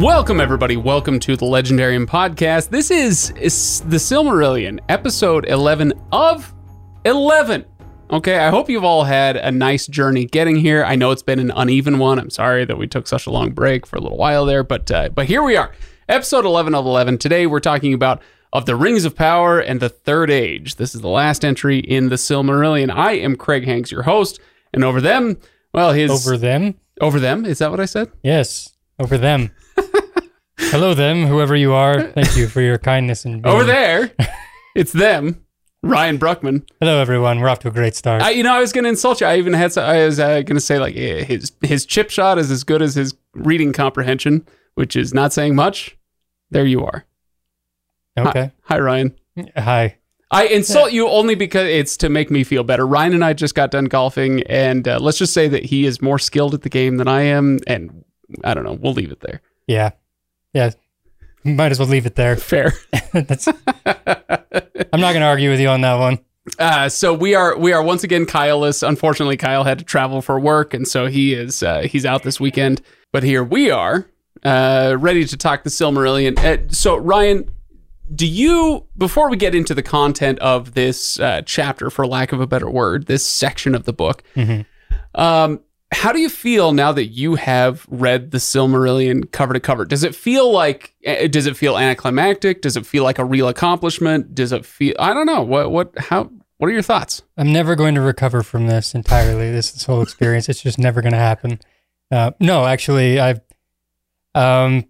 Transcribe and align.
Welcome, 0.00 0.40
everybody. 0.40 0.78
Welcome 0.78 1.20
to 1.20 1.36
the 1.36 1.44
Legendarium 1.44 2.06
podcast. 2.06 2.70
This 2.70 2.90
is, 2.90 3.32
is 3.32 3.80
the 3.82 3.98
Silmarillion, 3.98 4.80
episode 4.88 5.44
11 5.46 5.92
of 6.10 6.54
11. 7.04 7.66
Okay, 8.10 8.38
I 8.38 8.48
hope 8.48 8.70
you've 8.70 8.82
all 8.82 9.04
had 9.04 9.36
a 9.36 9.50
nice 9.52 9.86
journey 9.86 10.24
getting 10.24 10.56
here. 10.56 10.82
I 10.86 10.96
know 10.96 11.10
it's 11.10 11.22
been 11.22 11.38
an 11.38 11.50
uneven 11.54 11.98
one. 11.98 12.18
I'm 12.18 12.30
sorry 12.30 12.64
that 12.64 12.78
we 12.78 12.86
took 12.86 13.06
such 13.06 13.26
a 13.26 13.30
long 13.30 13.50
break 13.50 13.86
for 13.86 13.96
a 13.96 14.00
little 14.00 14.16
while 14.16 14.46
there, 14.46 14.62
but 14.64 14.90
uh, 14.90 15.10
but 15.10 15.26
here 15.26 15.42
we 15.42 15.54
are, 15.54 15.70
episode 16.08 16.46
11 16.46 16.74
of 16.74 16.86
11. 16.86 17.18
Today 17.18 17.46
we're 17.46 17.60
talking 17.60 17.92
about 17.92 18.22
of 18.54 18.64
the 18.64 18.76
Rings 18.76 19.04
of 19.04 19.14
Power 19.14 19.60
and 19.60 19.80
the 19.80 19.90
Third 19.90 20.30
Age. 20.30 20.76
This 20.76 20.94
is 20.94 21.02
the 21.02 21.08
last 21.08 21.44
entry 21.44 21.78
in 21.78 22.08
the 22.08 22.16
Silmarillion. 22.16 22.90
I 22.90 23.12
am 23.12 23.36
Craig 23.36 23.66
Hanks, 23.66 23.92
your 23.92 24.04
host, 24.04 24.40
and 24.72 24.82
over 24.82 25.02
them, 25.02 25.36
well, 25.74 25.92
his 25.92 26.10
Over 26.10 26.38
them? 26.38 26.76
over 27.02 27.20
them. 27.20 27.44
Is 27.44 27.58
that 27.58 27.70
what 27.70 27.80
I 27.80 27.84
said? 27.84 28.10
Yes, 28.22 28.72
over 28.98 29.18
them. 29.18 29.50
Hello, 30.68 30.94
them, 30.94 31.26
whoever 31.26 31.56
you 31.56 31.72
are. 31.72 32.02
Thank 32.12 32.36
you 32.36 32.46
for 32.48 32.60
your 32.60 32.78
kindness 32.78 33.24
and 33.24 33.42
being- 33.42 33.54
Over 33.54 33.64
there, 33.64 34.12
it's 34.76 34.92
them. 34.92 35.44
Ryan 35.82 36.18
Bruckman. 36.18 36.68
Hello, 36.80 36.98
everyone. 37.00 37.40
We're 37.40 37.48
off 37.48 37.60
to 37.60 37.68
a 37.68 37.70
great 37.70 37.94
start. 37.96 38.20
I, 38.22 38.30
you 38.30 38.42
know, 38.42 38.52
I 38.52 38.60
was 38.60 38.70
going 38.72 38.84
to 38.84 38.90
insult 38.90 39.20
you. 39.22 39.26
I 39.26 39.38
even 39.38 39.54
had. 39.54 39.72
Some, 39.72 39.84
I 39.84 40.04
was 40.04 40.20
uh, 40.20 40.42
going 40.42 40.56
to 40.56 40.60
say 40.60 40.78
like 40.78 40.94
eh, 40.94 41.24
his 41.24 41.52
his 41.62 41.86
chip 41.86 42.10
shot 42.10 42.38
is 42.38 42.50
as 42.50 42.64
good 42.64 42.82
as 42.82 42.94
his 42.94 43.14
reading 43.34 43.72
comprehension, 43.72 44.46
which 44.74 44.94
is 44.94 45.14
not 45.14 45.32
saying 45.32 45.54
much. 45.54 45.96
There 46.50 46.66
you 46.66 46.84
are. 46.84 47.06
okay. 48.18 48.50
Hi, 48.64 48.78
Ryan. 48.78 49.16
Hi. 49.56 49.96
I 50.30 50.46
insult 50.48 50.92
you 50.92 51.08
only 51.08 51.34
because 51.34 51.66
it's 51.66 51.96
to 51.98 52.10
make 52.10 52.30
me 52.30 52.44
feel 52.44 52.62
better. 52.62 52.86
Ryan 52.86 53.14
and 53.14 53.24
I 53.24 53.32
just 53.32 53.54
got 53.54 53.70
done 53.70 53.86
golfing, 53.86 54.42
and 54.44 54.86
uh, 54.86 54.98
let's 55.00 55.16
just 55.18 55.32
say 55.32 55.48
that 55.48 55.64
he 55.64 55.86
is 55.86 56.02
more 56.02 56.18
skilled 56.18 56.52
at 56.52 56.60
the 56.62 56.68
game 56.68 56.98
than 56.98 57.08
I 57.08 57.22
am, 57.22 57.58
and 57.66 58.04
I 58.44 58.52
don't 58.52 58.64
know. 58.64 58.74
We'll 58.74 58.92
leave 58.92 59.10
it 59.12 59.20
there. 59.20 59.40
Yeah. 59.66 59.92
Yeah. 60.52 60.70
Might 61.44 61.72
as 61.72 61.78
well 61.78 61.88
leave 61.88 62.06
it 62.06 62.14
there. 62.16 62.36
Fair. 62.36 62.72
That's, 63.12 63.46
I'm 63.48 65.00
not 65.00 65.12
going 65.12 65.20
to 65.20 65.26
argue 65.26 65.50
with 65.50 65.60
you 65.60 65.68
on 65.68 65.80
that 65.82 65.98
one. 65.98 66.18
Uh, 66.58 66.88
so 66.88 67.12
we 67.14 67.34
are 67.34 67.56
we 67.56 67.72
are 67.72 67.82
once 67.82 68.02
again 68.02 68.26
Kyleless. 68.26 68.86
Unfortunately, 68.86 69.36
Kyle 69.36 69.62
had 69.62 69.78
to 69.78 69.84
travel 69.84 70.20
for 70.22 70.40
work, 70.40 70.74
and 70.74 70.88
so 70.88 71.06
he 71.06 71.34
is 71.34 71.62
uh, 71.62 71.82
he's 71.82 72.04
out 72.06 72.22
this 72.22 72.40
weekend. 72.40 72.80
But 73.12 73.22
here 73.22 73.44
we 73.44 73.70
are, 73.70 74.08
uh, 74.42 74.96
ready 74.98 75.24
to 75.26 75.36
talk 75.36 75.64
the 75.64 75.70
Silmarillion. 75.70 76.38
Uh, 76.38 76.68
so 76.72 76.96
Ryan, 76.96 77.50
do 78.14 78.26
you 78.26 78.86
before 78.96 79.28
we 79.30 79.36
get 79.36 79.54
into 79.54 79.74
the 79.74 79.82
content 79.82 80.38
of 80.40 80.72
this 80.74 81.20
uh, 81.20 81.42
chapter, 81.44 81.90
for 81.90 82.06
lack 82.06 82.32
of 82.32 82.40
a 82.40 82.46
better 82.46 82.70
word, 82.70 83.06
this 83.06 83.24
section 83.24 83.74
of 83.74 83.84
the 83.84 83.92
book, 83.92 84.22
Mhm. 84.34 84.64
um, 85.14 85.60
how 85.92 86.12
do 86.12 86.20
you 86.20 86.28
feel 86.28 86.72
now 86.72 86.92
that 86.92 87.06
you 87.06 87.34
have 87.34 87.86
read 87.90 88.30
the 88.30 88.38
Silmarillion 88.38 89.30
cover 89.32 89.52
to 89.52 89.60
cover? 89.60 89.84
Does 89.84 90.04
it 90.04 90.14
feel 90.14 90.50
like 90.52 90.94
eh, 91.04 91.26
does 91.26 91.46
it 91.46 91.56
feel 91.56 91.76
anticlimactic? 91.76 92.62
Does 92.62 92.76
it 92.76 92.86
feel 92.86 93.04
like 93.04 93.18
a 93.18 93.24
real 93.24 93.48
accomplishment? 93.48 94.34
Does 94.34 94.52
it 94.52 94.64
feel 94.64 94.94
I 94.98 95.12
don't 95.12 95.26
know. 95.26 95.42
What 95.42 95.70
what 95.70 95.98
how 95.98 96.30
what 96.60 96.68
are 96.68 96.72
your 96.72 96.82
thoughts? 96.82 97.22
I'm 97.38 97.54
never 97.54 97.74
going 97.74 97.94
to 97.94 98.02
recover 98.02 98.42
from 98.42 98.66
this 98.66 98.94
entirely. 98.94 99.50
This, 99.50 99.72
this 99.72 99.84
whole 99.84 100.02
experience, 100.02 100.46
it's 100.46 100.60
just 100.60 100.78
never 100.78 101.00
going 101.00 101.14
to 101.14 101.18
happen. 101.18 101.58
Uh, 102.10 102.32
no, 102.38 102.66
actually, 102.66 103.18
I've, 103.18 103.40
um, 104.34 104.84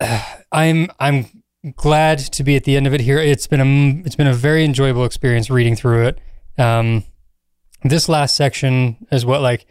I'm, 0.52 0.88
I'm 1.00 1.42
glad 1.74 2.20
to 2.20 2.44
be 2.44 2.54
at 2.54 2.62
the 2.62 2.76
end 2.76 2.86
of 2.86 2.94
it 2.94 3.00
here. 3.00 3.18
It's 3.18 3.48
been 3.48 3.60
a, 3.60 4.06
it's 4.06 4.14
been 4.14 4.28
a 4.28 4.32
very 4.32 4.64
enjoyable 4.64 5.04
experience 5.04 5.50
reading 5.50 5.74
through 5.74 6.06
it. 6.06 6.20
Um, 6.58 7.02
this 7.82 8.08
last 8.08 8.36
section 8.36 9.04
is 9.10 9.26
what 9.26 9.40
like, 9.40 9.66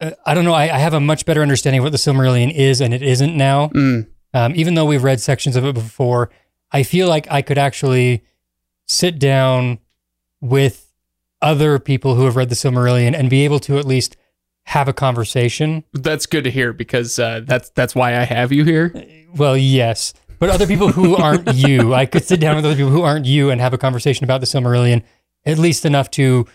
uh, 0.00 0.10
I 0.26 0.34
don't 0.34 0.44
know. 0.44 0.52
I, 0.54 0.64
I 0.74 0.78
have 0.78 0.94
a 0.94 1.00
much 1.00 1.24
better 1.26 1.42
understanding 1.42 1.80
of 1.80 1.84
what 1.84 1.92
the 1.92 1.98
Silmarillion 1.98 2.52
is 2.54 2.80
and 2.80 2.92
it 2.94 3.02
isn't 3.02 3.36
now. 3.36 3.68
Mm, 3.68 4.08
Um, 4.34 4.54
even 4.56 4.74
though 4.74 4.84
we've 4.86 5.02
read 5.04 5.20
sections 5.20 5.56
of 5.56 5.64
it 5.64 5.74
before, 5.74 6.30
I 6.72 6.82
feel 6.82 7.08
like 7.08 7.26
I 7.30 7.42
could 7.42 7.58
actually 7.58 8.22
sit 8.86 9.18
down 9.18 9.78
with 10.40 10.86
other 11.42 11.78
people 11.78 12.14
who 12.14 12.24
have 12.24 12.36
read 12.36 12.48
the 12.48 12.54
Silmarillion 12.54 13.14
and 13.14 13.28
be 13.30 13.44
able 13.44 13.60
to 13.60 13.78
at 13.78 13.84
least 13.84 14.16
have 14.64 14.88
a 14.88 14.92
conversation. 14.92 15.84
that's 15.92 16.26
good 16.26 16.44
to 16.44 16.50
hear 16.50 16.72
because 16.72 17.18
uh, 17.18 17.40
that's 17.44 17.70
that's 17.70 17.94
why 17.94 18.16
I 18.18 18.24
have 18.24 18.52
you 18.52 18.64
here. 18.64 18.92
Well, 19.34 19.56
yes, 19.56 20.12
but 20.38 20.48
other 20.50 20.66
people 20.66 20.92
who 20.92 21.16
aren't 21.26 21.54
you, 21.54 21.94
I 21.94 22.06
could 22.06 22.24
sit 22.24 22.40
down 22.40 22.56
with 22.56 22.64
other 22.64 22.76
people 22.76 22.90
who 22.90 23.02
aren't 23.02 23.26
you 23.26 23.50
and 23.50 23.60
have 23.60 23.72
a 23.72 23.78
conversation 23.78 24.24
about 24.24 24.40
the 24.40 24.46
Silmarillion, 24.46 25.02
at 25.44 25.58
least 25.58 25.84
enough 25.84 26.10
to 26.12 26.46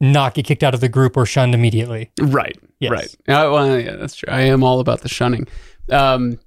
not 0.00 0.34
get 0.34 0.44
kicked 0.46 0.62
out 0.62 0.72
of 0.72 0.80
the 0.80 0.88
group 0.88 1.16
or 1.16 1.26
shunned 1.26 1.54
immediately. 1.54 2.10
Right. 2.20 2.56
Yes. 2.80 2.90
Right. 2.92 3.08
Uh, 3.28 3.50
well, 3.52 3.80
yeah, 3.80 3.96
that's 3.96 4.14
true. 4.16 4.32
I 4.32 4.42
am 4.42 4.62
all 4.62 4.80
about 4.80 5.00
the 5.00 5.08
shunning. 5.08 5.46
Um, 5.90 6.38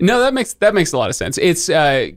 no, 0.00 0.20
that 0.20 0.32
makes 0.34 0.54
that 0.54 0.74
makes 0.74 0.92
a 0.92 0.98
lot 0.98 1.10
of 1.10 1.16
sense. 1.16 1.36
It's 1.38 1.68
uh, 1.68 2.08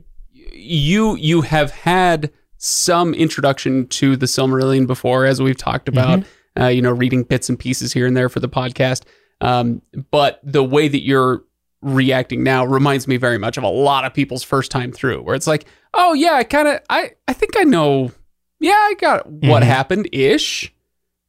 you 0.52 1.16
you 1.16 1.42
have 1.42 1.70
had 1.70 2.32
some 2.56 3.14
introduction 3.14 3.86
to 3.88 4.16
the 4.16 4.26
Silmarillion 4.26 4.86
before, 4.86 5.24
as 5.26 5.40
we've 5.40 5.56
talked 5.56 5.88
about. 5.88 6.24
Uh, 6.58 6.66
you 6.66 6.82
know, 6.82 6.90
reading 6.90 7.22
bits 7.22 7.48
and 7.48 7.56
pieces 7.58 7.92
here 7.92 8.04
and 8.06 8.16
there 8.16 8.28
for 8.28 8.40
the 8.40 8.48
podcast. 8.48 9.04
Um, 9.40 9.80
but 10.10 10.40
the 10.42 10.64
way 10.64 10.88
that 10.88 11.04
you're 11.04 11.44
reacting 11.82 12.42
now 12.42 12.64
reminds 12.64 13.06
me 13.06 13.16
very 13.16 13.38
much 13.38 13.56
of 13.56 13.62
a 13.62 13.68
lot 13.68 14.04
of 14.04 14.12
people's 14.12 14.42
first 14.42 14.72
time 14.72 14.90
through, 14.90 15.22
where 15.22 15.36
it's 15.36 15.46
like, 15.46 15.66
oh 15.94 16.14
yeah, 16.14 16.32
I 16.32 16.42
kind 16.42 16.66
of, 16.66 16.80
I 16.90 17.12
I 17.28 17.32
think 17.32 17.56
I 17.56 17.62
know. 17.62 18.10
Yeah, 18.58 18.72
I 18.74 18.94
got 18.98 19.30
what 19.30 19.62
Mhm. 19.62 19.66
happened 19.66 20.08
ish 20.10 20.74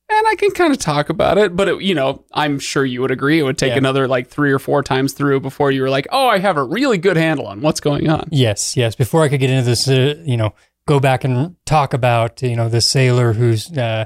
and 0.10 0.28
I 0.28 0.36
can 0.36 0.52
kind 0.52 0.72
of 0.74 0.80
talk 0.80 1.10
about 1.10 1.38
it, 1.38 1.56
but 1.56 1.68
it, 1.68 1.82
you 1.82 1.94
know, 1.96 2.24
I'm 2.34 2.60
sure 2.60 2.84
you 2.86 3.02
would 3.02 3.12
agree 3.12 3.40
it 3.40 3.44
would 3.44 3.58
take 3.58 3.72
Yeah. 3.72 3.78
another 3.78 4.08
like 4.08 4.28
three 4.30 4.52
or 4.52 4.60
four 4.60 4.82
times 4.84 5.14
through 5.14 5.40
before 5.42 5.72
you 5.72 5.82
were 5.82 5.90
like, 5.90 6.08
"Oh, 6.12 6.28
I 6.28 6.40
have 6.40 6.58
a 6.58 6.64
really 6.64 6.98
good 6.98 7.18
handle 7.18 7.46
on 7.48 7.62
what's 7.62 7.80
going 7.80 8.10
on." 8.10 8.28
Yes, 8.32 8.76
yes. 8.76 8.96
Before 8.96 9.24
I 9.24 9.30
could 9.30 9.40
get 9.40 9.50
into 9.50 9.64
this, 9.66 9.88
uh, 9.88 10.16
you 10.26 10.38
know, 10.38 10.54
go 10.88 11.00
back 11.00 11.24
and 11.24 11.56
talk 11.66 11.94
about, 11.94 12.42
you 12.42 12.56
know, 12.56 12.70
the 12.70 12.82
sailor 12.82 13.34
who's 13.34 13.72
uh, 13.78 14.06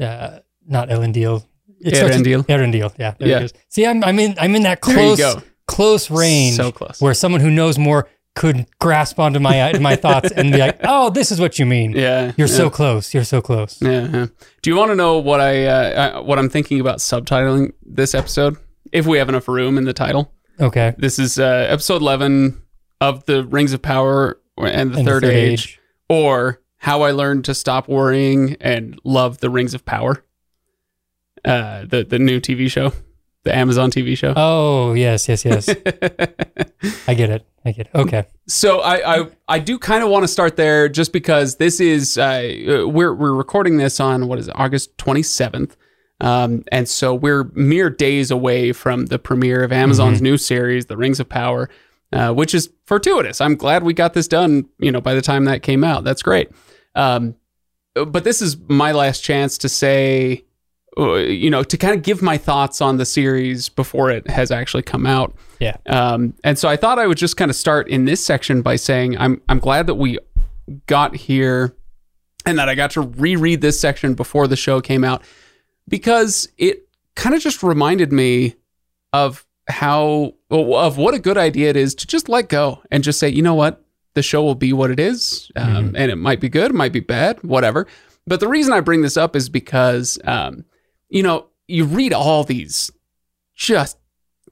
uh, 0.00 0.38
not 0.66 0.88
Elendil. 0.88 1.44
Starts 1.86 2.16
with- 2.18 2.26
Eärendil. 2.26 2.46
Eärendil, 2.46 2.92
yeah. 2.98 3.14
there 3.18 3.28
Yeah. 3.28 3.36
it 3.38 3.42
is. 3.44 3.52
See, 3.68 3.86
I'm, 3.86 4.02
I'm 4.02 4.18
in, 4.18 4.34
I'm 4.40 4.54
in 4.56 4.64
that 4.64 4.80
close, 4.80 5.20
close 5.66 6.10
range 6.10 6.56
So 6.56 6.72
close. 6.72 7.00
where 7.00 7.14
someone 7.14 7.40
who 7.40 7.50
knows 7.50 7.78
more 7.78 8.08
could 8.38 8.66
grasp 8.78 9.18
onto 9.18 9.38
my 9.40 9.76
my 9.78 9.96
thoughts 9.96 10.30
and 10.32 10.52
be 10.52 10.58
like, 10.58 10.78
"Oh, 10.84 11.10
this 11.10 11.30
is 11.32 11.40
what 11.40 11.58
you 11.58 11.66
mean. 11.66 11.92
Yeah, 11.92 12.32
You're 12.36 12.48
yeah, 12.48 12.54
so 12.54 12.70
close. 12.70 13.12
You're 13.12 13.24
so 13.24 13.40
close." 13.42 13.82
Yeah, 13.82 14.08
yeah. 14.08 14.26
Do 14.62 14.70
you 14.70 14.76
want 14.76 14.90
to 14.90 14.94
know 14.94 15.18
what 15.18 15.40
I 15.40 15.66
uh, 15.66 16.18
uh, 16.18 16.22
what 16.22 16.38
I'm 16.38 16.48
thinking 16.48 16.80
about 16.80 16.98
subtitling 16.98 17.72
this 17.82 18.14
episode? 18.14 18.56
If 18.92 19.06
we 19.06 19.18
have 19.18 19.28
enough 19.28 19.48
room 19.48 19.76
in 19.76 19.84
the 19.84 19.92
title, 19.92 20.32
Okay. 20.60 20.94
this 20.96 21.18
is 21.18 21.38
uh, 21.38 21.66
episode 21.68 22.00
11 22.00 22.62
of 23.02 23.24
the 23.26 23.44
Rings 23.44 23.72
of 23.74 23.82
Power 23.82 24.40
and 24.56 24.92
the, 24.92 24.98
And 24.98 25.06
the 25.06 25.10
Third, 25.10 25.24
age, 25.24 25.78
or 26.08 26.62
How 26.78 27.02
I 27.02 27.10
Learned 27.10 27.44
to 27.44 27.54
Stop 27.54 27.86
Worrying 27.88 28.56
and 28.60 28.98
Love 29.04 29.38
the 29.38 29.50
Rings 29.50 29.74
of 29.74 29.84
Power. 29.84 30.24
Uh, 31.44 31.84
the 31.84 32.02
the 32.04 32.18
new 32.18 32.40
TV 32.40 32.68
show, 32.70 32.92
the 33.44 33.54
Amazon 33.54 33.90
TV 33.90 34.16
show. 34.16 34.34
Oh, 34.36 34.92
yes, 34.92 35.28
yes, 35.28 35.44
yes. 35.44 35.68
I 37.08 37.14
get 37.14 37.30
it. 37.30 37.46
I 37.64 37.72
get 37.72 37.86
it. 37.86 37.94
Okay. 37.94 38.24
so 38.46 38.80
I, 38.80 39.16
I 39.16 39.26
I 39.48 39.58
do 39.58 39.78
kind 39.78 40.02
of 40.02 40.10
want 40.10 40.24
to 40.24 40.28
start 40.28 40.56
there 40.56 40.88
just 40.88 41.12
because 41.12 41.56
this 41.56 41.80
is 41.80 42.16
uh, 42.16 42.84
we're 42.86 43.14
we're 43.14 43.34
recording 43.34 43.76
this 43.76 44.00
on 44.00 44.26
what 44.26 44.38
is 44.38 44.48
it, 44.48 44.54
August 44.56 44.96
27th. 44.98 45.76
Um, 46.20 46.64
and 46.72 46.88
so 46.88 47.14
we're 47.14 47.44
mere 47.54 47.90
days 47.90 48.30
away 48.30 48.72
from 48.72 49.06
the 49.06 49.18
premiere 49.18 49.62
of 49.62 49.72
Amazon's 49.72 50.20
new 50.20 50.36
series, 50.36 50.86
The 50.86 50.96
Rings 50.96 51.20
of 51.20 51.28
Power, 51.28 51.70
uh, 52.12 52.32
which 52.32 52.54
is 52.54 52.70
fortuitous. 52.86 53.40
I'm 53.40 53.54
glad 53.54 53.84
we 53.84 53.94
got 53.94 54.14
this 54.14 54.26
done, 54.26 54.68
you 54.78 54.90
know, 54.90 55.00
by 55.00 55.14
the 55.14 55.22
time 55.22 55.44
that 55.44 55.62
came 55.62 55.84
out. 55.84 56.02
That's 56.02 56.22
great. 56.22 56.50
Um, 56.96 57.36
but 57.94 58.24
this 58.24 58.42
is 58.42 58.56
my 58.68 58.90
last 58.92 59.20
chance 59.22 59.58
to 59.58 59.68
say, 59.68 60.44
you 60.98 61.50
know, 61.50 61.62
to 61.62 61.76
kind 61.76 61.94
of 61.94 62.02
give 62.02 62.22
my 62.22 62.36
thoughts 62.36 62.80
on 62.80 62.96
the 62.96 63.04
series 63.04 63.68
before 63.68 64.10
it 64.10 64.28
has 64.28 64.50
actually 64.50 64.82
come 64.82 65.06
out. 65.06 65.34
Yeah. 65.60 65.76
Um, 65.86 66.34
and 66.44 66.58
so 66.58 66.68
I 66.68 66.76
thought 66.76 66.98
I 66.98 67.06
would 67.06 67.18
just 67.18 67.36
kind 67.36 67.50
of 67.50 67.56
start 67.56 67.88
in 67.88 68.04
this 68.04 68.24
section 68.24 68.62
by 68.62 68.76
saying 68.76 69.16
I'm 69.18 69.40
I'm 69.48 69.58
glad 69.58 69.86
that 69.86 69.94
we 69.94 70.18
got 70.86 71.16
here 71.16 71.74
and 72.46 72.58
that 72.58 72.68
I 72.68 72.74
got 72.74 72.90
to 72.92 73.02
reread 73.02 73.60
this 73.60 73.78
section 73.80 74.14
before 74.14 74.46
the 74.46 74.56
show 74.56 74.80
came 74.80 75.04
out 75.04 75.22
because 75.88 76.48
it 76.58 76.88
kind 77.14 77.34
of 77.34 77.42
just 77.42 77.62
reminded 77.62 78.12
me 78.12 78.54
of 79.12 79.44
how 79.68 80.34
of 80.50 80.96
what 80.96 81.14
a 81.14 81.18
good 81.18 81.36
idea 81.36 81.70
it 81.70 81.76
is 81.76 81.94
to 81.96 82.06
just 82.06 82.28
let 82.28 82.48
go 82.48 82.82
and 82.90 83.04
just 83.04 83.18
say, 83.18 83.28
you 83.28 83.42
know 83.42 83.54
what, 83.54 83.84
the 84.14 84.22
show 84.22 84.42
will 84.42 84.54
be 84.54 84.72
what 84.72 84.90
it 84.90 84.98
is, 84.98 85.50
um, 85.56 85.94
and 85.96 86.10
it 86.10 86.16
might 86.16 86.40
be 86.40 86.48
good, 86.48 86.70
it 86.70 86.74
might 86.74 86.92
be 86.92 87.00
bad, 87.00 87.42
whatever. 87.42 87.86
But 88.26 88.40
the 88.40 88.48
reason 88.48 88.72
I 88.72 88.80
bring 88.80 89.02
this 89.02 89.16
up 89.16 89.36
is 89.36 89.48
because, 89.48 90.18
um, 90.24 90.64
you 91.08 91.22
know, 91.22 91.46
you 91.66 91.84
read 91.84 92.12
all 92.12 92.44
these 92.44 92.90
just 93.54 93.98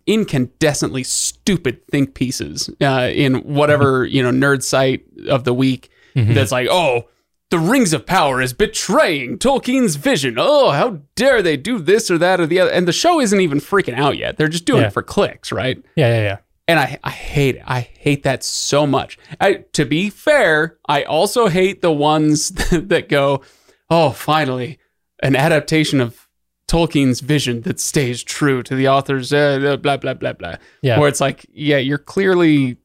incandescently 0.08 1.04
stupid 1.04 1.80
think 1.90 2.14
pieces 2.14 2.70
uh, 2.80 3.10
in 3.12 3.36
whatever 3.42 4.04
you 4.04 4.22
know 4.22 4.30
nerd 4.30 4.62
site 4.62 5.04
of 5.28 5.44
the 5.44 5.54
week 5.54 5.90
Mhm. 6.14 6.32
that's 6.34 6.52
like, 6.52 6.68
oh, 6.70 7.08
the 7.50 7.58
Rings 7.58 7.92
of 7.92 8.06
Power 8.06 8.40
is 8.40 8.52
betraying 8.54 9.36
Tolkien's 9.38 9.96
vision. 9.96 10.36
Oh, 10.38 10.70
how 10.70 11.00
dare 11.14 11.42
they 11.42 11.56
do 11.58 11.78
this 11.78 12.10
or 12.10 12.16
that 12.18 12.40
or 12.40 12.46
the 12.46 12.58
other? 12.58 12.70
And 12.70 12.88
the 12.88 12.92
show 12.92 13.20
isn't 13.20 13.40
even 13.40 13.58
freaking 13.60 13.94
out 13.94 14.16
yet. 14.16 14.36
They're 14.38 14.48
just 14.48 14.64
doing 14.64 14.80
Yeah. 14.80 14.86
it 14.88 14.92
for 14.94 15.02
clicks, 15.02 15.52
right? 15.52 15.76
Yeah, 15.94 16.08
yeah, 16.14 16.22
yeah. 16.22 16.36
and 16.68 16.80
I, 16.80 16.98
I 17.04 17.10
hate 17.10 17.56
it. 17.56 17.62
I 17.66 17.80
hate 17.80 18.22
that 18.24 18.42
so 18.42 18.86
much. 18.86 19.18
I, 19.40 19.64
to 19.74 19.84
be 19.84 20.08
fair, 20.10 20.78
I 20.88 21.02
also 21.04 21.48
hate 21.48 21.82
the 21.82 21.92
ones 21.92 22.48
that 22.72 23.08
go, 23.10 23.42
oh, 23.90 24.10
finally, 24.10 24.78
an 25.22 25.36
adaptation 25.36 26.00
of 26.00 26.25
Tolkien's 26.68 27.20
vision 27.20 27.60
that 27.62 27.78
stays 27.80 28.22
true 28.22 28.62
to 28.64 28.74
the 28.74 28.88
author's 28.88 29.32
uh, 29.32 29.76
blah 29.80 29.96
blah 29.96 30.14
blah 30.14 30.32
blah. 30.32 30.56
Yeah. 30.82 30.98
Where 30.98 31.08
it's 31.08 31.20
like, 31.20 31.46
yeah, 31.52 31.78
you're 31.78 31.98
clearly, 31.98 32.78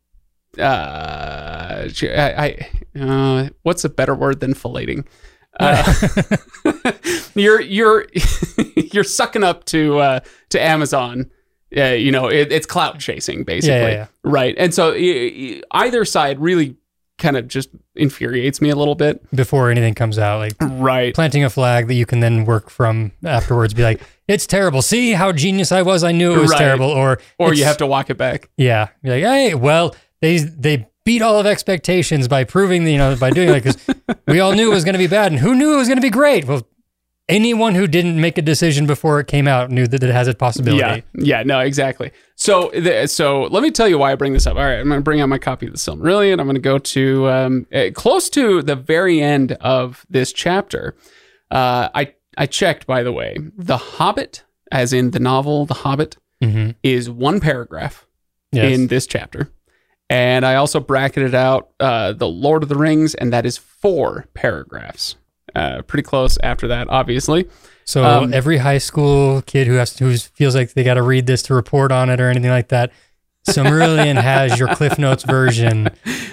uh, 0.57 1.87
I, 2.03 2.67
I 2.95 2.99
uh, 2.99 3.49
what's 3.63 3.83
a 3.83 3.89
better 3.89 4.13
word 4.15 4.39
than 4.39 4.53
filleting? 4.53 5.05
Uh, 5.59 6.91
you're 7.35 7.61
you're 7.61 8.05
you're 8.93 9.03
sucking 9.03 9.43
up 9.43 9.65
to 9.65 9.97
uh, 9.99 10.19
to 10.49 10.61
Amazon. 10.61 11.29
Uh, 11.75 11.85
you 11.85 12.11
know, 12.11 12.27
it, 12.27 12.51
it's 12.51 12.65
clout 12.65 12.99
chasing 12.99 13.45
basically, 13.45 13.75
Yeah, 13.77 13.87
yeah, 13.87 13.93
yeah. 13.93 14.07
right? 14.23 14.55
And 14.57 14.73
so 14.73 14.93
either 14.93 16.03
side 16.03 16.37
really 16.39 16.75
kind 17.21 17.37
of 17.37 17.47
just 17.47 17.69
infuriates 17.95 18.59
me 18.61 18.69
a 18.69 18.75
little 18.75 18.95
bit, 18.95 19.21
Before 19.33 19.69
anything 19.71 19.93
comes 19.93 20.19
out, 20.19 20.39
like 20.39 20.53
right? 20.59 21.13
planting 21.15 21.43
a 21.45 21.49
flag 21.49 21.87
that 21.87 21.93
you 21.93 22.05
can 22.05 22.19
then 22.19 22.43
work 22.45 22.69
from 22.69 23.11
afterwards. 23.23 23.73
Be 23.73 23.83
like, 23.83 24.01
it's 24.27 24.45
terrible. 24.45 24.81
See 24.81 25.13
how 25.13 25.31
genius 25.31 25.71
I 25.71 25.81
was. 25.83 26.03
I 26.03 26.11
knew 26.11 26.33
it 26.33 26.39
was 26.39 26.51
Right. 26.51 26.57
terrible. 26.59 26.87
Or 26.89 27.19
Or 27.39 27.53
you 27.53 27.63
have 27.63 27.77
to 27.77 27.87
walk 27.87 28.09
it 28.09 28.17
back. 28.17 28.49
Yeah. 28.57 28.89
Like, 29.03 29.23
hey, 29.23 29.53
well, 29.53 29.95
they 30.21 30.39
they 30.39 30.87
beat 31.05 31.21
all 31.21 31.39
of 31.39 31.45
expectations 31.45 32.27
by 32.27 32.43
proving, 32.43 32.85
you 32.87 32.97
know, 32.97 33.15
by 33.15 33.29
doing 33.31 33.49
it 33.49 33.63
because 33.63 33.77
we 34.27 34.39
all 34.39 34.51
knew 34.53 34.69
it 34.71 34.73
was 34.75 34.83
going 34.83 34.93
to 34.93 34.99
be 34.99 35.07
bad, 35.07 35.31
and 35.31 35.39
who 35.39 35.55
knew 35.55 35.73
it 35.73 35.77
was 35.77 35.87
going 35.87 35.97
to 35.97 36.01
be 36.01 36.11
great? 36.11 36.45
Well, 36.45 36.67
anyone 37.31 37.73
who 37.75 37.87
didn't 37.87 38.19
make 38.21 38.37
a 38.37 38.41
decision 38.41 38.85
before 38.85 39.19
it 39.19 39.27
came 39.27 39.47
out 39.47 39.71
knew 39.71 39.87
that 39.87 40.03
it 40.03 40.11
has 40.11 40.27
a 40.27 40.33
possibility. 40.35 41.03
Yeah, 41.15 41.37
yeah, 41.39 41.43
no, 41.43 41.59
exactly. 41.59 42.11
So, 42.35 42.69
the, 42.73 43.07
so 43.07 43.43
let 43.43 43.63
me 43.63 43.71
tell 43.71 43.87
you 43.87 43.97
why 43.97 44.11
I 44.11 44.15
bring 44.15 44.33
this 44.33 44.45
up. 44.45 44.57
All 44.57 44.63
right, 44.63 44.79
I'm 44.79 44.87
going 44.87 44.99
to 44.99 45.03
bring 45.03 45.21
out 45.21 45.29
my 45.29 45.37
copy 45.39 45.65
of 45.67 45.71
the 45.71 45.77
Silmarillion. 45.79 46.39
I'm 46.39 46.45
going 46.45 46.55
to 46.55 46.59
go 46.61 46.77
to 46.77 47.29
um, 47.29 47.67
eh, 47.71 47.89
close 47.91 48.29
to 48.31 48.61
the 48.61 48.75
very 48.75 49.21
end 49.21 49.53
of 49.53 50.05
this 50.09 50.31
chapter. 50.33 50.95
Uh, 51.49 51.89
I 51.95 52.13
I 52.37 52.45
checked, 52.45 52.85
by 52.87 53.03
the 53.03 53.11
way, 53.11 53.37
The 53.57 53.77
Hobbit, 53.77 54.43
as 54.71 54.93
in 54.93 55.11
the 55.11 55.19
novel 55.19 55.65
The 55.65 55.73
Hobbit, 55.75 56.17
Mm-hmm. 56.41 56.71
is 56.81 57.07
one 57.09 57.39
paragraph 57.39 58.07
Yes. 58.51 58.73
in 58.73 58.87
this 58.87 59.05
chapter, 59.05 59.49
and 60.09 60.43
I 60.45 60.55
also 60.55 60.79
bracketed 60.79 61.35
out 61.35 61.69
uh, 61.79 62.13
The 62.13 62.27
Lord 62.27 62.63
of 62.63 62.69
the 62.69 62.75
Rings, 62.75 63.13
and 63.15 63.31
that 63.31 63.45
is 63.45 63.57
four 63.57 64.25
paragraphs. 64.33 65.15
Uh, 65.55 65.81
pretty 65.83 66.03
close 66.03 66.37
after 66.43 66.67
that, 66.69 66.87
obviously. 66.89 67.47
so 67.85 68.03
um, 68.03 68.33
every 68.33 68.57
high 68.57 68.77
school 68.77 69.41
kid 69.43 69.67
who 69.67 69.73
has 69.73 69.97
who 69.97 70.15
feels 70.17 70.55
like 70.55 70.73
they 70.73 70.83
got 70.83 70.93
to 70.95 71.01
read 71.03 71.27
this 71.27 71.41
to 71.43 71.53
report 71.53 71.91
on 71.91 72.09
it 72.09 72.19
or 72.21 72.29
anything 72.29 72.49
like 72.51 72.69
that, 72.69 72.91
Silmarillion 73.47 74.21
has 74.21 74.57
your 74.59 74.67
Cliff 74.75 74.97
Notes 74.99 75.23
version 75.23 75.89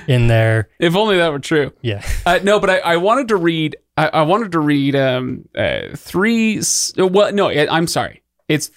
in 0.07 0.27
there. 0.29 0.69
If 0.79 0.95
only 0.95 1.17
that 1.17 1.33
were 1.33 1.39
true. 1.39 1.73
Yeah. 1.83 2.03
Uh, 2.27 2.39
no, 2.43 2.61
but 2.61 2.71
I, 2.71 2.79
I 2.79 2.97
wanted 2.97 3.29
to 3.29 3.37
read. 3.37 3.77
I, 3.97 4.09
I 4.09 4.23
wanted 4.23 4.53
to 4.53 4.61
read 4.61 4.95
um, 4.95 5.49
uh, 5.57 5.97
three. 5.97 6.59
s- 6.59 6.93
Well, 6.97 7.33
no, 7.33 7.49
I'm 7.51 7.87
sorry. 7.87 8.23
It's 8.47 8.71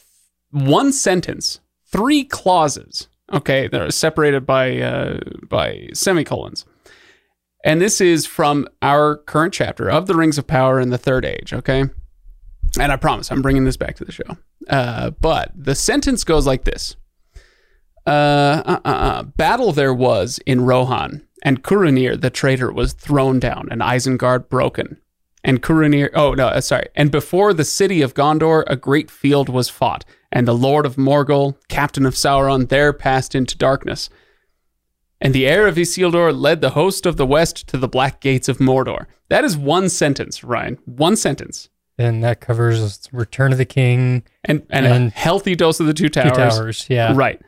one 0.52 0.92
sentence, 0.92 1.60
three 1.86 2.24
clauses. 2.24 3.08
Okay, 3.34 3.68
that 3.70 3.82
are 3.82 3.92
separated 3.92 4.46
by 4.46 4.80
uh, 4.80 5.20
by 5.48 5.88
semicolons, 5.94 6.66
and 7.64 7.82
this 7.82 8.02
is 8.02 8.26
from 8.26 8.68
our 8.82 9.18
current 9.18 9.54
chapter 9.54 9.90
of 9.90 10.08
the 10.08 10.16
Rings 10.16 10.38
of 10.38 10.48
Power 10.48 10.80
in 10.80 10.90
the 10.90 10.98
Third 10.98 11.26
Age. 11.26 11.54
Okay, 11.54 11.86
and 12.80 12.92
I 12.92 12.96
promise 12.96 13.32
I'm 13.32 13.42
bringing 13.42 13.66
this 13.66 13.78
back 13.78 13.96
to 13.98 14.06
the 14.06 14.12
show. 14.12 14.38
Uh, 14.70 15.12
but 15.12 15.52
the 15.56 15.76
sentence 15.76 16.24
goes 16.24 16.48
like 16.48 16.64
this. 16.64 16.96
Uh, 18.06 18.64
uh, 18.66 18.80
uh, 18.84 18.90
uh, 18.90 19.24
battle 19.24 19.72
there 19.72 19.94
was 19.94 20.40
in 20.46 20.62
Rohan, 20.62 21.28
and 21.44 21.64
Curunír 21.64 22.20
the 22.20 22.30
traitor 22.30 22.72
was 22.72 22.94
thrown 22.94 23.40
down, 23.40 23.68
and 23.70 23.82
Isengard 23.82 24.50
broken. 24.50 24.98
And 25.44 25.62
Curunír, 25.62 26.10
oh 26.14 26.34
no, 26.34 26.48
uh, 26.48 26.62
sorry. 26.62 26.88
And 26.96 27.12
before 27.12 27.54
the 27.54 27.64
city 27.64 28.02
of 28.02 28.14
Gondor, 28.14 28.64
a 28.68 28.76
great 28.76 29.12
field 29.12 29.50
was 29.50 29.70
fought, 29.70 30.06
and 30.32 30.48
the 30.48 30.56
Lord 30.56 30.86
of 30.86 30.96
Morgul, 30.96 31.56
captain 31.68 32.06
of 32.06 32.14
Sauron, 32.14 32.70
there 32.70 32.94
passed 32.94 33.36
into 33.36 33.58
darkness. 33.58 34.10
And 35.22 35.36
the 35.36 35.48
heir 35.48 35.68
of 35.68 35.76
Isildur 35.76 36.38
led 36.38 36.62
the 36.62 36.72
host 36.72 37.06
of 37.06 37.16
the 37.16 37.28
west 37.28 37.68
to 37.68 37.78
the 37.78 37.88
black 37.88 38.22
gates 38.22 38.50
of 38.50 38.58
Mordor. 38.58 39.06
That 39.30 39.44
is 39.44 39.56
one 39.56 39.88
sentence, 39.88 40.44
Ryan. 40.44 40.80
One 40.86 41.16
sentence. 41.16 41.70
And 41.98 42.24
that 42.24 42.42
covers 42.42 43.08
Return 43.12 43.52
of 43.52 43.60
the 43.60 43.66
King, 43.66 44.24
And 44.44 44.66
and, 44.72 44.86
a 44.88 45.10
healthy 45.10 45.56
dose 45.56 45.80
of 45.80 45.86
the 45.86 45.94
two 45.94 46.10
Towers. 46.10 46.32
Two 46.32 46.36
towers. 46.36 46.88
Yeah. 46.90 47.14
Right. 47.16 47.40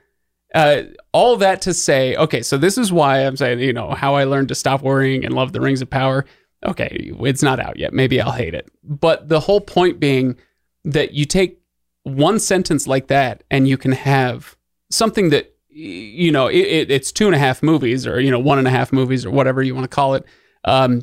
Uh, 0.54 0.84
all 1.12 1.36
that 1.38 1.64
to 1.64 1.74
say, 1.74 2.16
okay, 2.16 2.44
so 2.44 2.60
this 2.60 2.78
is 2.78 2.92
why 2.92 3.26
I'm 3.26 3.36
saying, 3.36 3.60
you 3.60 3.74
know, 3.74 3.92
how 3.92 4.14
I 4.14 4.26
learned 4.26 4.50
to 4.50 4.56
stop 4.56 4.84
worrying 4.84 5.26
and 5.26 5.34
love 5.34 5.52
the 5.52 5.62
Rings 5.62 5.82
of 5.82 5.90
Power. 5.90 6.26
Okay, 6.64 7.12
it's 7.22 7.42
not 7.42 7.60
out 7.60 7.80
yet. 7.80 7.92
Maybe 7.92 8.22
I'll 8.22 8.32
hate 8.32 8.54
it. 8.54 8.70
But 8.84 9.30
the 9.30 9.40
whole 9.40 9.62
point 9.62 10.00
being 10.00 10.38
that 10.86 11.14
you 11.14 11.26
take 11.26 11.60
one 12.04 12.40
sentence 12.40 12.86
like 12.86 13.08
that 13.08 13.44
and 13.50 13.68
you 13.68 13.78
can 13.78 13.94
have 13.94 14.56
something 14.92 15.30
that, 15.32 15.53
you 15.76 16.32
know, 16.32 16.48
it, 16.48 16.58
it, 16.58 16.92
it's 16.92 17.12
two 17.12 17.26
and 17.26 17.36
a 17.36 17.40
half 17.40 17.64
movies 17.64 18.06
or, 18.06 18.20
you 18.20 18.30
know, 18.32 18.40
one 18.40 18.60
and 18.60 18.68
a 18.68 18.72
half 18.72 18.94
movies 18.94 19.26
or 19.26 19.32
whatever 19.32 19.62
you 19.64 19.74
want 19.74 19.86
to 19.86 19.94
call 19.96 20.14
it. 20.14 20.24
Um, 20.66 21.02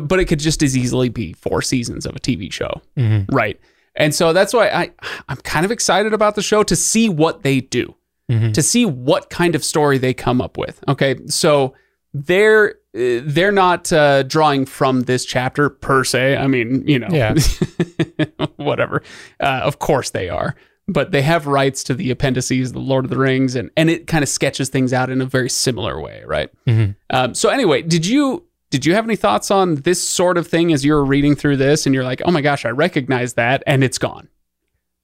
but 0.00 0.18
it 0.18 0.24
could 0.24 0.40
just 0.40 0.62
as 0.62 0.76
easily 0.76 1.08
be 1.08 1.32
four 1.34 1.62
seasons 1.62 2.04
of 2.06 2.16
a 2.16 2.18
TV 2.18 2.52
show. 2.52 2.82
Mhm. 2.96 3.26
Right. 3.30 3.60
And 3.94 4.14
so 4.14 4.32
that's 4.32 4.52
why 4.52 4.68
I, 4.68 4.90
I'm 5.28 5.36
kind 5.38 5.64
of 5.64 5.70
excited 5.70 6.12
about 6.12 6.34
the 6.34 6.42
show 6.42 6.62
to 6.64 6.74
see 6.76 7.08
what 7.08 7.42
they 7.42 7.60
do 7.60 7.94
Mhm. 8.30 8.52
to 8.54 8.62
see 8.62 8.84
what 8.84 9.30
kind 9.30 9.54
of 9.54 9.64
story 9.64 9.98
they 9.98 10.12
come 10.12 10.40
up 10.40 10.58
with. 10.58 10.82
Okay, 10.88 11.14
so 11.26 11.74
they're 12.12 12.74
they're 12.92 13.52
not 13.52 13.92
uh, 13.92 14.24
drawing 14.24 14.66
from 14.66 15.02
this 15.02 15.24
chapter 15.24 15.68
per 15.70 16.02
se. 16.02 16.36
I 16.36 16.46
mean, 16.48 16.82
you 16.88 16.98
know, 16.98 17.06
Yeah. 17.12 17.34
whatever. 18.56 19.02
Uh, 19.38 19.60
of 19.62 19.78
course 19.78 20.10
they 20.10 20.28
are, 20.28 20.56
but 20.88 21.10
they 21.12 21.22
have 21.22 21.46
rights 21.46 21.82
to 21.84 21.94
the 21.94 22.10
appendices, 22.10 22.72
the 22.72 22.78
Lord 22.78 23.04
of 23.04 23.10
the 23.10 23.18
Rings, 23.18 23.54
and 23.56 23.70
and 23.76 23.90
it 23.90 24.06
kind 24.06 24.22
of 24.22 24.28
sketches 24.28 24.68
things 24.68 24.92
out 24.92 25.10
in 25.10 25.20
a 25.20 25.26
very 25.26 25.50
similar 25.50 26.00
way, 26.00 26.22
right? 26.26 26.50
Mhm. 26.66 26.94
Um, 27.10 27.34
so 27.34 27.48
anyway, 27.48 27.82
did 27.82 28.06
you? 28.06 28.44
Did 28.70 28.84
you 28.84 28.94
have 28.94 29.04
any 29.04 29.14
thoughts 29.14 29.52
on 29.52 29.76
this 29.76 30.02
sort 30.02 30.36
of 30.36 30.48
thing 30.48 30.72
as 30.72 30.84
you 30.84 30.92
were 30.92 31.04
reading 31.04 31.36
through 31.36 31.56
this 31.58 31.86
and 31.86 31.94
you're 31.94 32.02
like, 32.04 32.20
oh 32.24 32.32
my 32.32 32.40
gosh, 32.40 32.64
I 32.64 32.70
recognize 32.70 33.34
that 33.34 33.62
and 33.64 33.84
it's 33.84 33.96
gone? 33.96 34.28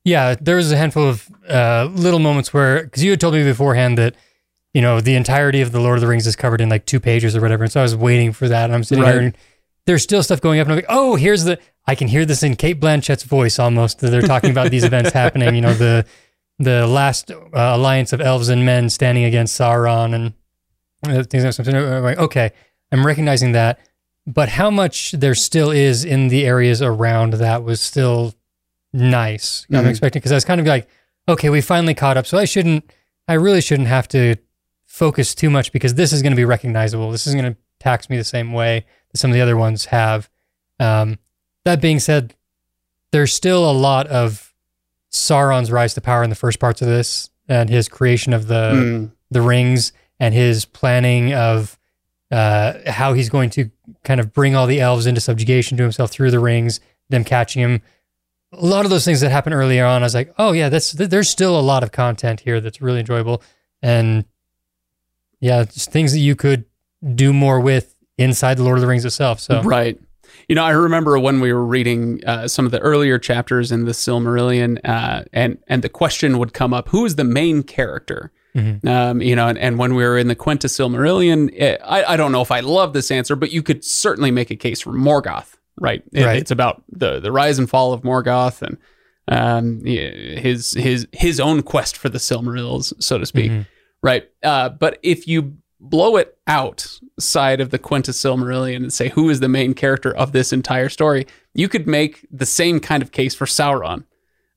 Yeah, 0.05 0.35
there 0.41 0.57
was 0.57 0.73
a 0.73 0.77
handful 0.77 1.09
of 1.09 1.29
uh, 1.49 1.89
little 1.93 2.19
moments 2.19 2.53
where, 2.53 2.83
because 2.83 3.05
you 3.05 3.11
had 3.13 3.21
told 3.21 3.35
me 3.35 3.45
beforehand 3.45 3.97
that, 3.99 4.17
you 4.75 4.83
know, 4.83 5.01
the 5.01 5.15
entirety 5.15 5.61
of 5.61 5.71
the 5.71 5.79
Lord 5.79 5.97
of 5.97 6.01
the 6.01 6.09
Rings 6.09 6.27
is 6.27 6.35
covered 6.35 6.61
in 6.61 6.69
like 6.71 6.87
two 6.87 6.99
pages 6.99 7.37
or 7.37 7.41
whatever. 7.41 7.63
And 7.63 7.73
so 7.73 7.79
I 7.79 7.85
was 7.85 7.95
waiting 7.95 8.33
for 8.33 8.49
that. 8.49 8.65
And 8.65 8.75
I'm 8.75 8.83
sitting 8.83 9.05
Right. 9.05 9.13
here 9.13 9.23
and 9.23 9.37
there's 9.87 10.03
still 10.03 10.23
stuff 10.23 10.41
going 10.41 10.61
up. 10.61 10.67
And 10.67 10.73
I'm 10.73 10.79
like, 10.79 10.87
oh, 10.89 11.17
here's 11.17 11.45
the, 11.45 11.59
I 11.87 11.95
can 11.95 12.09
hear 12.09 12.25
this 12.25 12.43
in 12.43 12.57
Cate 12.57 12.79
Blanchett's 12.81 13.25
voice 13.25 13.59
almost. 13.59 13.99
They're 14.01 14.23
talking 14.23 14.51
about 14.51 14.71
these 14.71 14.85
events 14.85 15.11
happening, 15.15 15.55
you 15.55 15.61
know, 15.61 15.75
the, 15.75 16.07
the 16.59 16.87
last 16.87 17.31
uh, 17.31 17.37
alliance 17.53 18.13
of 18.13 18.21
elves 18.21 18.49
and 18.49 18.65
men 18.65 18.89
standing 18.91 19.25
against 19.25 19.59
Sauron 19.59 20.15
and 20.15 20.33
uh, 21.05 21.25
things 21.25 21.59
like. 21.59 21.67
I'm 21.75 22.03
like, 22.03 22.19
okay, 22.19 22.53
I'm 22.93 23.05
recognizing 23.05 23.53
that. 23.53 23.81
But 24.27 24.51
how 24.51 24.71
much 24.71 25.13
there 25.13 25.35
still 25.35 25.73
is 25.73 26.05
in 26.05 26.29
the 26.29 26.47
areas 26.47 26.81
around 26.81 27.33
that 27.35 27.65
was 27.65 27.81
still 27.81 28.35
nice. 28.93 29.67
I'm 29.73 29.85
Mhm. 29.85 29.89
expecting 29.91 30.21
because 30.21 30.33
I 30.33 30.37
was 30.37 30.45
kind 30.45 30.61
of 30.61 30.67
like, 30.67 30.89
okay, 31.29 31.51
we 31.51 31.61
finally 31.61 31.95
caught 31.95 32.17
up. 32.17 32.27
So 32.27 32.39
I 32.39 32.45
shouldn't, 32.45 32.89
I 33.27 33.35
really 33.35 33.61
shouldn't 33.61 33.89
have 33.89 34.07
to 34.09 34.37
focus 34.87 35.35
too 35.35 35.51
much 35.51 35.73
because 35.73 35.95
this 35.95 36.13
is 36.13 36.23
going 36.23 36.33
to 36.33 36.37
be 36.37 36.45
recognizable. 36.45 37.11
This 37.11 37.27
isn't 37.27 37.41
going 37.41 37.55
to 37.55 37.59
tax 37.81 38.09
me 38.11 38.17
the 38.17 38.25
same 38.25 38.53
way 38.53 38.85
some 39.15 39.31
of 39.31 39.35
the 39.35 39.41
other 39.41 39.57
ones 39.57 39.87
have. 39.87 40.29
Um, 40.81 41.19
that 41.65 41.81
being 41.81 42.01
said, 42.01 42.35
there's 43.11 43.33
still 43.33 43.71
a 43.71 43.73
lot 43.73 44.07
of 44.09 44.53
Sauron's 45.11 45.71
rise 45.71 45.95
to 45.95 46.01
power 46.01 46.23
in 46.25 46.31
the 46.31 46.37
first 46.37 46.59
parts 46.59 46.81
of 46.83 46.89
this 46.89 47.31
and 47.49 47.69
his 47.69 47.89
creation 47.89 48.33
of 48.33 48.47
the 48.47 48.73
Mm. 48.73 49.13
the 49.31 49.43
rings 49.43 49.93
and 50.19 50.35
his 50.35 50.65
planning 50.65 51.33
of 51.35 51.79
uh, 52.31 52.75
how 52.91 53.13
he's 53.13 53.29
going 53.29 53.51
to 53.51 53.71
kind 54.05 54.21
of 54.21 54.33
bring 54.33 54.55
all 54.55 54.67
the 54.67 54.81
elves 54.81 55.07
into 55.07 55.21
subjugation 55.21 55.77
to 55.77 55.83
himself 55.83 56.11
through 56.11 56.31
the 56.31 56.39
rings, 56.41 56.81
them 57.11 57.25
catching 57.25 57.61
him. 57.61 57.83
A 58.53 58.65
lot 58.65 58.85
of 58.87 58.91
those 58.91 59.05
things 59.05 59.21
that 59.21 59.31
happen 59.31 59.53
earlier 59.53 59.85
on, 59.85 60.03
I 60.03 60.07
was 60.07 60.15
like, 60.15 60.33
oh 60.39 60.53
yeah, 60.53 60.69
that's 60.71 60.93
th- 60.95 61.11
there's 61.11 61.29
still 61.29 61.59
a 61.59 61.61
lot 61.61 61.83
of 61.83 61.93
content 61.93 62.41
here 62.41 62.61
that's 62.61 62.81
really 62.81 63.01
enjoyable, 63.01 63.43
and 63.83 64.25
yeah, 65.41 65.65
just 65.65 65.91
things 65.91 66.13
that 66.13 66.21
you 66.21 66.37
could 66.37 66.65
do 67.15 67.33
more 67.33 67.61
with 67.61 67.95
inside 68.19 68.57
the 68.59 68.65
Lord 68.65 68.79
of 68.79 68.83
the 68.83 68.87
Rings 68.89 69.05
itself. 69.05 69.41
So 69.41 69.63
Right. 69.63 69.99
You 70.49 70.55
know, 70.55 70.65
I 70.65 70.71
remember 70.71 71.19
when 71.19 71.41
we 71.41 71.53
were 71.53 71.65
reading 71.65 72.21
uh, 72.27 72.49
some 72.49 72.65
of 72.67 72.73
the 72.73 72.81
earlier 72.81 73.19
chapters 73.19 73.71
in 73.71 73.85
the 73.85 73.93
Silmarillion, 73.93 74.79
uh, 74.85 75.25
and 75.33 75.59
and 75.69 75.83
the 75.83 75.89
question 75.89 76.39
would 76.39 76.53
come 76.53 76.73
up: 76.75 76.89
Who 76.89 77.05
is 77.05 77.17
the 77.17 77.25
main 77.25 77.63
character? 77.63 78.33
Mhm. 78.57 78.85
Um, 78.87 79.23
you 79.23 79.37
know, 79.37 79.49
and, 79.49 79.59
and 79.59 79.79
when 79.79 79.95
we 79.95 80.03
were 80.03 80.19
in 80.19 80.29
the 80.29 80.35
Quenta 80.37 80.69
Silmarillion, 80.69 81.53
eh, 81.57 81.77
I 81.85 82.05
I 82.05 82.17
don't 82.17 82.33
know 82.33 82.41
if 82.43 82.51
I 82.51 82.61
love 82.61 82.93
this 82.93 83.11
answer, 83.11 83.37
but 83.37 83.53
you 83.53 83.63
could 83.63 83.85
certainly 83.85 84.31
make 84.31 84.51
a 84.51 84.57
case 84.57 84.81
for 84.81 84.93
Morgoth. 84.93 85.55
Right. 85.81 86.03
It- 86.13 86.25
Right. 86.25 86.39
It's 86.39 86.51
about 86.51 86.83
the 86.91 87.21
the 87.21 87.31
rise 87.31 87.59
and 87.59 87.69
fall 87.69 87.93
of 87.93 88.03
Morgoth 88.03 88.63
and 88.63 88.79
um 89.29 89.85
his 89.85 90.73
his 90.73 91.07
his 91.13 91.41
own 91.41 91.63
quest 91.63 91.97
for 91.97 92.09
the 92.09 92.19
Silmarils, 92.19 92.93
so 93.03 93.19
to 93.19 93.27
speak. 93.27 93.51
Mhm. 93.53 93.67
right? 94.03 94.29
Uh, 94.43 94.69
but 94.71 94.99
if 95.03 95.29
you 95.29 95.57
blow 95.83 96.17
it 96.17 96.39
outside 96.47 97.61
of 97.61 97.71
the 97.71 97.79
Quenta 97.79 98.11
Silmarillion 98.11 98.77
and 98.77 98.93
say 98.93 99.09
who 99.11 99.29
is 99.29 99.41
the 99.41 99.49
main 99.49 99.75
character 99.75 100.15
of 100.15 100.33
this 100.33 100.53
entire 100.53 100.89
story, 100.89 101.27
you 101.53 101.69
could 101.69 101.87
make 101.87 102.27
the 102.31 102.47
same 102.47 102.81
kind 102.81 103.03
of 103.03 103.13
case 103.13 103.35
for 103.35 103.47
Sauron. 103.47 104.05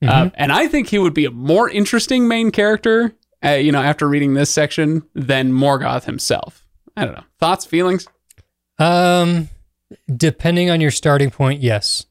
Uh, 0.02 0.30
and 0.34 0.52
I 0.52 0.68
think 0.68 0.88
he 0.88 0.98
would 0.98 1.14
be 1.14 1.24
a 1.24 1.30
more 1.30 1.68
interesting 1.68 2.28
main 2.28 2.50
character, 2.50 3.14
uh, 3.44 3.52
you 3.52 3.72
know, 3.72 3.82
after 3.82 4.08
reading 4.08 4.34
this 4.34 4.50
section 4.50 5.02
than 5.14 5.52
Morgoth 5.52 6.04
himself. 6.04 6.64
I 6.96 7.04
don't 7.04 7.14
know. 7.14 7.24
Thoughts, 7.38 7.64
feelings? 7.64 8.06
Um, 8.78 9.48
depending 10.14 10.70
on 10.70 10.80
your 10.80 10.90
starting 10.90 11.30
point, 11.30 11.60
yes, 11.60 12.06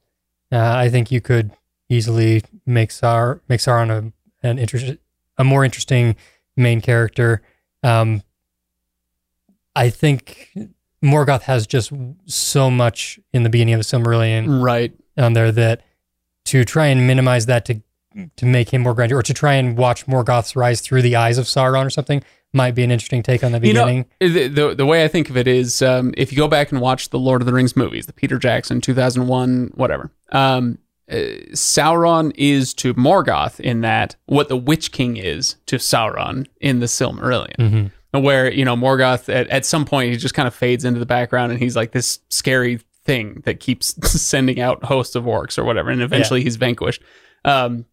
uh, 0.51 0.57
I 0.75 0.89
think 0.89 1.11
you 1.11 1.21
could 1.21 1.51
easily 1.89 2.43
make 2.65 2.91
Sar 2.91 3.41
make 3.47 3.59
Sauron 3.59 3.91
a 3.91 4.47
an 4.47 4.59
interest 4.59 4.97
a 5.37 5.43
more 5.43 5.63
interesting 5.63 6.15
main 6.57 6.81
character. 6.81 7.41
Um, 7.83 8.23
I 9.75 9.89
think 9.89 10.51
Morgoth 11.03 11.41
has 11.43 11.67
just 11.67 11.91
so 12.25 12.71
much 12.71 13.19
in 13.33 13.43
the 13.43 13.49
beginning 13.49 13.73
of 13.73 13.79
the 13.79 13.83
Silmarillion 13.83 14.61
Right. 14.63 14.93
on 15.17 15.33
there 15.33 15.51
that 15.51 15.81
to 16.45 16.63
try 16.63 16.87
and 16.87 17.05
minimize 17.07 17.45
that 17.47 17.65
to 17.65 17.81
to 18.37 18.45
make 18.45 18.69
him 18.69 18.81
more 18.83 18.93
grandeur 18.93 19.17
or 19.19 19.23
to 19.23 19.33
try 19.33 19.55
and 19.55 19.77
watch 19.77 20.05
Morgoth's 20.05 20.55
rise 20.55 20.79
through 20.79 21.01
the 21.01 21.17
eyes 21.17 21.37
of 21.37 21.45
Sauron 21.47 21.85
or 21.85 21.89
something 21.89 22.23
might 22.53 22.73
be 22.73 22.81
an 22.81 22.89
interesting 22.89 23.21
take 23.21 23.43
on 23.43 23.51
the 23.51 23.59
You 23.59 23.73
know, 23.73 23.83
beginning. 23.83 24.05
the, 24.21 24.47
the, 24.47 24.75
the 24.75 24.85
way 24.85 25.03
I 25.03 25.09
think 25.09 25.29
of 25.29 25.35
it 25.35 25.47
is 25.49 25.81
um, 25.81 26.13
if 26.15 26.31
you 26.31 26.37
go 26.37 26.47
back 26.47 26.71
and 26.71 26.79
watch 26.79 27.09
the 27.09 27.19
Lord 27.19 27.41
of 27.41 27.45
the 27.45 27.51
Rings 27.51 27.75
movies, 27.75 28.05
the 28.05 28.13
Peter 28.13 28.39
Jackson, 28.39 28.79
2001, 28.79 29.71
whatever, 29.75 30.11
um, 30.31 30.77
uh, 31.11 31.15
Sauron 31.51 32.31
is 32.37 32.73
to 32.75 32.93
Morgoth 32.93 33.59
in 33.59 33.81
that 33.81 34.15
what 34.27 34.47
the 34.47 34.55
Witch 34.55 34.93
King 34.93 35.17
is 35.17 35.57
to 35.65 35.75
Sauron 35.75 36.47
in 36.61 36.79
the 36.79 36.85
Silmarillion. 36.85 37.57
Mhm. 37.57 37.91
Where, 38.19 38.51
you 38.51 38.65
know, 38.65 38.75
Morgoth 38.75 39.33
at, 39.33 39.47
at 39.49 39.65
some 39.65 39.85
point 39.85 40.11
he 40.11 40.17
just 40.17 40.33
kind 40.35 40.47
of 40.47 40.53
fades 40.55 40.85
into 40.85 40.99
the 40.99 41.05
background 41.05 41.51
and 41.51 41.61
he's 41.61 41.75
like 41.75 41.91
this 41.91 42.19
scary 42.29 42.79
thing 43.03 43.41
that 43.45 43.59
keeps 43.59 43.95
sending 44.21 44.59
out 44.59 44.83
hosts 44.83 45.15
of 45.15 45.25
orcs 45.25 45.57
or 45.57 45.63
whatever. 45.63 45.89
And 45.89 46.01
eventually 46.01 46.41
he's 46.43 46.55
vanquished. 46.55 47.01
Um, 47.43 47.85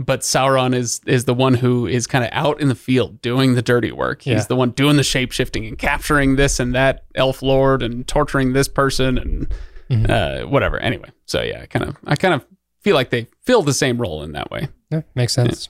but 0.00 0.20
Sauron 0.20 0.74
is 0.76 1.00
is 1.06 1.24
the 1.24 1.34
one 1.34 1.54
who 1.54 1.86
is 1.86 2.06
kind 2.06 2.24
of 2.24 2.30
out 2.32 2.60
in 2.60 2.68
the 2.68 2.74
field 2.76 3.20
doing 3.20 3.54
the 3.54 3.62
dirty 3.62 3.90
work. 3.90 4.22
He's 4.22 4.32
Yeah. 4.34 4.42
the 4.44 4.54
one 4.56 4.70
doing 4.70 4.96
the 4.96 5.02
shape 5.02 5.32
shifting 5.32 5.66
and 5.66 5.76
capturing 5.76 6.36
this 6.36 6.60
and 6.60 6.72
that 6.74 7.04
elf 7.16 7.42
lord 7.42 7.82
and 7.82 8.06
torturing 8.06 8.52
this 8.52 8.68
person 8.68 9.18
and 9.18 9.52
Mhm. 9.90 10.08
uh, 10.10 10.46
whatever. 10.46 10.78
Anyway, 10.78 11.08
so 11.24 11.40
yeah, 11.42 11.66
kind 11.66 11.86
of 11.86 11.96
I 12.06 12.14
kind 12.14 12.34
of 12.34 12.44
feel 12.82 12.94
like 12.94 13.10
they 13.10 13.26
fill 13.42 13.62
the 13.62 13.72
same 13.74 13.98
role 14.00 14.22
in 14.22 14.32
that 14.32 14.50
way. 14.52 14.68
Yeah, 14.90 15.00
makes 15.16 15.32
sense. 15.32 15.68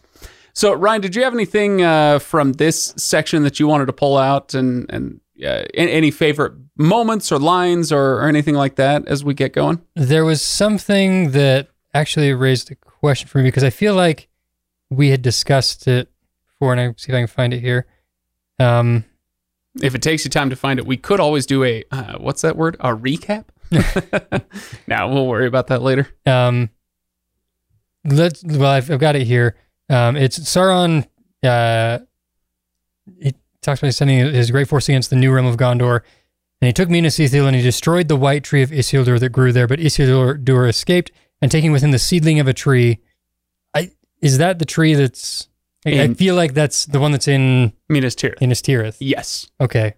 So 0.59 0.73
Ryan, 0.73 1.01
did 1.01 1.15
you 1.15 1.23
have 1.23 1.35
anything 1.35 1.83
uh, 1.83 2.19
from 2.19 2.55
this 2.55 2.93
section 2.97 3.45
that 3.45 3.61
you 3.61 3.69
wanted 3.69 3.87
to 3.87 3.93
pull 3.93 4.19
out 4.19 4.55
and 4.55 4.91
and 4.91 5.21
uh, 5.41 5.63
any 5.73 6.11
favorite 6.11 6.53
moments 6.77 7.31
or 7.31 7.39
lines 7.39 7.93
or, 7.93 8.15
or 8.15 8.27
anything 8.27 8.57
like 8.57 8.75
that 8.75 9.07
as 9.07 9.23
we 9.23 9.35
get 9.35 9.53
going? 9.53 9.81
There 9.95 10.25
was 10.25 10.43
something 10.43 11.31
that 11.31 11.69
actually 11.95 12.35
raised 12.35 12.73
a 12.73 12.75
question 12.75 13.29
for 13.29 13.39
me 13.39 13.45
because 13.45 13.63
I 13.63 13.71
feel 13.71 13.95
like 13.95 14.27
we 14.91 15.11
had 15.11 15.23
discussed 15.23 15.87
it 15.87 16.11
before, 16.49 16.73
and 16.73 16.81
I 16.81 16.93
see 16.97 17.13
if 17.13 17.15
I 17.15 17.21
can 17.21 17.29
find 17.29 17.55
it 17.55 17.61
here. 17.61 17.87
Um, 18.59 19.05
If 19.81 19.95
it 19.95 20.03
takes 20.03 20.25
you 20.25 20.31
time 20.31 20.51
to 20.51 20.57
find 20.57 20.81
it, 20.81 20.87
we 20.87 20.97
could 20.97 21.21
always 21.21 21.47
do 21.47 21.63
a 21.63 21.85
uh, 21.93 22.19
what's 22.19 22.43
that 22.43 22.57
word? 22.57 22.77
A 22.81 22.97
recap. 22.97 23.45
now 24.89 25.09
we'll 25.09 25.29
worry 25.29 25.47
about 25.47 25.69
that 25.69 25.83
later. 25.83 26.09
um, 26.27 26.71
let's. 28.05 28.43
Well, 28.43 28.73
I've, 28.73 28.91
I've 28.91 28.99
got 28.99 29.15
it 29.15 29.25
here. 29.25 29.55
Um, 29.91 30.17
it's 30.17 30.39
Sauron. 30.39 31.07
Uh, 31.43 32.01
he 33.21 33.35
talks 33.63 33.81
about 33.83 33.95
sending 33.95 34.19
his 34.19 34.51
great 34.51 34.69
force 34.69 34.89
against 34.89 35.11
the 35.11 35.17
new 35.17 35.33
realm 35.33 35.47
of 35.47 35.57
Gondor, 35.57 36.01
and 36.61 36.67
he 36.67 36.73
took 36.73 36.89
Minas 36.91 37.19
Ithil 37.19 37.47
and 37.47 37.57
he 37.57 37.63
destroyed 37.63 38.09
the 38.09 38.17
white 38.17 38.45
tree 38.45 38.63
of 38.63 38.71
Isildur 38.71 39.19
that 39.21 39.31
grew 39.31 39.53
there. 39.53 39.67
But 39.67 39.79
Isildur 39.79 40.69
escaped, 40.69 41.11
and 41.41 41.51
taking 41.51 41.73
with 41.73 41.83
him 41.83 41.91
the 41.93 41.99
seedling 41.99 42.41
of 42.41 42.49
a 42.49 42.53
tree. 42.53 42.99
I 43.75 43.93
is 44.21 44.39
that 44.39 44.59
the 44.59 44.65
tree 44.65 44.95
that's? 44.95 45.49
I, 45.87 46.03
I 46.03 46.15
feel 46.15 46.35
like 46.35 46.55
that's 46.55 46.87
the 46.87 46.99
one 46.99 47.13
that's 47.13 47.29
in 47.29 47.73
Minas 47.89 48.15
Tirith. 48.17 48.43
in 48.43 48.51
Tirith. 48.51 48.97
Yes. 48.99 49.49
Okay, 49.61 49.95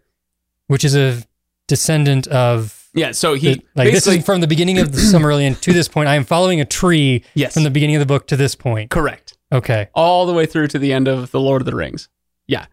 which 0.66 0.84
is 0.84 0.94
a 0.94 1.22
descendant 1.66 2.28
of. 2.28 2.76
Yeah. 2.92 3.12
So 3.12 3.34
he 3.34 3.54
the- 3.54 3.62
like 3.74 3.86
this 3.86 3.94
basically 4.04 4.18
is 4.18 4.24
from 4.26 4.40
the 4.40 4.46
beginning 4.46 4.78
of 4.78 4.92
the 4.92 4.98
Silmarillion 4.98 5.58
to 5.62 5.72
this 5.72 5.88
point. 5.88 6.08
I 6.08 6.16
am 6.16 6.24
following 6.24 6.60
a 6.60 6.64
tree 6.64 7.24
yes 7.34 7.54
from 7.54 7.62
the 7.62 7.70
beginning 7.70 7.96
of 7.96 8.00
the 8.00 8.06
book 8.06 8.26
to 8.28 8.36
this 8.36 8.54
point. 8.54 8.90
correct 8.90 9.36
Okay. 9.52 9.88
all 9.94 10.26
the 10.26 10.32
way 10.32 10.46
through 10.46 10.68
to 10.68 10.78
the 10.78 10.92
end 10.92 11.08
of 11.08 11.30
the 11.32 11.40
Lord 11.40 11.62
of 11.62 11.66
the 11.66 11.74
Rings. 11.74 12.08
Yeah. 12.46 12.66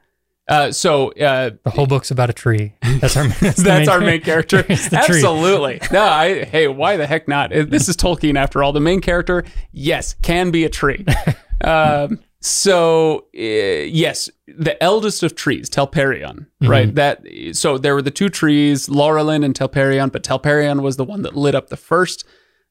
Uh, 0.48 0.72
so 0.72 1.10
uh, 1.14 1.52
The 1.64 1.72
whole 1.72 1.88
book's 1.88 2.10
about 2.12 2.30
a 2.30 2.34
tree. 2.34 2.74
That's 3.02 3.18
our 3.18 3.28
that's, 3.42 3.62
that's 3.62 3.90
our 3.90 4.00
main 4.00 4.22
character. 4.22 4.66
It's 4.70 4.86
the 4.90 4.98
tree. 5.06 5.18
Absolutely. 5.18 5.82
No, 5.92 6.04
I 6.04 6.46
hey, 6.46 6.68
why 6.70 6.96
the 6.98 7.06
heck 7.08 7.28
not? 7.28 7.52
Uh, 7.52 7.66
This 7.68 7.90
is 7.90 7.98
Tolkien 7.98 8.38
after 8.38 8.64
all. 8.64 8.72
The 8.72 8.80
main 8.80 9.02
character, 9.02 9.44
yes, 9.74 10.14
can 10.22 10.52
be 10.52 10.64
a 10.64 10.70
tree. 10.70 11.06
um, 11.64 12.20
so 12.40 13.26
uh, 13.36 13.42
yes, 13.42 14.30
the 14.48 14.82
eldest 14.82 15.22
of 15.24 15.36
trees, 15.36 15.70
Telperion, 15.70 16.46
Mm-hmm. 16.62 16.68
right? 16.70 16.96
That 16.96 17.24
so 17.52 17.78
there 17.78 17.94
were 17.94 18.02
the 18.02 18.12
two 18.12 18.30
trees, 18.30 18.88
Laurelin 18.88 19.44
and 19.44 19.54
Telperion, 19.54 20.12
but 20.12 20.24
Telperion 20.24 20.82
was 20.82 20.96
the 20.98 21.04
one 21.04 21.24
that 21.24 21.36
lit 21.36 21.56
up 21.56 21.68
the 21.70 21.78
first 21.78 22.24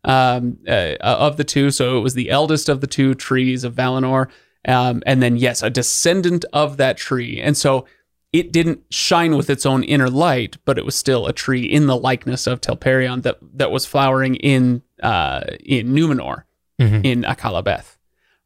um, 0.06 0.58
uh, 0.66 0.94
of 1.00 1.36
the 1.36 1.44
two. 1.44 1.70
So 1.70 1.98
it 1.98 2.00
was 2.00 2.14
the 2.14 2.30
eldest 2.30 2.68
of 2.70 2.80
the 2.80 2.86
two 2.86 3.14
trees 3.14 3.64
of 3.64 3.74
Valinor. 3.74 4.28
Um, 4.66 5.02
and 5.06 5.22
then, 5.22 5.36
yes, 5.36 5.62
a 5.62 5.70
descendant 5.70 6.44
of 6.52 6.76
that 6.78 6.96
tree. 6.96 7.40
And 7.40 7.56
so 7.56 7.86
it 8.32 8.52
didn't 8.52 8.80
shine 8.90 9.36
with 9.36 9.48
its 9.48 9.64
own 9.64 9.82
inner 9.84 10.10
light, 10.10 10.56
but 10.64 10.78
it 10.78 10.84
was 10.84 10.94
still 10.94 11.26
a 11.26 11.32
tree 11.32 11.64
in 11.64 11.86
the 11.86 11.96
likeness 11.96 12.46
of 12.46 12.60
Telperion 12.60 13.22
that, 13.22 13.38
that 13.54 13.70
was 13.70 13.86
flowering 13.86 14.34
in 14.36 14.82
uh, 15.02 15.42
in 15.64 15.92
Numenor, 15.94 16.44
Mhm. 16.80 17.04
in 17.04 17.22
Akalabeth. 17.22 17.96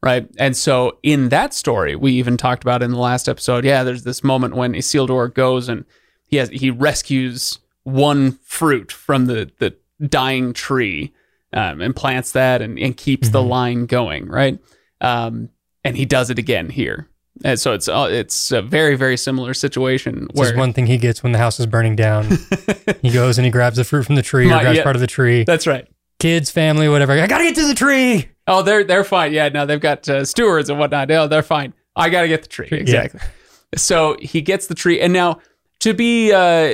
Right. 0.02 0.28
And 0.38 0.56
so 0.56 0.98
in 1.02 1.28
that 1.28 1.52
story, 1.54 1.94
we 1.94 2.12
even 2.12 2.36
talked 2.36 2.62
about 2.64 2.82
in 2.82 2.90
the 2.90 2.98
last 2.98 3.28
episode, 3.28 3.64
yeah, 3.64 3.82
there's 3.84 4.04
this 4.04 4.24
moment 4.24 4.56
when 4.56 4.72
Isildur 4.74 5.32
goes 5.32 5.68
and 5.68 5.84
he 6.26 6.36
has 6.38 6.48
he 6.50 6.70
rescues 6.70 7.58
one 7.84 8.38
fruit 8.42 8.90
from 8.92 9.26
the, 9.26 9.50
the 9.58 9.74
dying 10.06 10.52
tree 10.52 11.12
um, 11.52 11.80
and 11.80 11.94
plants 11.94 12.32
that 12.32 12.62
and, 12.62 12.78
and 12.78 12.96
keeps 12.96 13.30
the 13.30 13.42
line 13.42 13.86
going, 13.86 14.26
right? 14.26 14.58
Um, 15.00 15.50
and 15.84 15.96
he 15.96 16.04
does 16.04 16.30
it 16.30 16.38
again 16.38 16.68
here. 16.68 17.08
And 17.44 17.58
so 17.58 17.72
it's 17.72 17.88
uh, 17.88 18.08
it's 18.10 18.52
a 18.52 18.60
very 18.60 18.96
very 18.96 19.16
similar 19.16 19.54
situation 19.54 20.28
This 20.34 20.50
is 20.50 20.56
one 20.56 20.74
thing 20.74 20.86
he 20.86 20.98
gets 20.98 21.22
when 21.22 21.32
the 21.32 21.38
house 21.38 21.58
is 21.58 21.66
burning 21.66 21.96
down. 21.96 22.28
he 23.02 23.10
goes 23.10 23.38
and 23.38 23.44
he 23.44 23.50
grabs 23.50 23.76
the 23.76 23.84
fruit 23.84 24.04
from 24.04 24.16
the 24.16 24.22
tree 24.22 24.46
or 24.46 24.60
grabs 24.60 24.76
yeah. 24.76 24.82
part 24.82 24.96
of 24.96 25.00
the 25.00 25.06
tree. 25.06 25.44
that's 25.44 25.66
right. 25.66 25.88
Kids, 26.18 26.50
family, 26.50 26.86
whatever. 26.86 27.12
I 27.12 27.26
gotta 27.26 27.44
get 27.44 27.54
to 27.54 27.66
the 27.66 27.74
tree. 27.74 28.28
Oh, 28.46 28.62
they're 28.62 28.84
they're 28.84 29.04
fine. 29.04 29.32
Yeah, 29.32 29.48
no, 29.48 29.64
they've 29.64 29.80
got 29.80 30.06
uh, 30.08 30.24
stewards 30.24 30.68
and 30.68 30.78
whatnot. 30.78 31.08
No, 31.08 31.28
they're 31.28 31.42
fine. 31.42 31.72
I 31.96 32.08
got 32.08 32.22
to 32.22 32.28
get 32.28 32.42
the 32.42 32.48
tree. 32.48 32.68
Exactly. 32.70 33.20
So 33.76 34.16
he 34.20 34.40
gets 34.42 34.66
the 34.66 34.74
tree, 34.74 35.00
and 35.00 35.12
now 35.12 35.40
to 35.80 35.94
be 35.94 36.32
uh, 36.32 36.68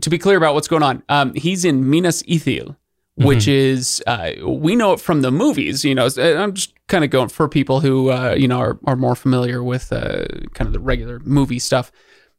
to 0.00 0.10
be 0.10 0.18
clear 0.18 0.36
about 0.36 0.54
what's 0.54 0.68
going 0.68 0.82
on, 0.82 1.02
um, 1.08 1.34
he's 1.34 1.64
in 1.64 1.88
Minas 1.88 2.22
Ithil, 2.24 2.76
which 3.16 3.48
is 3.48 4.02
uh, 4.06 4.30
we 4.44 4.76
know 4.76 4.92
it 4.92 5.00
from 5.00 5.22
the 5.22 5.30
movies. 5.30 5.84
You 5.84 5.94
know, 5.94 6.08
I'm 6.18 6.54
just 6.54 6.72
kind 6.86 7.02
of 7.04 7.10
going 7.10 7.28
for 7.28 7.48
people 7.48 7.80
who 7.80 8.10
uh, 8.10 8.34
you 8.38 8.46
know 8.48 8.58
are, 8.58 8.78
are 8.84 8.96
more 8.96 9.14
familiar 9.16 9.62
with 9.62 9.92
uh, 9.92 10.26
kind 10.54 10.66
of 10.66 10.72
the 10.72 10.80
regular 10.80 11.18
movie 11.24 11.58
stuff. 11.58 11.90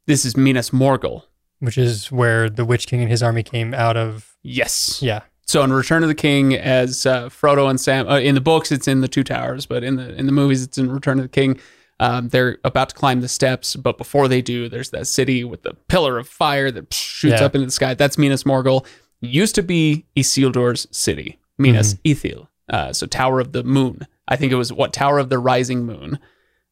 This 0.06 0.24
is 0.26 0.38
Minas 0.38 0.70
Morgul. 0.72 1.24
Which 1.60 1.78
is 1.78 2.12
where 2.12 2.52
the 2.52 2.64
Witch 2.66 2.86
King 2.86 3.02
and 3.02 3.10
his 3.10 3.24
army 3.24 3.42
came 3.42 3.74
out 3.74 3.98
of. 3.98 4.38
Yes. 4.44 5.02
Yeah. 5.02 5.22
So 5.48 5.64
in 5.64 5.74
Return 5.74 6.04
of 6.04 6.10
the 6.10 6.14
King, 6.14 6.54
as 6.54 7.06
uh, 7.08 7.30
Frodo 7.30 7.68
and 7.68 7.82
Sam, 7.82 8.08
uh, 8.08 8.20
in 8.20 8.36
the 8.36 8.42
books 8.42 8.72
it's 8.72 8.88
in 8.88 9.02
the 9.02 9.08
Two 9.08 9.24
Towers, 9.24 9.66
but 9.66 9.84
in 9.84 9.96
the 9.96 10.14
in 10.16 10.28
the 10.28 10.32
movies 10.32 10.62
it's 10.62 10.78
in 10.78 10.92
Return 10.92 11.18
of 11.18 11.24
the 11.24 11.30
King. 11.30 11.60
Um, 12.00 12.30
they're 12.30 12.60
about 12.64 12.90
to 12.90 12.96
climb 12.96 13.22
the 13.22 13.28
steps, 13.28 13.76
but 13.76 13.98
before 13.98 14.28
they 14.28 14.40
do, 14.44 14.70
there's 14.70 14.92
that 14.92 15.08
city 15.08 15.44
with 15.44 15.64
the 15.64 15.74
pillar 15.88 16.20
of 16.20 16.28
fire 16.30 16.70
that 16.70 16.94
shoots 16.94 17.40
Yeah. 17.40 17.46
up 17.46 17.56
into 17.56 17.66
the 17.66 17.72
sky. 17.72 17.96
That's 17.96 18.20
Minas 18.20 18.44
Morgul. 18.44 18.86
Used 19.22 19.56
to 19.56 19.64
be 19.64 20.06
Isildur's 20.16 20.88
city, 20.92 21.40
Minas 21.58 21.96
Ithil. 22.06 22.48
Uh, 22.70 22.94
so 22.94 23.06
Tower 23.08 23.40
of 23.40 23.52
the 23.52 23.64
Moon. 23.64 24.06
I 24.28 24.36
think 24.36 24.52
it 24.52 24.56
was 24.56 24.72
what 24.72 24.94
Tower 24.94 25.20
of 25.20 25.30
the 25.30 25.40
Rising 25.40 25.86
Moon 25.86 26.20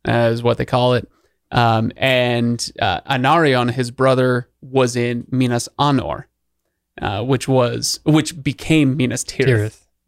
uh, 0.08 0.30
is 0.32 0.44
what 0.44 0.58
they 0.58 0.66
call 0.66 0.94
it. 0.94 1.10
Um, 1.52 1.92
and 1.96 2.72
uh, 2.82 3.02
Anarion, 3.02 3.72
his 3.72 3.92
brother, 3.92 4.50
was 4.62 4.96
in 4.96 5.26
Minas 5.32 5.70
Anor, 5.80 6.26
uh, 7.02 7.24
which 7.24 7.48
was 7.48 8.00
which 8.04 8.42
became 8.44 8.98
Minas 8.98 9.24
Tirith. 9.24 9.48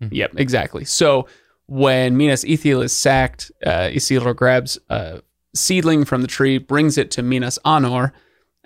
Tirith. 0.01 0.11
Yep, 0.11 0.33
exactly. 0.37 0.85
So 0.85 1.27
when 1.67 2.17
Minas 2.17 2.43
Ithil 2.43 2.83
is 2.83 2.93
sacked, 2.93 3.51
uh, 3.65 3.89
Isildur 3.89 4.35
grabs 4.35 4.77
a 4.89 5.21
seedling 5.55 6.05
from 6.05 6.21
the 6.21 6.27
tree, 6.27 6.57
brings 6.57 6.97
it 6.97 7.11
to 7.11 7.23
Minas 7.23 7.57
Anor, 7.65 8.11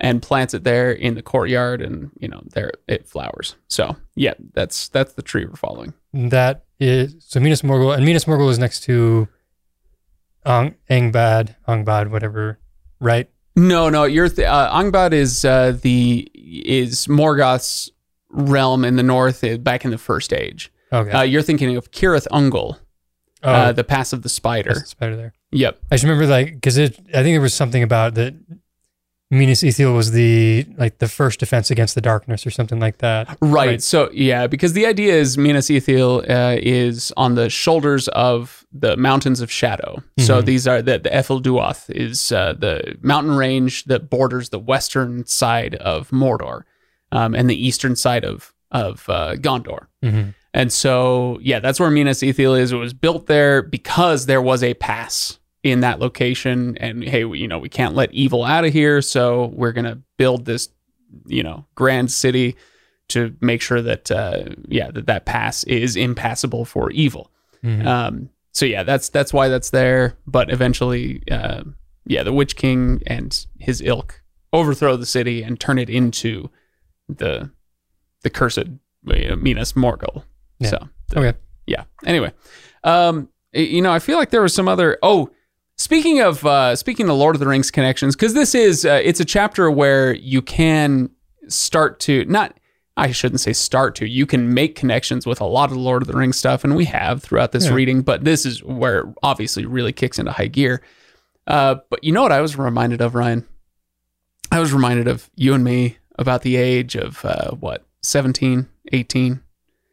and 0.02 0.22
plants 0.22 0.54
it 0.54 0.64
there 0.64 0.92
in 0.92 1.14
the 1.14 1.22
courtyard, 1.22 1.82
and 1.82 2.12
you 2.20 2.28
know 2.28 2.42
there 2.54 2.72
it 2.88 3.08
flowers. 3.08 3.56
So 3.70 3.96
yeah, 4.16 4.34
that's 4.54 4.90
that's 4.90 5.14
the 5.14 5.22
tree 5.22 5.46
we're 5.46 5.56
following. 5.56 5.94
That 6.12 6.66
is 6.80 7.16
so 7.20 7.40
Minas 7.40 7.62
Morgul, 7.62 7.96
and 7.96 8.04
Minas 8.04 8.26
Morgul 8.26 8.50
is 8.50 8.60
next 8.60 8.82
to 8.82 9.30
Ong, 10.46 10.76
Angbad, 10.90 11.56
Angbad, 11.68 12.10
whatever, 12.10 12.60
right? 13.00 13.30
No, 13.56 13.90
no, 13.90 14.06
you're 14.06 14.30
th- 14.30 14.48
uh, 14.48 14.74
Angband 14.74 15.14
is 15.14 15.46
uh, 15.46 15.78
the 15.82 16.30
is 16.34 17.08
Morgoth's 17.08 17.90
realm 18.30 18.84
in 18.84 18.96
the 18.96 19.04
north 19.04 19.44
uh, 19.44 19.58
back 19.58 19.86
in 19.86 19.92
the 19.92 19.98
first 19.98 20.34
age. 20.34 20.72
Okay. 20.92 21.12
Uh, 21.12 21.22
you're 21.22 21.42
thinking 21.42 21.78
of 21.78 21.92
Cirith 21.92 22.28
Ungol, 22.32 22.80
oh, 23.44 23.50
uh, 23.52 23.72
the 23.72 23.84
Pass 23.84 24.14
of 24.14 24.24
the 24.24 24.30
Spider. 24.30 24.74
that's 24.74 24.94
better 24.94 25.16
there. 25.16 25.34
Yep. 25.52 25.80
I 25.92 25.96
just 25.96 26.04
remember 26.04 26.26
like 26.26 26.56
because 26.56 26.78
it. 26.78 26.98
I 27.10 27.22
think 27.24 27.36
there 27.36 27.42
was 27.42 27.54
something 27.54 27.84
about 27.84 28.16
that. 28.16 28.34
Minas 29.34 29.62
Ithil 29.64 29.96
was 29.96 30.12
the 30.12 30.66
like 30.78 30.98
the 30.98 31.08
first 31.08 31.40
defense 31.40 31.72
against 31.72 31.96
the 31.96 32.02
darkness 32.02 32.46
or 32.46 32.52
something 32.52 32.80
like 32.82 32.98
that. 32.98 33.38
Right. 33.42 33.82
So 33.82 34.10
yeah, 34.12 34.46
because 34.48 34.74
the 34.74 34.86
idea 34.86 35.14
is 35.16 35.38
Minas 35.38 35.70
Ithil 35.70 36.30
uh, 36.30 36.60
is 36.62 37.14
on 37.16 37.36
the 37.36 37.50
shoulders 37.50 38.10
of 38.10 38.66
the 38.74 38.98
mountains 38.98 39.40
of 39.40 39.50
shadow. 39.50 40.04
So 40.20 40.42
Mhm. 40.42 40.46
these 40.46 40.68
are 40.68 40.82
the 40.82 41.00
the 41.00 41.10
Ephel 41.10 41.42
Dúath 41.42 41.90
is 41.90 42.32
uh, 42.34 42.54
the 42.60 42.98
mountain 43.02 43.36
range 43.38 43.86
that 43.86 44.10
borders 44.10 44.50
the 44.50 44.60
western 44.60 45.26
side 45.26 45.76
of 45.76 46.10
Mordor, 46.12 46.64
um, 47.14 47.34
and 47.34 47.50
the 47.50 47.56
eastern 47.68 47.96
side 47.96 48.26
of 48.26 48.54
of 48.70 49.06
uh, 49.10 49.36
Gondor. 49.36 49.88
Mhm. 50.04 50.34
And 50.54 50.74
so, 50.74 51.40
yeah, 51.42 51.60
that's 51.60 51.80
where 51.80 51.90
Minas 51.90 52.20
Ithil 52.22 52.60
is. 52.60 52.74
It 52.74 52.76
was 52.76 52.94
built 52.94 53.28
there 53.28 53.62
because 53.62 54.26
there 54.26 54.42
was 54.42 54.62
a 54.64 54.74
pass 54.74 55.40
in 55.64 55.82
that 55.82 56.00
location. 56.00 56.78
And 56.78 57.04
hey, 57.04 57.24
we, 57.26 57.40
you 57.40 57.48
know, 57.48 57.60
we 57.60 57.70
can't 57.70 57.96
let 57.96 58.14
evil 58.14 58.44
out 58.44 58.66
of 58.66 58.74
here. 58.74 59.02
So 59.02 59.48
we're 59.54 59.72
going 59.74 59.86
to 59.86 60.00
build 60.18 60.46
this, 60.46 60.70
you 61.26 61.44
know, 61.44 61.66
grand 61.76 62.12
city 62.12 62.56
to 63.10 63.36
make 63.42 63.62
sure 63.62 63.82
that, 63.82 64.10
uh, 64.10 64.44
yeah, 64.68 64.90
that 64.92 65.08
that 65.08 65.26
pass 65.26 65.64
is 65.66 65.96
impassable 65.96 66.66
for 66.66 66.90
evil. 66.92 67.32
Mhm. 67.64 67.86
Um, 67.86 68.30
so 68.54 68.66
yeah, 68.66 68.84
that's 68.84 69.10
that's 69.10 69.32
why 69.34 69.48
that's 69.50 69.70
there. 69.70 70.18
But 70.26 70.52
eventually, 70.52 71.22
uh, 71.30 71.64
yeah, 72.06 72.24
the 72.24 72.34
Witch 72.34 72.56
King 72.56 73.02
and 73.06 73.46
his 73.60 73.82
ilk 73.82 74.22
overthrow 74.54 74.98
the 74.98 75.06
city 75.06 75.44
and 75.44 75.60
turn 75.60 75.78
it 75.78 75.90
into 75.90 76.50
the 77.08 77.52
the 78.24 78.30
cursed 78.30 78.60
uh, 78.60 79.36
Minas 79.36 79.74
Morgul. 79.74 80.24
Yeah. 80.60 80.70
So 80.70 80.90
the- 81.10 81.20
Okay. 81.20 81.38
yeah. 81.68 81.84
Anyway, 82.06 82.32
um, 82.84 83.30
you 83.54 83.82
know, 83.82 83.92
I 83.92 84.00
feel 84.00 84.18
like 84.18 84.30
there 84.32 84.42
was 84.42 84.54
some 84.54 84.68
other. 84.68 84.98
Oh, 85.04 85.30
speaking 85.82 86.22
of 86.22 86.46
uh, 86.46 86.76
speaking 86.76 87.10
of 87.10 87.16
Lord 87.16 87.36
of 87.36 87.40
the 87.40 87.48
Rings 87.48 87.72
connections, 87.72 88.16
because 88.16 88.34
this 88.34 88.54
is 88.56 88.86
uh, 88.86 89.02
it's 89.04 89.20
a 89.20 89.26
chapter 89.26 89.70
where 89.72 90.14
you 90.14 90.42
can 90.42 91.10
start 91.48 92.00
to 92.02 92.26
not. 92.26 92.58
I 92.98 93.12
shouldn't 93.12 93.40
say 93.40 93.54
start 93.54 93.96
to. 93.96 94.08
You 94.08 94.26
can 94.26 94.54
make 94.54 94.76
connections 94.76 95.26
with 95.26 95.40
a 95.42 95.46
lot 95.46 95.72
of 95.72 95.78
Lord 95.78 96.02
of 96.02 96.08
the 96.08 96.14
Rings 96.14 96.38
stuff, 96.38 96.64
and 96.64 96.76
we 96.76 96.86
have 96.86 97.24
throughout 97.24 97.52
this 97.54 97.66
Yeah. 97.68 97.74
reading. 97.74 98.02
But 98.02 98.26
this 98.26 98.46
is 98.46 98.62
where 98.64 99.00
it 99.00 99.06
obviously 99.24 99.66
really 99.66 99.94
kicks 99.94 100.20
into 100.20 100.32
high 100.32 100.48
gear. 100.48 100.82
Uh, 101.48 101.76
but 101.90 102.04
you 102.04 102.12
know 102.12 102.22
what 102.22 102.34
I 102.34 102.42
was 102.42 102.58
reminded 102.58 103.02
of, 103.02 103.16
Ryan? 103.16 103.48
I 104.52 104.60
was 104.60 104.74
reminded 104.74 105.08
of 105.08 105.30
you 105.36 105.54
and 105.54 105.64
me 105.64 105.98
about 106.20 106.42
the 106.42 106.58
age 106.58 106.96
of 106.96 107.24
uh, 107.24 107.52
what 107.52 107.86
17, 108.04 108.68
18. 108.92 109.40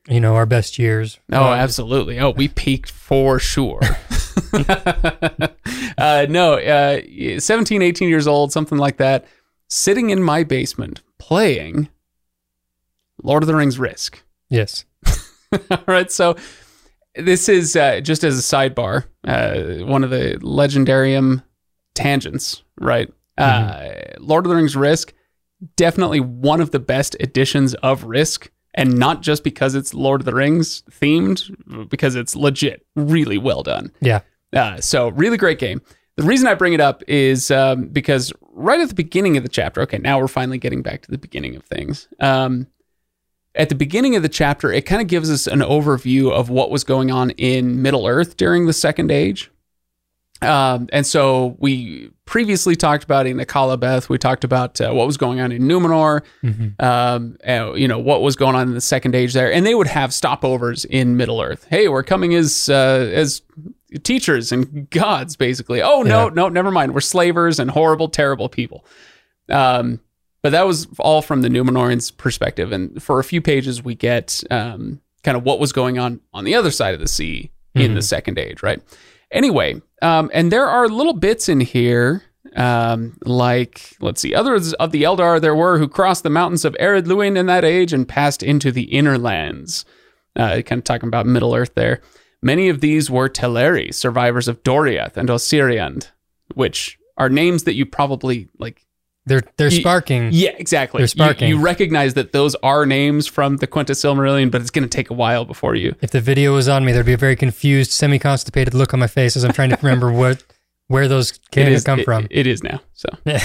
You 0.09 0.21
know 0.21 0.35
our 0.35 0.47
best 0.47 0.79
years. 0.79 1.21
Oh, 1.33 1.53
absolutely. 1.53 2.19
Oh, 2.19 2.31
we 2.31 2.49
peaked 2.49 2.91
for 2.91 3.39
sure. 3.39 3.81
uh, 5.99 6.27
no, 6.29 6.55
uh, 6.55 7.01
17, 7.39 7.83
18 7.83 8.09
years 8.09 8.27
old, 8.27 8.53
something 8.53 8.79
like 8.79 8.97
that, 8.99 9.27
sitting 9.69 10.11
in 10.11 10.23
my 10.23 10.45
basement 10.45 11.03
playing 11.19 11.89
Lord 13.23 13.43
of 13.43 13.47
the 13.47 13.55
Rings 13.55 13.79
Risk. 13.79 14.23
Yes. 14.49 14.85
All 15.71 15.85
right. 15.87 16.11
So 16.11 16.37
this 17.15 17.49
is 17.49 17.77
uh, 17.77 18.01
just 18.01 18.25
as 18.25 18.39
a 18.39 18.43
sidebar, 18.43 19.05
uh, 19.27 19.85
one 19.85 20.05
of 20.05 20.11
the 20.11 20.39
legendarium 20.43 21.43
tangents, 21.95 22.63
right? 22.81 23.13
Uh, 23.37 23.93
Lord 24.19 24.47
of 24.47 24.51
the 24.51 24.57
Rings 24.57 24.77
Risk, 24.77 25.13
definitely 25.77 26.21
one 26.21 26.61
of 26.61 26.71
the 26.71 26.81
best 26.81 27.17
editions 27.21 27.75
of 27.75 28.05
Risk. 28.05 28.51
And 28.75 28.97
not 28.97 29.23
just 29.23 29.43
because 29.43 29.75
it's 29.75 29.93
Lord 29.93 30.21
of 30.21 30.25
the 30.25 30.35
Rings 30.35 30.83
themed, 30.91 31.89
because 31.89 32.15
it's 32.15 32.37
legit, 32.37 32.87
really 32.95 33.39
well 33.39 33.63
done. 33.63 33.91
Yeah. 34.01 34.21
Uh, 34.53 34.81
so, 34.81 35.09
really 35.09 35.37
great 35.37 35.59
game. 35.59 35.81
The 36.17 36.23
reason 36.25 36.49
I 36.49 36.55
bring 36.55 36.73
it 36.73 36.81
up 36.81 37.03
is 37.07 37.51
um, 37.51 37.87
because 37.89 38.33
right 38.53 38.81
at 38.81 38.89
the 38.89 38.95
beginning 38.95 39.37
of 39.37 39.43
the 39.45 39.49
chapter, 39.49 39.81
okay, 39.83 39.99
now 39.99 40.19
we're 40.19 40.27
finally 40.29 40.59
getting 40.59 40.83
back 40.83 41.03
to 41.03 41.11
the 41.11 41.19
beginning 41.19 41.55
of 41.55 41.63
things. 41.65 42.09
Um, 42.19 42.67
at 43.55 43.69
the 43.69 43.75
beginning 43.75 44.17
of 44.17 44.23
the 44.23 44.29
chapter, 44.29 44.73
it 44.73 44.83
kind 44.87 45.01
of 45.01 45.09
gives 45.09 45.31
us 45.31 45.47
an 45.47 45.61
overview 45.61 46.31
of 46.33 46.49
what 46.51 46.71
was 46.71 46.83
going 46.85 47.11
on 47.11 47.31
in 47.31 47.83
Middle 47.83 48.07
Earth 48.07 48.37
during 48.37 48.67
the 48.67 48.73
Second 48.73 49.11
Age. 49.13 49.51
Um, 50.41 50.89
and 50.93 51.05
so 51.05 51.57
we 51.59 52.11
previously 52.25 52.77
talked 52.77 53.03
about 53.03 53.27
in 53.27 53.39
Akalabeth, 53.39 54.09
we 54.09 54.19
talked 54.19 54.45
about 54.45 54.81
uh, 54.81 54.93
what 54.93 55.07
was 55.07 55.17
going 55.17 55.41
on 55.41 55.51
in 55.51 55.63
Numenor, 55.63 56.23
Mhm. 56.45 56.81
um, 56.81 57.37
uh, 57.47 57.73
you 57.75 57.89
know, 57.89 57.99
what 57.99 58.23
was 58.23 58.37
going 58.37 58.55
on 58.55 58.69
in 58.69 58.75
the 58.75 58.81
Second 58.81 59.17
Age 59.17 59.33
there. 59.33 59.53
And 59.53 59.67
they 59.67 59.75
would 59.75 59.89
have 59.89 60.11
stopovers 60.11 60.85
in 60.85 61.17
Middle 61.17 61.41
Earth. 61.43 61.67
Hey, 61.71 61.89
we're 61.89 62.05
coming 62.05 62.35
as, 62.37 62.69
uh, 62.69 63.11
as 63.13 63.43
teachers 64.03 64.53
and 64.53 64.89
gods, 64.91 65.37
basically. 65.37 65.83
Oh, 65.83 66.03
no, 66.03 66.25
Yeah. 66.27 66.35
no, 66.35 66.49
never 66.49 66.71
mind. 66.71 66.95
We're 66.95 67.01
slavers 67.01 67.59
and 67.59 67.71
horrible, 67.71 68.09
terrible 68.09 68.49
people. 68.49 68.85
Um, 69.49 70.01
but 70.43 70.51
that 70.51 70.67
was 70.67 70.87
all 70.99 71.23
from 71.23 71.43
the 71.43 71.49
Numenoreans' 71.49 72.17
perspective. 72.17 72.71
And 72.73 73.03
for 73.03 73.19
a 73.19 73.25
few 73.25 73.41
pages, 73.41 73.83
we 73.83 73.95
get 73.95 74.43
um, 74.51 75.01
kind 75.25 75.37
of 75.37 75.43
what 75.45 75.59
was 75.59 75.73
going 75.73 75.99
on 75.99 76.21
on 76.33 76.45
the 76.45 76.55
other 76.55 76.71
side 76.71 76.95
of 76.95 77.01
the 77.01 77.09
sea 77.09 77.51
in 77.75 77.95
the 77.95 78.03
Second 78.03 78.39
Age, 78.39 78.63
right? 78.63 78.81
Anyway, 79.31 79.81
um, 80.03 80.31
and 80.35 80.51
there 80.51 80.67
are 80.67 80.89
little 80.89 81.13
bits 81.13 81.49
in 81.49 81.61
here, 81.61 82.23
um, 82.57 83.17
like, 83.25 83.97
let's 84.01 84.21
see, 84.21 84.35
others 84.35 84.73
of 84.75 84.91
the 84.91 85.05
Eldar 85.05 85.41
there 85.41 85.55
were 85.55 85.79
who 85.79 85.87
crossed 85.87 86.25
the 86.25 86.31
mountains 86.31 86.65
of 86.65 86.75
Ered 86.81 87.07
Luin 87.07 87.37
in 87.37 87.47
that 87.47 87.65
age 87.65 87.93
and 87.93 88.09
passed 88.09 88.43
into 88.43 88.73
the 88.73 88.85
inner 88.85 89.17
lands. 89.19 89.85
Uh, 90.35 90.63
kind 90.63 90.79
of 90.81 90.85
talking 90.85 91.07
about 91.09 91.27
Middle 91.27 91.55
Earth 91.55 91.75
there. 91.75 92.01
Many 92.43 92.69
of 92.69 92.81
these 92.81 93.11
were 93.11 93.29
Teleri, 93.29 93.93
survivors 93.93 94.47
of 94.49 94.63
Doriath 94.63 95.17
and 95.17 95.29
Osiriand, 95.29 96.09
which 96.55 96.99
are 97.17 97.29
names 97.29 97.65
that 97.65 97.75
you 97.75 97.85
probably 97.85 98.49
like 98.59 98.85
They're 99.27 99.43
they're 99.57 99.69
Ye- 99.69 99.81
sparking. 99.81 100.29
yeah, 100.33 100.51
exactly. 100.57 100.99
They're 100.99 101.05
You- 101.05 101.09
sparking. 101.09 101.49
You, 101.49 101.59
recognize 101.61 102.15
that 102.15 102.33
those 102.33 102.55
are 102.63 102.87
names 102.87 103.27
from 103.27 103.57
the 103.57 103.67
Quenta 103.67 103.91
Silmarillion, 103.93 104.51
but 104.51 104.61
it's 104.61 104.71
going 104.71 104.85
to 104.89 104.97
take 104.97 105.11
a 105.11 105.15
while 105.15 105.45
before 105.45 105.75
you. 105.75 105.95
If 106.01 106.13
the 106.13 106.21
video 106.21 106.55
was 106.55 106.69
on 106.69 106.85
me, 106.85 106.93
there'd 106.93 107.05
be 107.05 107.13
a 107.13 107.17
very 107.19 107.37
confused, 107.37 107.91
semi-constipated 107.91 108.73
look 108.73 108.95
on 108.95 109.01
my 109.01 109.07
face 109.09 109.37
as 109.37 109.45
I'm 109.45 109.53
trying 109.53 109.71
to 109.71 109.77
remember 109.83 110.11
what 110.13 110.45
where 110.89 111.09
those 111.09 111.39
It 111.55 111.69
is 111.69 111.85
come 111.85 112.01
it- 112.01 112.05
from. 112.05 112.27
it 112.31 112.47
is 112.47 112.63
now. 112.63 112.81
So, 112.95 113.09
Yeah. 113.25 113.41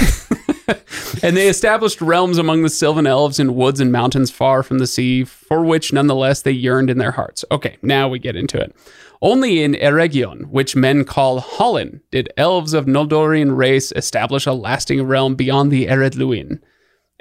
and 1.24 1.38
they 1.38 1.48
established 1.48 2.02
realms 2.02 2.38
among 2.38 2.64
the 2.64 2.70
Sylvan 2.70 3.06
elves 3.06 3.40
in 3.40 3.56
woods 3.56 3.80
and 3.80 3.92
mountains 3.92 4.32
far 4.32 4.64
from 4.64 4.80
the 4.80 4.88
sea, 4.88 5.24
for 5.24 5.64
which 5.64 5.94
nonetheless 5.94 6.42
they 6.42 6.52
yearned 6.52 6.90
in 6.90 6.98
their 6.98 7.12
hearts. 7.12 7.46
Okay, 7.52 7.78
now 7.82 8.08
we 8.10 8.18
get 8.20 8.36
into 8.36 8.60
it. 8.60 8.76
Only 9.22 9.64
in 9.64 9.74
Eregion, 9.76 10.48
which 10.48 10.76
men 10.76 11.06
call 11.06 11.40
Hollin, 11.40 12.02
did 12.12 12.32
elves 12.36 12.74
of 12.74 12.86
Noldorin 12.88 13.56
race 13.56 13.92
establish 13.94 14.46
a 14.46 14.52
lasting 14.54 15.02
realm 15.04 15.36
beyond 15.36 15.72
the 15.72 15.88
Ered 15.88 16.16
Luin. 16.18 16.62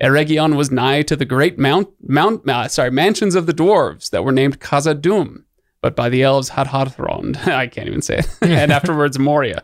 Eregion 0.03 0.57
was 0.57 0.71
nigh 0.73 1.03
to 1.03 1.15
the 1.15 1.25
great 1.25 1.59
mount, 1.59 1.89
mount 2.03 2.49
uh, 2.49 2.67
sorry, 2.67 2.91
mansions 2.91 3.35
of 3.37 3.47
the 3.47 3.53
dwarves 3.55 4.11
that 4.11 4.25
were 4.25 4.33
named 4.33 4.59
Khazad-dûm, 4.59 5.45
but 5.81 5.95
by 5.95 6.09
the 6.09 6.23
elves 6.25 6.51
Hadhadhrond. 6.51 7.37
I 7.47 7.69
can't 7.69 7.87
even 7.89 8.03
say 8.03 8.19
it. 8.19 8.29
and 8.41 8.73
afterwards 8.73 9.19
Moria. 9.19 9.63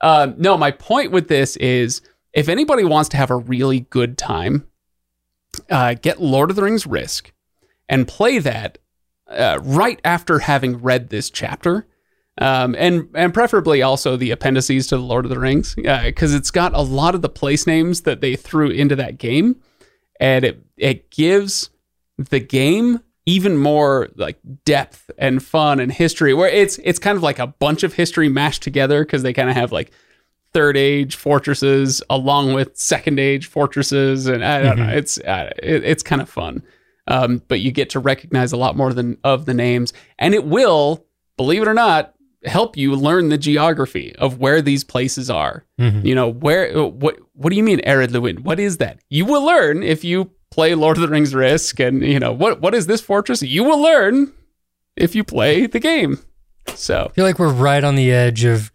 Uh, 0.00 0.32
no, 0.36 0.56
my 0.56 0.70
point 0.70 1.10
with 1.10 1.28
this 1.28 1.56
is 1.56 2.02
if 2.32 2.48
anybody 2.48 2.84
wants 2.84 3.08
to 3.10 3.16
have 3.16 3.30
a 3.30 3.36
really 3.36 3.80
good 3.80 4.18
time, 4.18 4.66
uh, 5.70 5.94
get 5.94 6.20
Lord 6.20 6.50
of 6.50 6.56
the 6.56 6.62
Rings 6.62 6.86
Risk 6.86 7.32
and 7.88 8.06
play 8.06 8.38
that 8.38 8.78
uh, 9.28 9.58
right 9.62 10.00
after 10.04 10.40
having 10.40 10.82
read 10.82 11.08
this 11.08 11.30
chapter. 11.30 11.86
Um, 12.38 12.74
and 12.78 13.08
and 13.14 13.32
preferably 13.32 13.80
also 13.80 14.14
the 14.14 14.30
appendices 14.30 14.88
to 14.88 14.98
the 14.98 15.02
Lord 15.02 15.24
of 15.24 15.30
the 15.30 15.38
Rings, 15.38 15.74
because 15.74 16.34
it's 16.34 16.50
got 16.50 16.74
a 16.74 16.82
lot 16.82 17.14
of 17.14 17.22
the 17.22 17.30
place 17.30 17.66
names 17.66 18.02
that 18.02 18.20
they 18.20 18.36
threw 18.36 18.68
into 18.68 18.94
that 18.96 19.16
game, 19.16 19.56
and 20.20 20.44
it 20.44 20.62
it 20.76 21.10
gives 21.10 21.70
the 22.18 22.40
game 22.40 23.00
even 23.26 23.56
more 23.58 24.08
like 24.16 24.38
depth 24.64 25.10
and 25.18 25.42
fun 25.42 25.80
and 25.80 25.92
history. 25.92 26.32
Where 26.32 26.48
it's 26.48 26.78
it's 26.84 26.98
kind 26.98 27.16
of 27.16 27.22
like 27.22 27.38
a 27.38 27.48
bunch 27.48 27.82
of 27.82 27.94
history 27.94 28.28
mashed 28.28 28.62
together 28.62 29.04
because 29.04 29.22
they 29.22 29.32
kind 29.32 29.50
of 29.50 29.56
have 29.56 29.72
like 29.72 29.90
third 30.52 30.76
age 30.76 31.16
fortresses 31.16 32.02
along 32.08 32.54
with 32.54 32.76
second 32.78 33.18
age 33.18 33.46
fortresses, 33.46 34.26
and 34.26 34.44
I 34.44 34.62
don't 34.62 34.78
know, 34.78 34.88
it's 34.88 35.18
uh, 35.18 35.50
it, 35.62 35.84
it's 35.84 36.02
kind 36.02 36.22
of 36.22 36.28
fun. 36.28 36.62
Um, 37.08 37.42
but 37.46 37.60
you 37.60 37.70
get 37.70 37.90
to 37.90 38.00
recognize 38.00 38.52
a 38.52 38.56
lot 38.56 38.76
more 38.76 38.92
than 38.92 39.18
of 39.22 39.44
the 39.46 39.54
names, 39.54 39.92
and 40.18 40.34
it 40.34 40.44
will, 40.44 41.04
believe 41.36 41.62
it 41.62 41.68
or 41.68 41.74
not, 41.74 42.14
help 42.44 42.76
you 42.76 42.94
learn 42.96 43.28
the 43.28 43.38
geography 43.38 44.14
of 44.16 44.38
where 44.38 44.60
these 44.62 44.82
places 44.82 45.28
are. 45.30 45.64
Mhm. 45.80 46.04
You 46.04 46.14
know, 46.14 46.28
where 46.28 46.72
what 46.88 47.18
what 47.34 47.50
do 47.50 47.56
you 47.56 47.62
mean 47.62 47.80
Ered 47.80 48.10
Luin? 48.12 48.42
What 48.42 48.58
is 48.58 48.78
that? 48.78 48.98
You 49.10 49.24
will 49.24 49.44
learn 49.44 49.82
if 49.82 50.04
you 50.04 50.30
play 50.50 50.74
Lord 50.74 50.96
of 50.96 51.02
the 51.02 51.08
Rings 51.08 51.34
Risk 51.34 51.80
and 51.80 52.02
you 52.02 52.18
know, 52.20 52.32
what 52.32 52.60
what 52.60 52.74
is 52.74 52.86
this 52.86 53.00
fortress? 53.00 53.42
You 53.42 53.64
will 53.64 53.80
learn 53.80 54.32
if 54.96 55.14
you 55.14 55.24
play 55.24 55.66
the 55.66 55.80
game. 55.80 56.18
So, 56.74 57.06
I 57.10 57.12
feel 57.14 57.24
like 57.24 57.38
we're 57.38 57.52
right 57.52 57.82
on 57.84 57.94
the 57.94 58.10
edge 58.12 58.44
of 58.44 58.72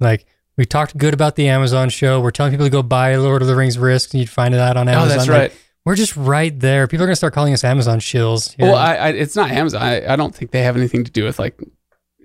like 0.00 0.24
We 0.56 0.64
talked 0.64 0.96
good 0.96 1.14
about 1.14 1.34
the 1.36 1.48
Amazon 1.48 1.88
show. 1.88 2.20
We're 2.20 2.30
telling 2.30 2.52
people 2.52 2.66
to 2.66 2.70
go 2.70 2.82
buy 2.82 3.16
Lord 3.16 3.42
of 3.42 3.48
the 3.48 3.56
Rings 3.56 3.76
Risk, 3.78 4.14
and 4.14 4.20
you'd 4.20 4.30
find 4.30 4.54
it 4.54 4.60
out 4.60 4.76
on 4.76 4.88
Oh, 4.88 4.92
Amazon. 4.92 5.08
that's 5.18 5.28
Like, 5.28 5.38
right. 5.38 5.52
we're 5.84 5.96
just 5.96 6.16
right 6.16 6.58
there. 6.60 6.86
People 6.86 7.04
are 7.04 7.06
gonna 7.08 7.16
start 7.16 7.32
calling 7.34 7.52
us 7.52 7.64
Amazon 7.64 7.98
shills. 7.98 8.54
here. 8.56 8.66
Well, 8.66 8.76
I, 8.76 8.94
I, 8.94 9.08
it's 9.10 9.34
not 9.34 9.50
Amazon. 9.50 9.82
I, 9.82 10.12
I 10.12 10.16
don't 10.16 10.34
think 10.34 10.52
they 10.52 10.62
have 10.62 10.76
anything 10.76 11.02
to 11.04 11.10
do 11.10 11.24
with 11.24 11.38
like 11.40 11.58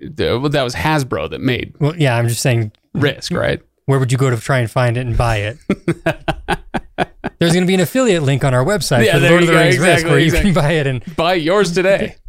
the, 0.00 0.38
well, 0.38 0.48
that 0.50 0.62
was 0.62 0.74
Hasbro 0.74 1.28
that 1.30 1.40
made 1.40 1.74
well, 1.80 1.94
yeah, 1.96 2.16
I'm 2.16 2.28
just 2.28 2.40
saying. 2.40 2.72
Risk, 2.94 3.32
right? 3.32 3.60
Where 3.86 3.98
would 3.98 4.12
you 4.12 4.18
go 4.18 4.30
to 4.30 4.36
try 4.36 4.58
and 4.60 4.70
find 4.70 4.96
it 4.96 5.06
and 5.06 5.16
buy 5.16 5.36
it? 5.38 5.58
There's 7.40 7.52
going 7.52 7.64
to 7.64 7.66
be 7.66 7.74
an 7.74 7.80
affiliate 7.80 8.22
link 8.22 8.44
on 8.44 8.52
our 8.54 8.64
website 8.64 9.06
Yeah, 9.06 9.18
for 9.18 9.28
Lord 9.30 9.40
of 9.42 9.46
the 9.48 9.54
go. 9.54 9.58
Rings 9.60 9.78
Risk, 9.78 9.90
Exactly, 10.04 10.10
where 10.10 10.20
you 10.20 10.30
can 10.30 10.52
buy 10.54 10.72
it. 10.72 10.86
And 10.86 11.16
Buy 11.16 11.34
yours 11.34 11.72
today. 11.72 12.16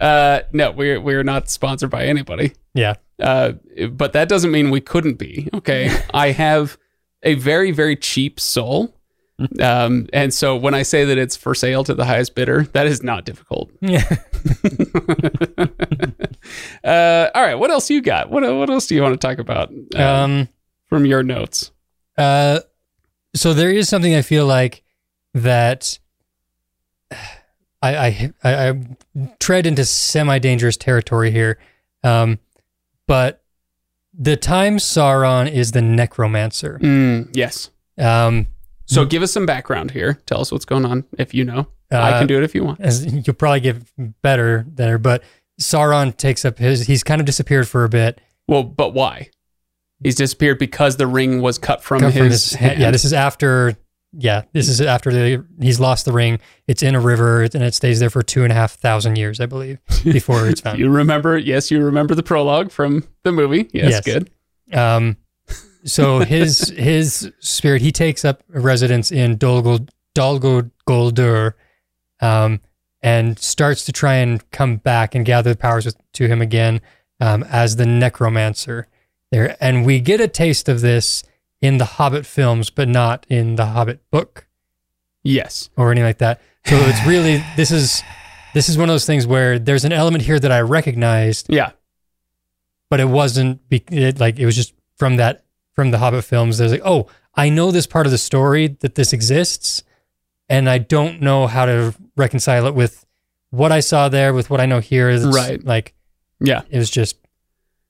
Uh, 0.00 0.40
no, 0.54 0.70
we're 0.70 0.98
we're 0.98 1.22
not 1.22 1.50
sponsored 1.50 1.90
by 1.90 2.06
anybody. 2.06 2.54
yeah, 2.72 2.94
Uh, 3.22 3.52
but 3.90 4.14
that 4.14 4.30
doesn't 4.30 4.50
mean 4.50 4.70
we 4.70 4.80
couldn't 4.80 5.18
be. 5.18 5.46
Okay, 5.52 5.94
I 6.14 6.30
have 6.30 6.78
a 7.22 7.34
very 7.34 7.70
very 7.70 7.96
cheap 7.96 8.40
soul. 8.40 8.96
Um, 9.60 10.06
and 10.14 10.32
so 10.32 10.56
when 10.56 10.72
I 10.72 10.84
say 10.84 11.04
that 11.04 11.18
it's 11.18 11.36
for 11.36 11.54
sale 11.54 11.84
to 11.84 11.92
the 11.94 12.06
highest 12.06 12.34
bidder, 12.34 12.62
that 12.72 12.86
is 12.86 13.02
not 13.02 13.26
difficult. 13.26 13.70
yeah. 13.82 14.04
Uh, 16.82 17.28
all 17.34 17.42
right, 17.42 17.56
what 17.56 17.70
else 17.70 17.90
you 17.90 18.00
got? 18.00 18.30
What 18.30 18.42
what 18.56 18.70
else 18.70 18.86
do 18.86 18.94
you 18.94 19.02
want 19.02 19.20
to 19.20 19.26
talk 19.26 19.38
about 19.38 19.70
uh, 19.94 20.02
Um, 20.02 20.48
from 20.88 21.04
your 21.04 21.22
notes? 21.22 21.72
Uh, 22.16 22.60
so 23.34 23.54
there 23.54 23.70
is 23.70 23.88
something 23.88 24.14
I 24.14 24.22
feel 24.22 24.46
like 24.46 24.82
that 25.34 25.98
I 27.82 27.96
I, 27.96 28.30
I, 28.44 28.68
I 28.70 28.74
tread 29.38 29.66
into 29.66 29.84
semi-dangerous 29.84 30.76
territory 30.76 31.30
here, 31.30 31.58
um, 32.04 32.38
but 33.06 33.42
the 34.12 34.36
time 34.36 34.76
Sauron 34.78 35.50
is 35.50 35.72
the 35.72 35.82
necromancer. 35.82 36.78
Mm, 36.82 37.30
yes. 37.34 37.70
Um, 37.98 38.46
So 38.86 39.04
give 39.04 39.22
us 39.22 39.32
some 39.32 39.46
background 39.46 39.92
here. 39.92 40.18
Tell 40.26 40.40
us 40.40 40.50
what's 40.52 40.64
going 40.64 40.84
on 40.84 41.04
if 41.18 41.32
you 41.32 41.44
know. 41.44 41.68
I 41.92 42.12
Uh, 42.12 42.18
can 42.18 42.26
do 42.28 42.36
it 42.36 42.44
if 42.44 42.54
you 42.54 42.64
want. 42.64 42.80
as 42.80 43.04
you'll 43.06 43.34
probably 43.34 43.60
get 43.60 43.76
better 44.22 44.64
there, 44.68 44.98
but 44.98 45.22
Sauron 45.60 46.16
takes 46.16 46.44
up 46.44 46.58
his. 46.58 46.86
He's 46.86 47.02
kind 47.02 47.20
of 47.20 47.26
disappeared 47.26 47.68
for 47.68 47.84
a 47.84 47.88
bit. 47.88 48.20
Well, 48.46 48.62
but 48.64 48.94
why? 48.94 49.30
He's 50.02 50.14
disappeared 50.14 50.58
because 50.58 50.96
the 50.96 51.06
ring 51.06 51.40
was 51.42 51.58
cut 51.58 51.82
from 51.82 52.00
Come 52.00 52.12
his, 52.12 52.18
from 52.18 52.30
his- 52.30 52.52
hand. 52.54 52.80
yeah, 52.80 52.90
this 52.90 53.04
is 53.04 53.12
after. 53.12 53.76
Yeah, 54.12 54.42
this 54.52 54.68
is 54.68 54.80
after 54.80 55.12
the, 55.12 55.46
he's 55.60 55.78
lost 55.78 56.04
the 56.04 56.10
ring. 56.12 56.40
It's 56.66 56.82
in 56.82 56.96
a 56.96 57.00
river 57.00 57.42
and 57.42 57.62
it 57.62 57.74
stays 57.74 58.00
there 58.00 58.10
for 58.10 58.22
two 58.22 58.42
and 58.42 58.50
a 58.50 58.56
half 58.56 58.72
thousand 58.72 59.16
years, 59.16 59.38
I 59.38 59.46
believe, 59.46 59.78
before 60.04 60.48
it's 60.48 60.60
found. 60.62 60.80
You 60.80 60.90
remember? 60.90 61.38
Yes, 61.38 61.70
you 61.70 61.80
remember 61.84 62.16
the 62.16 62.24
prologue 62.24 62.72
from 62.72 63.06
the 63.22 63.30
movie. 63.30 63.70
Yes, 63.72 63.90
Yes. 63.92 64.00
good. 64.04 64.30
Um, 64.76 65.16
so 65.84 66.18
his 66.24 66.70
his 66.70 67.30
spirit 67.38 67.82
he 67.82 67.92
takes 67.92 68.24
up 68.24 68.42
residence 68.48 69.12
in 69.12 69.38
Dolgo 69.38 69.88
Dolgo 70.16 70.72
Goldur, 70.88 71.52
um, 72.20 72.60
and 73.02 73.38
starts 73.38 73.84
to 73.84 73.92
try 73.92 74.14
and 74.14 74.48
come 74.50 74.78
back 74.78 75.14
and 75.14 75.24
gather 75.24 75.50
the 75.50 75.56
powers 75.56 75.86
with, 75.86 75.96
to 76.14 76.26
him 76.26 76.42
again 76.42 76.80
um, 77.20 77.44
as 77.44 77.76
the 77.76 77.86
necromancer. 77.86 78.88
There, 79.30 79.56
and 79.60 79.84
we 79.86 80.00
get 80.00 80.20
a 80.20 80.28
taste 80.28 80.68
of 80.68 80.80
this 80.80 81.22
in 81.60 81.78
the 81.78 81.84
Hobbit 81.84 82.26
films, 82.26 82.70
but 82.70 82.88
not 82.88 83.26
in 83.28 83.56
the 83.56 83.66
Hobbit 83.66 84.00
book 84.10 84.46
Yes. 85.22 85.68
or 85.76 85.90
anything 85.90 86.06
like 86.06 86.18
that. 86.18 86.40
So 86.66 86.76
it's 86.76 87.06
really 87.06 87.42
this 87.56 87.70
is 87.70 88.02
this 88.54 88.68
is 88.68 88.76
one 88.76 88.88
of 88.88 88.92
those 88.94 89.06
things 89.06 89.26
where 89.26 89.58
there's 89.58 89.84
an 89.84 89.92
element 89.92 90.24
here 90.24 90.38
that 90.40 90.50
I 90.50 90.60
recognized 90.60 91.46
Yeah. 91.48 91.70
but 92.88 92.98
it 92.98 93.04
wasn't 93.08 93.68
be, 93.68 93.84
it, 93.90 94.18
like 94.18 94.38
it 94.40 94.46
was 94.46 94.56
just 94.56 94.74
from 94.96 95.16
that 95.16 95.44
from 95.74 95.90
the 95.92 95.98
Hobbit 95.98 96.24
films. 96.24 96.58
There's 96.58 96.72
like, 96.72 96.82
oh, 96.84 97.06
I 97.34 97.48
know 97.48 97.70
this 97.70 97.86
part 97.86 98.06
of 98.06 98.12
the 98.12 98.18
story 98.18 98.66
that 98.80 98.96
this 98.96 99.12
exists, 99.12 99.84
and 100.48 100.68
I 100.68 100.78
don't 100.78 101.20
know 101.22 101.46
how 101.46 101.64
to 101.66 101.94
reconcile 102.16 102.66
it 102.66 102.74
with 102.74 103.06
what 103.50 103.70
I 103.70 103.78
saw 103.80 104.08
there 104.08 104.34
with 104.34 104.50
what 104.50 104.60
I 104.60 104.66
know 104.66 104.80
here. 104.80 105.08
It's 105.08 105.24
Right. 105.24 105.64
Like 105.64 105.94
Yeah. 106.40 106.62
it 106.70 106.78
was 106.78 106.90
just 106.90 107.16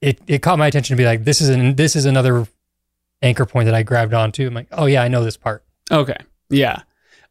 it 0.01 0.21
it 0.27 0.39
caught 0.43 0.59
my 0.59 0.67
attention 0.67 0.97
to 0.97 1.01
be 1.01 1.05
like 1.07 1.25
this 1.25 1.41
is 1.41 1.49
an 1.49 1.75
this 1.77 1.95
is 1.97 2.05
another 2.07 2.47
anchor 3.23 3.45
point 3.47 3.67
that 3.67 3.75
I 3.75 3.83
grabbed 3.83 4.15
onto. 4.15 4.47
I'm 4.47 4.55
like, 4.55 4.69
oh 4.73 4.87
yeah, 4.87 5.03
I 5.03 5.09
know 5.09 5.25
this 5.25 5.37
part. 5.37 5.65
Okay. 5.91 6.17
Yeah. 6.49 6.83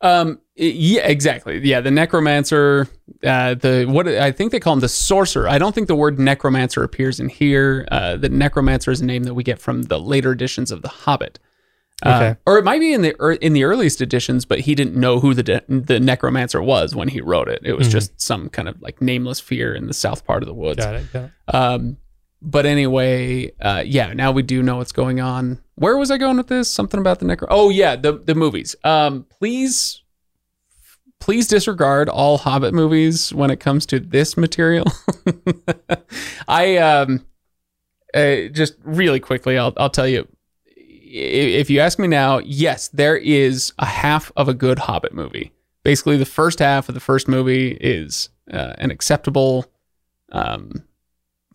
Um. 0.02 0.40
Yeah. 0.56 1.02
Exactly. 1.08 1.60
Yeah. 1.60 1.82
The 1.82 1.92
necromancer. 1.92 2.88
Uh. 3.24 3.54
The 3.56 3.86
what 3.90 4.08
I 4.08 4.32
think 4.32 4.52
they 4.52 4.60
call 4.60 4.74
him 4.74 4.80
the 4.80 4.88
sorcerer. 4.90 5.48
I 5.50 5.58
don't 5.58 5.74
think 5.76 5.88
the 5.88 5.96
word 5.96 6.20
necromancer 6.20 6.84
appears 6.84 7.20
in 7.20 7.28
here. 7.30 7.88
Uh. 7.92 8.16
The 8.18 8.30
necromancer 8.30 8.92
is 8.92 9.02
a 9.02 9.06
name 9.06 9.24
that 9.24 9.34
we 9.34 9.44
get 9.44 9.60
from 9.60 9.84
the 9.84 10.00
later 10.00 10.32
editions 10.32 10.72
of 10.72 10.82
The 10.84 10.88
Hobbit. 10.90 11.40
Uh, 12.02 12.10
Okay. 12.16 12.40
or 12.46 12.58
it 12.58 12.64
might 12.64 12.80
be 12.80 12.94
in 12.94 13.02
the 13.02 13.14
ear- 13.22 13.34
in 13.34 13.52
the 13.52 13.66
earliest 13.66 14.00
editions, 14.00 14.46
but 14.46 14.62
he 14.62 14.74
didn't 14.74 14.96
know 14.96 15.20
who 15.20 15.34
the 15.34 15.44
de- 15.44 15.64
the 15.68 16.00
necromancer 16.00 16.62
was 16.62 16.96
when 16.96 17.10
he 17.10 17.20
wrote 17.20 17.50
it. 17.50 17.60
It 17.66 17.74
was 17.78 17.90
Mhm. 17.90 17.92
just 17.92 18.22
some 18.22 18.48
kind 18.48 18.70
of 18.70 18.82
like 18.82 19.02
nameless 19.02 19.42
fear 19.42 19.76
in 19.76 19.88
the 19.88 19.94
south 19.94 20.26
part 20.26 20.42
of 20.42 20.48
the 20.48 20.54
woods. 20.54 20.78
Got 20.86 20.96
it. 20.96 21.12
Got 21.12 21.24
it. 21.26 21.32
Um, 21.54 21.98
but 22.42 22.66
anyway, 22.66 23.52
uh, 23.60 23.84
yeah, 23.86 24.14
now 24.14 24.32
we 24.32 24.44
do 24.44 24.64
know 24.64 24.78
what's 24.78 24.92
going 24.92 25.20
on. 25.20 25.62
Where 25.76 25.98
was 25.98 26.12
I 26.12 26.18
going 26.18 26.38
with 26.38 26.48
this? 26.48 26.70
Something 26.70 27.00
about 27.00 27.20
the 27.20 27.26
necro. 27.26 27.48
Oh 27.50 27.70
yeah, 27.70 27.96
the 27.96 28.14
the 28.14 28.36
movies. 28.36 28.76
Um, 28.84 29.26
please, 29.30 30.02
please 31.20 31.48
disregard 31.48 32.08
all 32.08 32.38
Hobbit 32.38 32.74
movies 32.74 33.34
when 33.34 33.52
it 33.52 33.60
comes 33.60 33.86
to 33.88 34.00
this 34.00 34.38
material. 34.38 34.86
I 36.48 36.78
um, 36.78 37.26
uh, 38.14 38.48
just 38.52 38.76
really 38.84 39.20
quickly, 39.20 39.58
I'll 39.58 39.74
I'll 39.78 39.90
tell 39.90 40.08
you. 40.08 40.28
If 41.12 41.72
you 41.72 41.80
ask 41.80 41.98
me 41.98 42.08
now, 42.08 42.38
yes, 42.38 42.90
there 42.90 43.18
is 43.18 43.74
a 43.80 43.86
half 43.86 44.32
of 44.38 44.48
a 44.48 44.54
good 44.54 44.78
Hobbit 44.78 45.12
movie. 45.12 45.52
Basically, 45.84 46.18
the 46.18 46.26
first 46.26 46.60
half 46.60 46.88
of 46.88 46.94
the 46.94 47.02
first 47.02 47.28
movie 47.28 47.72
is 47.72 48.30
uh, 48.54 48.74
an 48.78 48.92
acceptable 48.92 49.66
um, 50.32 50.84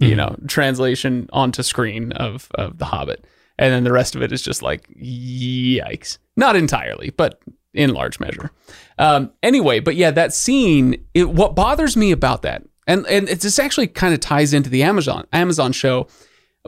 you 0.05 0.15
Mhm. 0.15 0.17
know, 0.17 0.37
translation 0.49 1.29
onto 1.33 1.63
screen 1.63 2.13
of 2.13 2.49
of 2.55 2.79
The 2.79 2.87
Hobbit, 2.87 3.25
and 3.59 3.73
then 3.73 3.85
the 3.85 3.93
rest 3.93 4.15
of 4.15 4.23
it 4.23 4.33
is 4.33 4.43
just 4.43 4.63
like 4.63 4.87
yikes. 4.89 6.19
Not 6.37 6.57
entirely, 6.57 7.11
but 7.11 7.41
in 7.73 7.93
large 7.93 8.21
measure. 8.21 8.51
Um, 8.99 9.31
anyway, 9.43 9.81
but 9.81 9.97
yeah, 9.97 10.11
that 10.13 10.33
scene. 10.33 10.97
It, 11.15 11.31
what 11.31 11.55
bothers 11.57 11.97
me 11.97 12.13
about 12.13 12.43
that, 12.43 12.63
and 12.87 13.07
and 13.07 13.29
it 13.29 13.41
this 13.41 13.59
actually 13.59 13.89
kind 13.89 14.15
of 14.15 14.21
ties 14.21 14.53
into 14.55 14.71
the 14.71 14.83
Amazon 14.83 15.27
Amazon 15.33 15.73
show. 15.73 16.07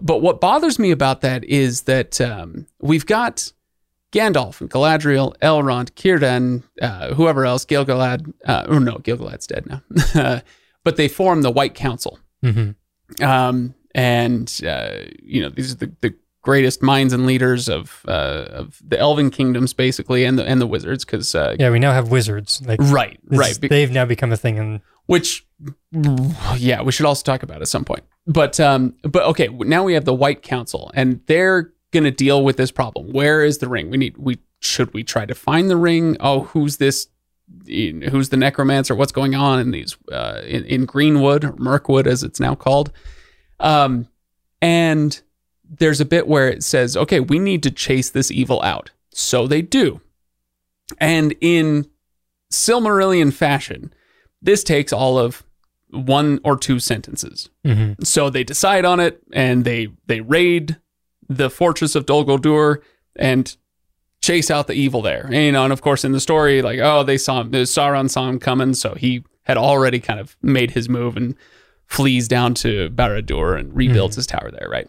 But 0.01 0.21
what 0.21 0.41
bothers 0.41 0.79
me 0.79 0.91
about 0.91 1.23
that 1.23 1.43
is 1.45 1.83
that 1.83 2.21
um, 2.21 2.67
we've 2.83 3.07
got 3.07 3.51
Gandalf 4.13 4.61
and 4.61 4.71
Galadriel, 4.71 5.35
Elrond, 5.39 5.91
Círdan, 5.93 6.63
uh, 6.83 7.15
whoever 7.15 7.47
else, 7.47 7.65
Gilgalad. 7.65 8.33
Uh, 8.45 8.65
oh 8.69 8.79
no, 8.79 8.97
Gilgalad's 8.99 9.47
dead 9.47 9.65
now. 9.67 10.43
but 10.85 10.97
they 10.97 11.09
form 11.09 11.43
the 11.43 11.51
White 11.51 11.75
Council 11.75 12.19
hmm 12.43 12.71
um, 13.23 13.75
and 13.95 14.61
uh, 14.67 14.99
you 15.23 15.43
know 15.43 15.49
these 15.49 15.73
are 15.73 15.77
the, 15.77 15.93
the 16.01 16.15
greatest 16.43 16.81
minds 16.81 17.13
and 17.13 17.27
leaders 17.27 17.69
of 17.69 18.03
uh, 18.07 18.47
of 18.51 18.81
the 18.87 18.99
Elven 18.99 19.31
kingdoms, 19.31 19.73
basically, 19.73 20.25
and 20.25 20.39
the 20.39 20.47
and 20.47 20.61
the 20.61 20.67
wizards, 20.67 21.05
because 21.05 21.35
uh, 21.35 21.57
Yeah, 21.59 21.71
we 21.71 21.79
now 21.79 21.93
have 21.93 22.11
wizards. 22.11 22.63
Like 22.65 22.81
right, 22.83 23.19
right, 23.27 23.61
Be- 23.61 23.69
they've 23.69 23.91
now 23.91 24.05
become 24.05 24.33
a 24.33 24.37
thing. 24.37 24.59
And 24.59 24.81
which 25.07 25.47
yeah, 26.57 26.83
we 26.83 26.93
should 26.93 27.07
also 27.07 27.23
talk 27.23 27.43
about 27.43 27.63
at 27.63 27.69
some 27.69 27.85
point. 27.85 28.05
But 28.27 28.59
um, 28.61 28.95
but 29.03 29.25
okay, 29.25 29.49
now 29.49 29.83
we 29.85 29.95
have 29.95 30.05
the 30.05 30.15
White 30.15 30.43
Council, 30.43 30.91
and 30.95 31.21
they're 31.27 31.73
gonna 31.93 32.11
deal 32.11 32.45
with 32.45 32.57
this 32.57 32.71
problem. 32.71 33.13
Where 33.13 33.45
is 33.45 33.59
the 33.59 33.69
ring? 33.69 33.91
We 33.91 33.97
need 33.97 34.17
we 34.17 34.39
should 34.61 34.95
we 34.95 35.05
try 35.05 35.27
to 35.27 35.35
find 35.35 35.69
the 35.69 35.77
ring? 35.77 36.17
Oh, 36.21 36.41
who's 36.41 36.77
this? 36.79 37.09
Who's 37.67 38.29
the 38.31 38.37
necromancer? 38.37 38.95
What's 38.95 39.13
going 39.13 39.35
on 39.35 39.61
in 39.61 39.71
these 39.71 39.97
uh, 40.13 40.43
in, 40.45 40.65
in 40.65 40.85
Greenwood 40.85 41.45
or 41.45 41.55
Mirkwood, 41.57 42.07
as 42.07 42.23
it's 42.23 42.41
now 42.41 42.55
called? 42.55 42.93
Um, 43.61 44.09
and 44.61 45.21
there's 45.69 46.01
a 46.01 46.05
bit 46.05 46.27
where 46.27 46.49
it 46.49 46.63
says, 46.63 46.97
okay, 46.97 47.21
we 47.21 47.39
need 47.39 47.63
to 47.65 47.71
chase 47.71 48.11
this 48.11 48.31
evil 48.31 48.63
out. 48.63 48.91
So 49.13 49.47
they 49.47 49.63
do. 49.63 50.01
And 50.99 51.35
in 51.41 51.87
Silmarillion 52.53 53.33
fashion, 53.33 53.93
this 54.41 54.63
takes 54.63 54.93
all 54.93 55.19
of 55.19 55.43
one 55.91 56.41
or 56.45 56.57
two 56.57 56.79
sentences. 56.79 57.49
Mhm. 57.65 58.05
So 58.07 58.31
they 58.31 58.45
decide 58.45 58.85
on 58.85 59.01
it 59.01 59.23
and 59.33 59.65
they 59.65 59.89
they 60.07 60.21
raid 60.21 60.77
the 61.29 61.51
fortress 61.51 61.95
of 61.95 62.07
Dol 62.07 62.25
Guldur 62.25 62.79
and 63.17 63.57
chase 64.21 64.51
out 64.51 64.67
the 64.67 64.75
evil 64.75 65.03
there. 65.03 65.27
And, 65.27 65.35
you 65.35 65.53
know, 65.53 65.65
and 65.65 65.73
of 65.73 65.83
course 65.83 66.05
in 66.05 66.13
the 66.13 66.21
story, 66.21 66.63
like, 66.63 66.81
oh, 66.81 67.03
they 67.03 67.19
saw 67.19 67.41
him, 67.41 67.51
Sauron 67.53 68.11
saw 68.11 68.29
him 68.29 68.39
coming, 68.39 68.75
so 68.75 68.95
he 68.95 69.25
had 69.45 69.57
already 69.57 70.01
kind 70.01 70.19
of 70.19 70.37
made 70.43 70.73
his 70.73 70.89
move 70.89 71.17
and 71.17 71.37
flees 71.87 72.27
down 72.27 72.55
to 72.55 72.91
Barad-dûr 72.91 73.59
and 73.59 73.75
rebuilds 73.75 74.17
his 74.17 74.27
tower 74.27 74.51
there, 74.51 74.69
right? 74.69 74.89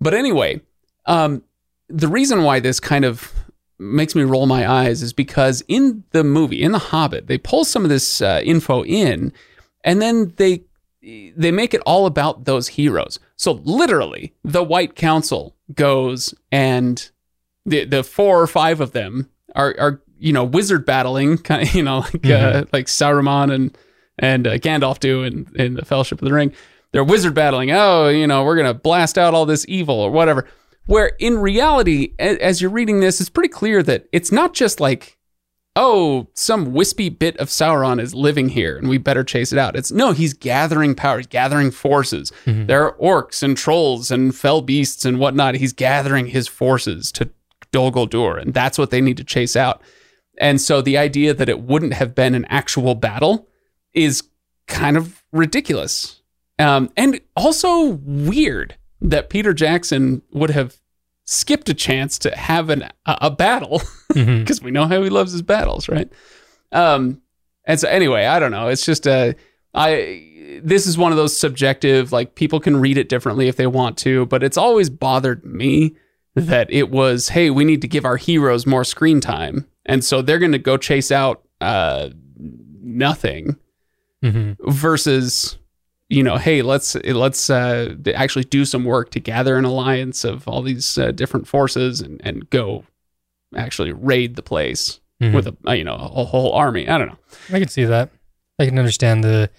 But 0.00 0.14
anyway, 0.14 0.60
um, 1.04 1.42
the 1.88 2.08
reason 2.08 2.42
why 2.42 2.60
this 2.60 2.80
kind 2.80 3.04
of 3.04 3.32
makes 3.78 4.14
me 4.14 4.22
roll 4.22 4.46
my 4.46 4.68
eyes 4.68 5.02
is 5.02 5.12
because 5.12 5.62
in 5.68 6.04
the 6.10 6.24
movie, 6.24 6.62
in 6.62 6.72
The 6.72 6.78
Hobbit, 6.78 7.26
they 7.26 7.38
pull 7.38 7.64
some 7.64 7.84
of 7.84 7.90
this 7.90 8.22
uh, 8.22 8.40
info 8.44 8.84
in, 8.84 9.32
and 9.84 10.00
then 10.00 10.32
they 10.36 10.62
they 11.36 11.52
make 11.52 11.74
it 11.74 11.80
all 11.86 12.06
about 12.06 12.44
those 12.44 12.68
heroes. 12.68 13.20
So 13.36 13.52
literally, 13.64 14.34
the 14.42 14.64
White 14.64 14.96
Council 14.96 15.54
goes 15.74 16.34
and 16.50 17.10
the 17.66 17.84
the 17.84 18.02
four 18.04 18.40
or 18.40 18.46
five 18.46 18.80
of 18.80 18.92
them 18.92 19.28
are 19.54 19.74
are 19.78 20.02
you 20.18 20.32
know 20.32 20.44
wizard 20.44 20.84
battling, 20.84 21.38
kind 21.42 21.62
of 21.62 21.74
you 21.74 21.82
know 21.82 21.98
like 22.12 22.26
uh, 22.26 22.64
like 22.72 22.86
Saruman 22.86 23.52
and 23.52 23.76
and 24.18 24.46
uh, 24.46 24.58
Gandalf 24.58 24.98
do 25.00 25.22
in 25.22 25.46
in 25.56 25.74
the 25.74 25.84
Fellowship 25.84 26.20
of 26.20 26.26
the 26.28 26.34
Ring. 26.34 26.52
They're 26.92 27.04
wizard 27.04 27.34
battling. 27.34 27.70
Oh, 27.70 28.08
you 28.08 28.26
know, 28.26 28.44
we're 28.44 28.56
gonna 28.56 28.74
blast 28.74 29.18
out 29.18 29.34
all 29.34 29.46
this 29.46 29.64
evil 29.68 29.94
or 30.00 30.10
whatever. 30.10 30.46
Where 30.86 31.12
in 31.18 31.36
reality, 31.38 32.14
a- 32.18 32.42
as 32.42 32.62
you're 32.62 32.70
reading 32.70 33.00
this, 33.00 33.20
it's 33.20 33.28
pretty 33.28 33.50
clear 33.50 33.82
that 33.82 34.06
it's 34.12 34.32
not 34.32 34.54
just 34.54 34.80
like 34.80 35.16
oh, 35.80 36.26
some 36.34 36.72
wispy 36.72 37.08
bit 37.08 37.36
of 37.36 37.46
Sauron 37.46 38.00
is 38.00 38.12
living 38.12 38.48
here 38.48 38.76
and 38.76 38.88
we 38.88 38.98
better 38.98 39.22
chase 39.22 39.52
it 39.52 39.58
out. 39.60 39.76
It's 39.76 39.92
no, 39.92 40.10
he's 40.10 40.32
gathering 40.34 40.96
power, 40.96 41.18
he's 41.18 41.28
gathering 41.28 41.70
forces. 41.70 42.32
There 42.46 42.84
are 42.84 42.96
orcs 42.96 43.44
and 43.44 43.56
trolls 43.56 44.10
and 44.10 44.34
fell 44.34 44.60
beasts 44.60 45.04
and 45.04 45.20
whatnot. 45.20 45.54
He's 45.54 45.72
gathering 45.72 46.26
his 46.28 46.48
forces 46.48 47.12
to 47.12 47.30
Dol 47.72 47.92
Guldur, 47.92 48.40
and 48.40 48.54
that's 48.54 48.78
what 48.78 48.90
they 48.90 49.00
need 49.00 49.16
to 49.16 49.24
chase 49.24 49.56
out. 49.56 49.82
And 50.38 50.60
so 50.60 50.80
the 50.80 50.96
idea 50.96 51.34
that 51.34 51.48
it 51.48 51.60
wouldn't 51.60 51.94
have 51.94 52.14
been 52.14 52.34
an 52.34 52.44
actual 52.46 52.94
battle 52.94 53.48
is 53.92 54.22
kind 54.66 54.96
of 54.96 55.22
ridiculous. 55.32 56.22
Um, 56.58 56.90
and 56.96 57.20
also 57.36 58.00
weird 58.02 58.76
that 59.00 59.30
Peter 59.30 59.52
Jackson 59.52 60.22
would 60.32 60.50
have 60.50 60.76
skipped 61.24 61.68
a 61.68 61.74
chance 61.74 62.18
to 62.20 62.34
have 62.36 62.70
an, 62.70 62.84
a, 63.06 63.18
a 63.22 63.30
battle 63.30 63.82
because 64.14 64.62
we 64.62 64.70
know 64.70 64.86
how 64.86 65.02
he 65.02 65.10
loves 65.10 65.32
his 65.32 65.42
battles, 65.42 65.88
right? 65.88 66.10
Um, 66.72 67.22
and 67.64 67.78
so 67.78 67.88
anyway, 67.88 68.24
I 68.26 68.38
don't 68.38 68.50
know. 68.50 68.68
It's 68.68 68.84
just 68.84 69.06
a 69.06 69.34
I. 69.74 70.60
This 70.62 70.86
is 70.86 70.96
one 70.98 71.12
of 71.12 71.18
those 71.18 71.36
subjective, 71.36 72.10
like 72.10 72.34
people 72.34 72.58
can 72.58 72.78
read 72.78 72.96
it 72.96 73.08
differently 73.08 73.48
if 73.48 73.56
they 73.56 73.66
want 73.66 73.98
to, 73.98 74.26
but 74.26 74.42
it's 74.42 74.56
always 74.56 74.90
bothered 74.90 75.44
me 75.44 75.94
that 76.46 76.70
it 76.72 76.90
was, 76.90 77.28
hey, 77.30 77.50
we 77.50 77.64
need 77.64 77.80
to 77.82 77.88
give 77.88 78.04
our 78.04 78.16
heroes 78.16 78.66
more 78.66 78.84
screen 78.84 79.20
time, 79.20 79.66
and 79.86 80.04
so 80.04 80.22
they're 80.22 80.38
going 80.38 80.52
to 80.52 80.58
go 80.58 80.76
chase 80.76 81.10
out 81.12 81.42
uh, 81.60 82.10
nothing 82.80 83.56
Mhm. 84.22 84.56
versus 84.66 85.58
you 86.08 86.22
know 86.24 86.36
hey 86.38 86.62
let's 86.62 86.94
let's 87.04 87.50
uh, 87.50 87.94
actually 88.14 88.44
do 88.44 88.64
some 88.64 88.84
work 88.84 89.10
to 89.10 89.20
gather 89.20 89.56
an 89.56 89.64
alliance 89.64 90.24
of 90.24 90.48
all 90.48 90.62
these 90.62 90.98
uh, 90.98 91.12
different 91.12 91.46
forces 91.46 92.00
and, 92.00 92.20
and 92.24 92.48
go 92.50 92.84
actually 93.54 93.92
raid 93.92 94.34
the 94.36 94.42
place 94.42 94.98
Mhm. 95.22 95.34
with 95.34 95.46
a 95.48 95.56
uh, 95.68 95.72
you 95.72 95.84
know 95.84 95.94
a 95.94 96.24
whole 96.24 96.52
army 96.52 96.88
i 96.88 96.96
don't 96.98 97.08
know 97.08 97.18
I 97.52 97.58
can 97.60 97.68
see 97.68 97.84
that. 97.84 98.10
I 98.58 98.66
can 98.66 98.78
understand 98.78 99.22
the 99.22 99.50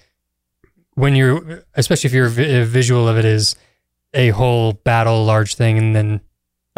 when 0.96 1.16
you're, 1.16 1.64
especially 1.76 2.08
if 2.10 2.14
your 2.14 2.28
visual 2.28 3.08
of 3.08 3.18
it 3.18 3.24
is 3.26 3.56
a 4.14 4.30
whole 4.30 4.74
battle, 4.74 5.24
large 5.24 5.56
thing, 5.56 5.78
and 5.78 5.96
then 5.96 6.20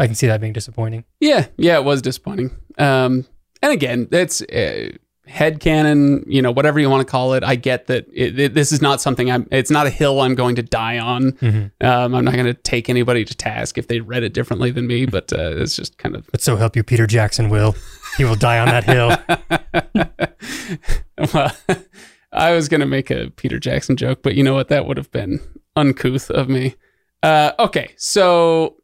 I 0.02 0.06
can 0.06 0.14
see 0.14 0.26
that 0.26 0.40
being 0.40 0.52
disappointing. 0.52 1.04
yeah 1.20 1.46
yeah 1.56 1.76
it 1.78 1.84
was 1.84 2.02
disappointing 2.02 2.50
um 2.78 3.24
and 3.62 3.72
again 3.72 4.08
that's 4.10 4.42
uh, 4.42 4.90
head 5.26 5.60
canon 5.60 6.24
you 6.26 6.42
know 6.42 6.50
whatever 6.50 6.80
you 6.80 6.90
want 6.90 7.06
to 7.06 7.10
call 7.10 7.34
it 7.34 7.44
i 7.44 7.54
get 7.54 7.86
that 7.86 8.06
it, 8.12 8.38
it, 8.38 8.54
this 8.54 8.72
is 8.72 8.82
not 8.82 9.00
something 9.00 9.30
i'm 9.30 9.46
it's 9.52 9.70
not 9.70 9.86
a 9.86 9.90
hill 9.90 10.20
i'm 10.20 10.34
going 10.34 10.56
to 10.56 10.62
die 10.62 10.98
on 10.98 11.32
Mhm. 11.32 11.70
um, 11.80 12.14
i'm 12.16 12.24
not 12.24 12.34
going 12.34 12.46
to 12.46 12.54
take 12.54 12.88
anybody 12.90 13.24
to 13.24 13.34
task 13.34 13.78
if 13.78 13.86
they 13.86 14.00
read 14.00 14.24
it 14.24 14.34
differently 14.34 14.70
than 14.72 14.86
me 14.88 15.06
but 15.06 15.32
uh, 15.32 15.52
it's 15.62 15.76
just 15.76 15.96
kind 15.98 16.16
of 16.16 16.26
But 16.32 16.40
so 16.42 16.56
help 16.56 16.74
you, 16.76 16.82
Peter 16.82 17.06
Jackson 17.06 17.48
will. 17.48 17.74
He 18.18 18.24
will 18.24 18.34
die 18.34 18.58
on 18.58 18.68
that 18.68 18.84
hill. 18.84 19.10
well, 21.34 21.52
I 22.32 22.52
was 22.52 22.68
going 22.68 22.80
to 22.80 22.86
make 22.86 23.10
a 23.10 23.30
Peter 23.30 23.58
Jackson 23.58 23.96
joke, 23.96 24.22
but 24.22 24.34
you 24.34 24.42
know 24.42 24.54
what? 24.54 24.68
That 24.68 24.86
would 24.86 24.96
have 24.96 25.10
been 25.10 25.40
uncouth 25.76 26.30
of 26.30 26.48
me. 26.48 26.74
Uh, 27.22 27.52
okay, 27.58 27.90
so 27.96 28.76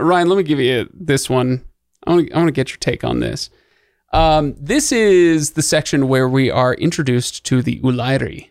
Ryan, 0.00 0.28
let 0.28 0.36
me 0.36 0.42
give 0.42 0.60
you 0.60 0.88
this 0.92 1.28
one. 1.30 1.64
I 2.06 2.10
want 2.10 2.28
to 2.28 2.34
I 2.34 2.38
want 2.38 2.48
to 2.48 2.52
get 2.52 2.70
your 2.70 2.78
take 2.78 3.04
on 3.04 3.20
this. 3.20 3.50
Um, 4.12 4.54
this 4.58 4.90
is 4.90 5.52
the 5.52 5.62
section 5.62 6.08
where 6.08 6.28
we 6.28 6.50
are 6.50 6.74
introduced 6.74 7.44
to 7.46 7.62
the 7.62 7.80
Ulairi, 7.80 8.50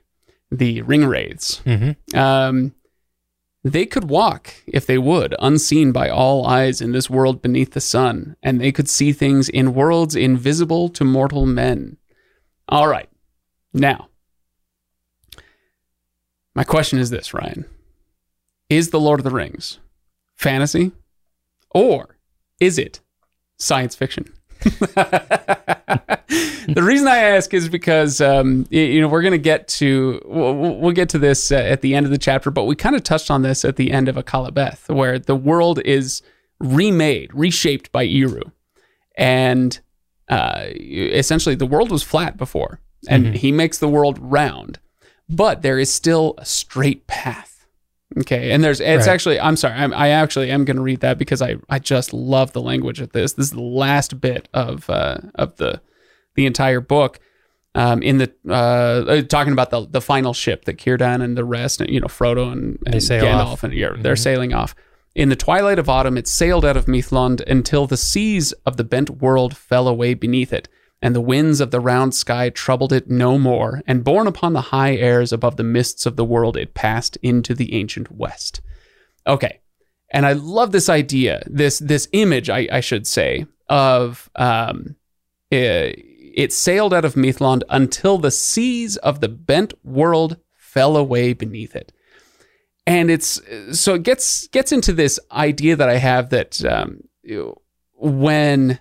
the 0.51 0.81
ring 0.83 1.05
wraiths. 1.05 1.57
hmm 1.59 1.91
Um, 2.15 2.73
they 3.63 3.85
could 3.85 4.09
walk 4.09 4.53
if 4.67 4.85
they 4.85 4.97
would, 4.97 5.35
unseen 5.39 5.91
by 5.91 6.07
all 6.09 6.47
eyes 6.47 6.79
in 6.79 6.93
this 6.93 7.09
world 7.09 7.41
beneath 7.41 7.73
the 7.73 7.81
sun, 7.81 8.37
and 8.41 8.61
they 8.61 8.71
could 8.71 8.87
see 8.87 9.11
things 9.11 9.49
in 9.49 9.73
worlds 9.73 10.15
invisible 10.15 10.87
to 10.89 11.03
mortal 11.03 11.45
men. 11.45 11.97
All 12.69 12.87
right. 12.87 13.09
Now, 13.73 14.07
my 16.55 16.63
question 16.63 16.99
is 16.99 17.09
this, 17.09 17.33
Ryan. 17.33 17.65
Is 18.69 18.91
The 18.91 18.99
Lord 18.99 19.19
of 19.19 19.23
the 19.25 19.31
Rings 19.31 19.79
fantasy 20.35 20.93
or 21.71 22.17
is 22.59 22.77
it 22.77 22.99
science 23.57 23.95
fiction? 23.95 24.25
the 26.67 26.81
reason 26.83 27.07
I 27.07 27.17
ask 27.17 27.53
is 27.53 27.69
because 27.69 28.21
um, 28.21 28.65
you 28.69 29.01
know 29.01 29.07
we're 29.07 29.21
going 29.21 29.31
to 29.31 29.37
get 29.37 29.67
to 29.69 30.21
we'll, 30.25 30.53
we'll 30.79 30.91
get 30.91 31.09
to 31.09 31.17
this 31.19 31.51
uh, 31.51 31.55
at 31.55 31.81
the 31.81 31.95
end 31.95 32.05
of 32.05 32.11
the 32.11 32.17
chapter, 32.17 32.51
but 32.51 32.65
we 32.65 32.75
kind 32.75 32.95
of 32.95 33.03
touched 33.03 33.31
on 33.31 33.41
this 33.41 33.63
at 33.65 33.75
the 33.77 33.91
end 33.91 34.07
of 34.07 34.15
Akalabeth, 34.15 34.93
where 34.93 35.17
the 35.19 35.35
world 35.35 35.79
is 35.85 36.21
remade, 36.59 37.33
reshaped 37.33 37.91
by 37.91 38.03
Eru, 38.05 38.43
and 39.15 39.79
uh, 40.29 40.65
essentially 40.75 41.55
the 41.55 41.65
world 41.65 41.91
was 41.91 42.03
flat 42.03 42.37
before, 42.37 42.79
and 43.07 43.27
Mhm. 43.27 43.35
he 43.35 43.51
makes 43.51 43.77
the 43.77 43.87
world 43.87 44.19
round, 44.19 44.79
but 45.29 45.61
there 45.61 45.79
is 45.79 45.91
still 45.93 46.35
a 46.37 46.45
straight 46.45 47.07
path. 47.07 47.58
Okay, 48.17 48.51
and 48.51 48.63
there's 48.63 48.79
it's 48.79 49.05
Right. 49.05 49.13
actually 49.13 49.39
I'm 49.39 49.55
sorry 49.55 49.75
I'm, 49.75 49.93
I 49.93 50.09
actually 50.09 50.49
am 50.49 50.65
going 50.65 50.77
to 50.77 50.81
read 50.83 51.01
that 51.01 51.17
because 51.19 51.41
I 51.43 51.57
I 51.69 51.77
just 51.79 52.11
love 52.13 52.53
the 52.53 52.61
language 52.61 52.99
of 53.01 53.11
this. 53.11 53.33
This 53.33 53.47
is 53.47 53.51
the 53.51 53.61
last 53.61 54.19
bit 54.19 54.49
of 54.53 54.89
uh, 54.89 55.17
of 55.35 55.55
the 55.57 55.81
the 56.35 56.45
entire 56.45 56.81
book. 56.81 57.19
Um, 57.75 58.01
in 58.01 58.17
the 58.17 58.33
uh, 58.47 58.51
uh, 58.51 59.21
talking 59.21 59.53
about 59.53 59.69
the 59.69 59.85
the 59.87 60.01
final 60.01 60.33
ship 60.33 60.65
that 60.65 60.77
Círdan 60.79 61.21
and 61.23 61.37
the 61.37 61.45
rest, 61.45 61.81
and, 61.81 61.89
you 61.91 61.99
know, 61.99 62.07
Frodo 62.07 62.51
and, 62.51 62.79
and 62.83 62.95
They 62.95 62.99
sail 62.99 63.23
Gandalf 63.25 63.45
off. 63.45 63.63
and 63.63 63.73
yeah, 63.73 63.89
they're 63.99 64.15
Mhm. 64.15 64.23
sailing 64.23 64.53
off. 64.53 64.73
In 65.13 65.29
the 65.29 65.35
twilight 65.35 65.77
of 65.77 65.87
autumn, 65.87 66.17
it 66.17 66.27
sailed 66.27 66.65
out 66.65 66.77
of 66.77 66.85
Mithlond 66.87 67.41
until 67.47 67.85
the 67.85 67.95
seas 67.97 68.53
of 68.65 68.77
the 68.77 68.83
bent 68.83 69.21
world 69.21 69.55
fell 69.55 69.87
away 69.87 70.15
beneath 70.15 70.51
it, 70.51 70.67
and 71.01 71.15
the 71.15 71.21
winds 71.21 71.61
of 71.61 71.71
the 71.71 71.79
round 71.79 72.13
sky 72.13 72.49
troubled 72.49 72.91
it 72.91 73.09
no 73.09 73.37
more. 73.37 73.81
And 73.87 74.03
borne 74.03 74.27
upon 74.27 74.53
the 74.53 74.61
high 74.61 74.95
airs 74.95 75.31
above 75.31 75.55
the 75.55 75.63
mists 75.63 76.05
of 76.05 76.15
the 76.15 76.25
world, 76.25 76.57
it 76.57 76.73
passed 76.73 77.17
into 77.21 77.53
the 77.53 77.73
ancient 77.73 78.11
west. 78.11 78.61
Okay, 79.25 79.59
and 80.11 80.25
I 80.25 80.33
love 80.33 80.71
this 80.71 80.89
idea, 80.89 81.43
this 81.45 81.79
this 81.79 82.07
image, 82.11 82.49
I, 82.49 82.67
I 82.71 82.79
should 82.79 83.07
say, 83.07 83.45
of 83.67 84.29
um, 84.35 84.95
eh, 85.51 85.93
it 86.35 86.53
sailed 86.53 86.93
out 86.93 87.05
of 87.05 87.15
Mithlond 87.15 87.63
until 87.69 88.17
the 88.17 88.31
seas 88.31 88.97
of 88.97 89.19
the 89.19 89.29
bent 89.29 89.73
world 89.83 90.37
fell 90.55 90.95
away 90.95 91.33
beneath 91.33 91.75
it 91.75 91.91
and 92.89 93.11
it's 93.11 93.39
so 93.71 93.93
it 93.93 94.03
gets 94.03 94.47
gets 94.47 94.71
into 94.71 94.91
this 94.91 95.19
idea 95.31 95.75
that 95.75 95.87
I 95.87 95.97
have 95.97 96.31
that 96.31 96.65
um, 96.65 97.03
when 97.93 98.79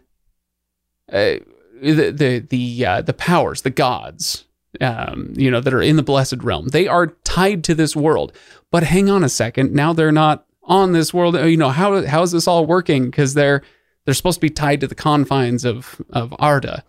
uh, 1.12 1.34
the 1.80 2.10
the 2.10 2.38
the 2.40 2.86
uh, 2.86 3.02
the 3.02 3.12
powers, 3.14 3.62
the 3.62 3.70
gods, 3.70 4.44
um, 4.80 5.32
you 5.36 5.50
know, 5.50 5.60
that 5.60 5.74
are 5.74 5.82
in 5.82 5.96
the 5.96 6.02
blessed 6.02 6.42
realm, 6.42 6.68
they 6.68 6.86
are 6.86 7.08
tied 7.24 7.64
to 7.64 7.74
this 7.74 7.96
world. 7.96 8.32
But 8.70 8.82
hang 8.82 9.08
on 9.08 9.24
a 9.24 9.28
second, 9.28 9.72
now 9.72 9.92
they're 9.92 10.12
not 10.12 10.44
on 10.64 10.92
this 10.92 11.14
world. 11.14 11.34
You 11.36 11.56
know 11.56 11.70
how 11.70 12.04
how 12.06 12.22
is 12.22 12.32
this 12.32 12.46
all 12.46 12.66
working? 12.66 13.06
Because 13.06 13.34
they're 13.34 13.62
they're 14.04 14.14
supposed 14.14 14.36
to 14.36 14.46
be 14.46 14.50
tied 14.50 14.80
to 14.80 14.86
the 14.86 14.94
confines 14.94 15.64
of 15.64 16.00
of 16.10 16.34
Arda. 16.38 16.84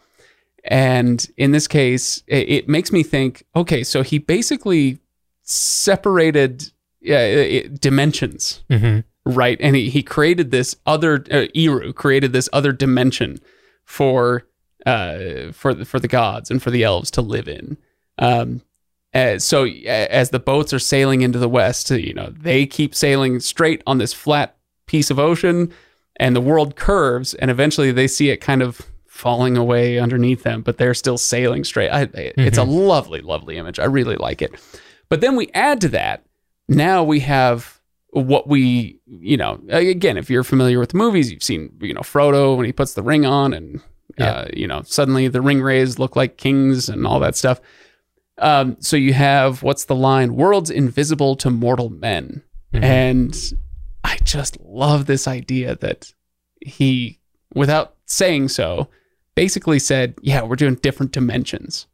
And 0.65 1.25
in 1.37 1.51
this 1.51 1.67
case, 1.67 2.21
it, 2.27 2.49
it 2.49 2.69
makes 2.69 2.91
me 2.91 3.01
think, 3.01 3.45
okay, 3.55 3.81
so 3.81 4.03
he 4.03 4.17
basically 4.17 4.99
separated 5.43 6.63
uh, 7.07 7.13
it- 7.15 7.81
dimensions, 7.81 8.63
hmm 8.69 8.99
right? 9.25 9.57
And 9.61 9.75
he, 9.75 9.89
he 9.89 10.01
created 10.01 10.49
this 10.49 10.75
other 10.85 11.23
uh, 11.29 11.45
Eru 11.53 11.93
created 11.93 12.33
this 12.33 12.49
other 12.51 12.71
dimension 12.71 13.39
for 13.85 14.47
uh 14.85 15.51
for 15.51 15.73
the, 15.73 15.85
for 15.85 15.99
the 15.99 16.07
gods 16.07 16.49
and 16.51 16.61
for 16.61 16.71
the 16.71 16.83
elves 16.83 17.11
to 17.11 17.21
live 17.21 17.47
in. 17.47 17.77
Um, 18.17 18.61
uh, 19.13 19.39
so 19.39 19.65
uh, 19.65 19.87
as 19.87 20.29
the 20.29 20.39
boats 20.39 20.71
are 20.73 20.79
sailing 20.79 21.21
into 21.21 21.39
the 21.39 21.49
west, 21.49 21.89
you 21.89 22.13
know 22.13 22.29
they 22.29 22.65
keep 22.65 22.93
sailing 22.93 23.39
straight 23.39 23.81
on 23.87 23.97
this 23.97 24.13
flat 24.13 24.55
piece 24.85 25.09
of 25.09 25.19
ocean, 25.19 25.71
and 26.17 26.35
the 26.35 26.41
world 26.41 26.75
curves, 26.75 27.33
and 27.35 27.49
eventually 27.49 27.91
they 27.91 28.07
see 28.07 28.29
it 28.29 28.37
kind 28.37 28.61
of 28.61 28.81
falling 29.07 29.57
away 29.57 29.99
underneath 29.99 30.43
them, 30.43 30.61
but 30.61 30.77
they're 30.77 30.93
still 30.93 31.17
sailing 31.17 31.63
straight. 31.63 31.89
I, 31.89 32.03
It's 32.37 32.57
a 32.57 32.63
lovely, 32.63 33.21
lovely 33.21 33.57
image. 33.57 33.77
I 33.77 33.85
really 33.85 34.15
like 34.15 34.41
it. 34.41 34.53
But 35.09 35.21
then 35.21 35.35
we 35.35 35.49
add 35.53 35.81
to 35.81 35.89
that. 35.89 36.23
Now 36.69 37.03
we 37.03 37.19
have 37.19 37.81
what 38.11 38.47
we, 38.47 38.99
you 39.05 39.37
know, 39.37 39.59
again, 39.69 40.17
if 40.17 40.29
you're 40.29 40.43
familiar 40.43 40.79
with 40.79 40.91
the 40.91 40.97
movies, 40.97 41.31
you've 41.31 41.43
seen, 41.43 41.75
you 41.81 41.93
know, 41.93 42.01
Frodo 42.01 42.55
when 42.55 42.65
he 42.65 42.71
puts 42.71 42.93
the 42.93 43.03
ring 43.03 43.25
on, 43.25 43.53
and 43.53 43.81
Yeah. 44.17 44.31
uh, 44.31 44.47
you 44.53 44.67
know, 44.67 44.81
suddenly 44.83 45.27
the 45.27 45.41
ring 45.41 45.61
wraiths 45.61 45.99
look 45.99 46.15
like 46.15 46.37
kings 46.37 46.89
and 46.89 47.05
all 47.07 47.19
that 47.21 47.35
stuff. 47.37 47.61
Um, 48.37 48.77
so 48.79 48.95
you 48.97 49.13
have 49.13 49.63
what's 49.63 49.85
the 49.85 49.95
line? 49.95 50.35
Worlds 50.35 50.69
invisible 50.69 51.35
to 51.37 51.49
mortal 51.49 51.89
men, 51.89 52.41
Mhm. 52.73 52.83
and 52.83 53.53
I 54.03 54.17
just 54.23 54.57
love 54.61 55.05
this 55.05 55.27
idea 55.27 55.75
that 55.75 56.13
he, 56.61 57.19
without 57.53 57.95
saying 58.05 58.49
so, 58.49 58.87
basically 59.35 59.77
said, 59.79 60.15
"Yeah, 60.21 60.43
we're 60.43 60.55
doing 60.55 60.75
different 60.75 61.11
dimensions. 61.11 61.87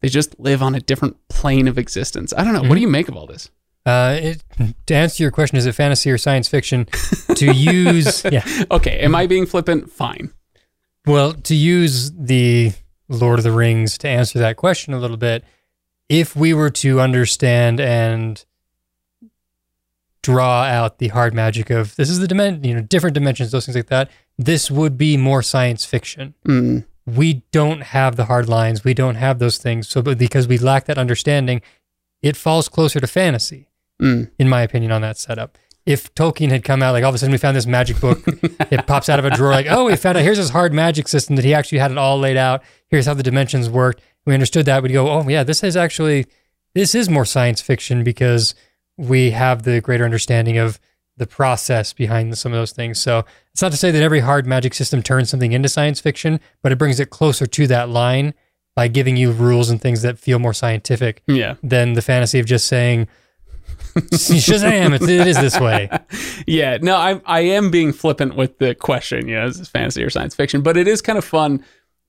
They 0.00 0.08
just 0.08 0.38
live 0.38 0.62
on 0.62 0.74
a 0.76 0.80
different 0.80 1.16
plane 1.28 1.66
of 1.68 1.78
existence." 1.78 2.32
I 2.36 2.44
don't 2.44 2.52
know. 2.54 2.62
What 2.62 2.76
do 2.76 2.80
you 2.80 2.88
make 2.88 3.08
of 3.08 3.16
all 3.16 3.26
this? 3.26 3.50
Uh, 3.84 4.18
it, 4.20 4.44
to 4.86 4.94
answer 4.94 5.22
your 5.22 5.32
question, 5.32 5.56
is 5.58 5.66
it 5.66 5.72
fantasy 5.74 6.10
or 6.10 6.18
science 6.18 6.46
fiction? 6.48 6.86
To 7.36 7.52
use, 7.52 8.22
yeah, 8.24 8.44
Okay, 8.70 8.98
am 9.00 9.14
I 9.14 9.26
being 9.26 9.46
flippant? 9.46 9.90
Fine. 9.90 10.30
Well, 11.08 11.32
to 11.32 11.54
use 11.54 12.12
the 12.12 12.72
Lord 13.08 13.38
of 13.38 13.42
the 13.42 13.52
Rings 13.52 13.96
to 13.98 14.08
answer 14.08 14.38
that 14.38 14.56
question 14.56 14.92
a 14.94 14.98
little 14.98 15.16
bit, 15.16 15.44
if 16.08 16.36
we 16.36 16.54
were 16.54 16.70
to 16.70 17.00
understand 17.00 17.80
and 17.80 18.44
draw 20.22 20.64
out 20.64 20.98
the 20.98 21.08
hard 21.08 21.32
magic 21.32 21.70
of 21.70 21.96
this 21.96 22.10
is 22.10 22.18
the 22.18 22.28
dimension, 22.28 22.64
you 22.64 22.74
know, 22.74 22.82
different 22.82 23.14
dimensions, 23.14 23.50
those 23.50 23.66
things 23.66 23.76
like 23.76 23.86
that, 23.86 24.10
this 24.36 24.70
would 24.70 24.98
be 24.98 25.16
more 25.16 25.42
science 25.42 25.84
fiction. 25.84 26.34
Mm, 26.46 26.84
we 27.06 27.42
don't 27.50 27.82
have 27.82 28.16
the 28.16 28.26
hard 28.26 28.48
lines. 28.48 28.84
We 28.84 28.94
don't 28.94 29.14
have 29.14 29.38
those 29.38 29.58
things. 29.58 29.88
So, 29.88 30.02
but 30.02 30.18
because 30.18 30.46
we 30.46 30.58
lack 30.58 30.84
that 30.86 30.98
understanding, 30.98 31.62
it 32.20 32.36
falls 32.36 32.68
closer 32.68 33.00
to 33.00 33.06
fantasy, 33.06 33.68
mm. 34.00 34.30
in 34.38 34.48
my 34.48 34.62
opinion, 34.62 34.92
on 34.92 35.02
that 35.02 35.18
setup. 35.18 35.56
If 35.88 36.12
Tolkien 36.14 36.50
had 36.50 36.64
come 36.64 36.82
out, 36.82 36.92
like 36.92 37.02
all 37.02 37.08
of 37.08 37.14
a 37.14 37.18
sudden 37.18 37.32
we 37.32 37.38
found 37.38 37.56
this 37.56 37.66
magic 37.66 37.98
book, 37.98 38.22
it 38.70 38.86
pops 38.86 39.08
out 39.08 39.18
of 39.18 39.24
a 39.24 39.30
drawer, 39.30 39.50
like, 39.52 39.66
oh, 39.70 39.86
we 39.86 39.96
found 39.96 40.18
out 40.18 40.22
here's 40.24 40.36
this 40.36 40.50
hard 40.50 40.74
magic 40.74 41.08
system 41.08 41.36
that 41.36 41.44
he 41.46 41.54
actually 41.54 41.78
had 41.78 41.90
it 41.90 41.96
all 41.96 42.18
laid 42.18 42.36
out. 42.36 42.62
Here's 42.88 43.06
how 43.06 43.14
the 43.14 43.22
dimensions 43.22 43.70
worked. 43.70 44.02
We 44.26 44.34
understood 44.34 44.66
that. 44.66 44.82
We'd 44.82 44.92
go, 44.92 45.08
oh, 45.08 45.26
yeah, 45.26 45.44
this 45.44 45.64
is 45.64 45.76
actually, 45.78 46.26
this 46.74 46.94
is 46.94 47.08
more 47.08 47.24
science 47.24 47.62
fiction 47.62 48.04
because 48.04 48.54
we 48.98 49.30
have 49.30 49.62
the 49.62 49.80
greater 49.80 50.04
understanding 50.04 50.58
of 50.58 50.78
the 51.16 51.26
process 51.26 51.92
behind 51.94 52.36
some 52.36 52.52
of 52.52 52.58
those 52.58 52.72
things. 52.72 53.00
So 53.00 53.24
it's 53.52 53.62
not 53.62 53.70
to 53.72 53.78
say 53.78 53.90
that 53.90 54.02
every 54.02 54.20
hard 54.20 54.46
magic 54.46 54.74
system 54.74 55.02
turns 55.02 55.30
something 55.30 55.52
into 55.52 55.68
science 55.70 56.00
fiction, 56.00 56.38
but 56.62 56.70
it 56.70 56.76
brings 56.76 57.00
it 57.00 57.08
closer 57.10 57.46
to 57.46 57.66
that 57.68 57.88
line 57.88 58.34
by 58.76 58.88
giving 58.88 59.16
you 59.16 59.32
rules 59.32 59.70
and 59.70 59.80
things 59.80 60.02
that 60.02 60.18
feel 60.18 60.38
more 60.38 60.52
scientific 60.52 61.22
Yeah. 61.26 61.54
than 61.62 61.94
the 61.94 62.02
fantasy 62.02 62.38
of 62.38 62.46
just 62.46 62.66
saying, 62.68 63.08
Shazam, 64.12 64.94
it, 64.94 65.02
it 65.02 65.26
is 65.26 65.36
this 65.36 65.58
way. 65.58 65.88
yeah, 66.46 66.78
no, 66.80 66.96
I 66.96 67.20
I 67.24 67.40
am 67.40 67.70
being 67.70 67.92
flippant 67.92 68.36
with 68.36 68.58
the 68.58 68.74
question. 68.74 69.28
You 69.28 69.36
know, 69.36 69.46
is 69.46 69.58
this 69.58 69.68
fantasy 69.68 70.02
or 70.02 70.10
science 70.10 70.34
fiction? 70.34 70.62
But 70.62 70.76
it 70.76 70.88
is 70.88 71.02
kind 71.02 71.18
of 71.18 71.24
fun 71.24 71.64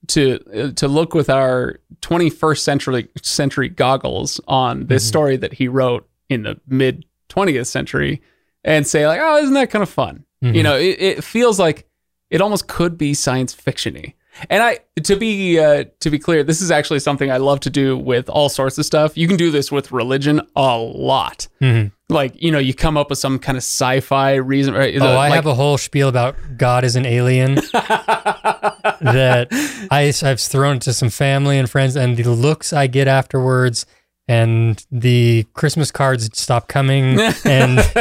to 0.08 0.40
uh, 0.54 0.72
to 0.74 0.88
look 0.88 1.14
with 1.14 1.30
our 1.30 1.80
21st 2.02 2.60
century 2.60 3.10
century 3.22 3.70
goggles 3.70 4.40
on 4.48 4.86
this 4.88 5.08
story 5.08 5.38
that 5.38 5.54
he 5.54 5.68
wrote 5.68 6.08
in 6.30 6.44
the 6.44 6.60
mid 6.68 7.06
20th 7.30 7.68
century 7.68 8.22
and 8.64 8.86
say 8.88 9.08
like, 9.08 9.20
oh, 9.22 9.38
isn't 9.38 9.54
that 9.54 9.70
kind 9.70 9.84
of 9.84 9.90
fun? 9.90 10.26
You 10.42 10.64
know, 10.64 10.78
it, 10.78 10.98
it 11.00 11.24
feels 11.24 11.60
like 11.60 11.88
it 12.30 12.42
almost 12.42 12.68
could 12.68 12.98
be 12.98 13.14
science 13.14 13.54
fictiony. 13.54 14.14
And 14.50 14.64
I 14.64 14.80
to 15.04 15.16
be 15.16 15.60
uh, 15.60 15.86
to 16.00 16.10
be 16.10 16.20
clear, 16.20 16.44
this 16.44 16.62
is 16.62 16.72
actually 16.72 17.00
something 17.00 17.32
I 17.32 17.38
love 17.38 17.60
to 17.62 17.70
do 17.70 17.98
with 17.98 18.30
all 18.30 18.50
sorts 18.50 18.78
of 18.78 18.86
stuff. 18.86 19.18
You 19.18 19.28
can 19.28 19.38
do 19.38 19.52
this 19.52 19.72
with 19.72 19.92
religion 19.92 20.42
a 20.56 20.78
lot. 20.78 21.48
Mhm. 21.62 21.92
Like 22.10 22.42
you 22.42 22.52
know, 22.52 22.60
you 22.60 22.74
come 22.74 22.98
up 22.98 23.10
with 23.10 23.20
some 23.20 23.40
kind 23.40 23.58
of 23.58 23.64
sci-fi 23.64 24.36
reason. 24.36 24.74
Right? 24.74 24.96
Oh, 25.00 25.18
I 25.18 25.30
have 25.30 25.46
a 25.46 25.54
whole 25.56 25.78
spiel 25.78 26.08
about 26.10 26.36
God 26.58 26.84
is 26.84 26.96
an 26.96 27.06
alien 27.06 27.56
that 29.02 29.48
I, 29.92 30.14
I've 30.24 30.40
thrown 30.40 30.80
to 30.80 30.94
some 30.94 31.10
family 31.10 31.58
and 31.58 31.70
friends, 31.70 31.96
and 31.96 32.18
the 32.18 32.24
looks 32.30 32.74
I 32.74 32.88
get 32.88 33.08
afterwards, 33.08 33.86
and 34.30 34.86
the 34.92 35.44
Christmas 35.56 35.90
cards 35.90 36.30
stopped 36.40 36.68
coming, 36.70 37.20
and 37.46 37.80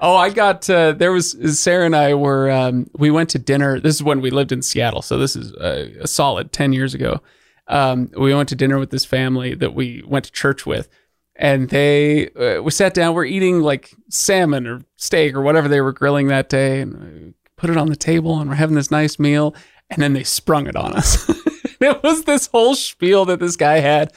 oh, 0.00 0.16
I 0.16 0.28
got 0.34 0.68
uh, 0.68 0.90
there 0.90 1.12
was 1.12 1.36
Sarah 1.56 1.86
and 1.86 1.94
I 1.94 2.14
were 2.14 2.50
um, 2.50 2.90
we 2.94 3.12
went 3.12 3.30
to 3.30 3.38
dinner. 3.38 3.78
This 3.78 3.94
is 3.94 4.02
when 4.02 4.20
we 4.20 4.30
lived 4.30 4.50
in 4.50 4.60
Seattle, 4.60 5.00
so 5.00 5.18
this 5.18 5.36
is 5.36 5.52
a, 5.54 6.00
a 6.00 6.08
solid 6.08 6.50
ten 6.50 6.72
years 6.72 6.94
ago. 6.94 7.20
Um, 7.68 8.10
we 8.18 8.34
went 8.34 8.48
to 8.48 8.56
dinner 8.56 8.80
with 8.80 8.90
this 8.90 9.04
family 9.04 9.54
that 9.54 9.72
we 9.72 10.02
went 10.04 10.24
to 10.24 10.32
church 10.32 10.66
with, 10.66 10.88
and 11.36 11.70
they 11.70 12.30
uh, 12.30 12.60
we 12.60 12.72
sat 12.72 12.92
down. 12.92 13.14
We're 13.14 13.24
eating 13.26 13.60
like 13.60 13.94
salmon 14.08 14.66
or 14.66 14.82
steak 14.96 15.36
or 15.36 15.42
whatever 15.42 15.68
they 15.68 15.80
were 15.80 15.92
grilling 15.92 16.26
that 16.26 16.48
day, 16.48 16.80
and 16.80 17.34
put 17.56 17.70
it 17.70 17.76
on 17.76 17.86
the 17.86 17.94
table, 17.94 18.40
and 18.40 18.50
we're 18.50 18.56
having 18.56 18.74
this 18.74 18.90
nice 18.90 19.20
meal, 19.20 19.54
and 19.90 20.02
then 20.02 20.12
they 20.12 20.24
sprung 20.24 20.66
it 20.66 20.74
on 20.74 20.92
us. 20.92 21.24
it 21.80 22.02
was 22.02 22.24
this 22.24 22.48
whole 22.48 22.74
spiel 22.74 23.24
that 23.26 23.38
this 23.38 23.54
guy 23.54 23.78
had 23.78 24.12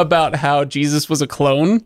about 0.00 0.36
how 0.36 0.64
Jesus 0.64 1.08
was 1.08 1.20
a 1.22 1.26
clone 1.26 1.84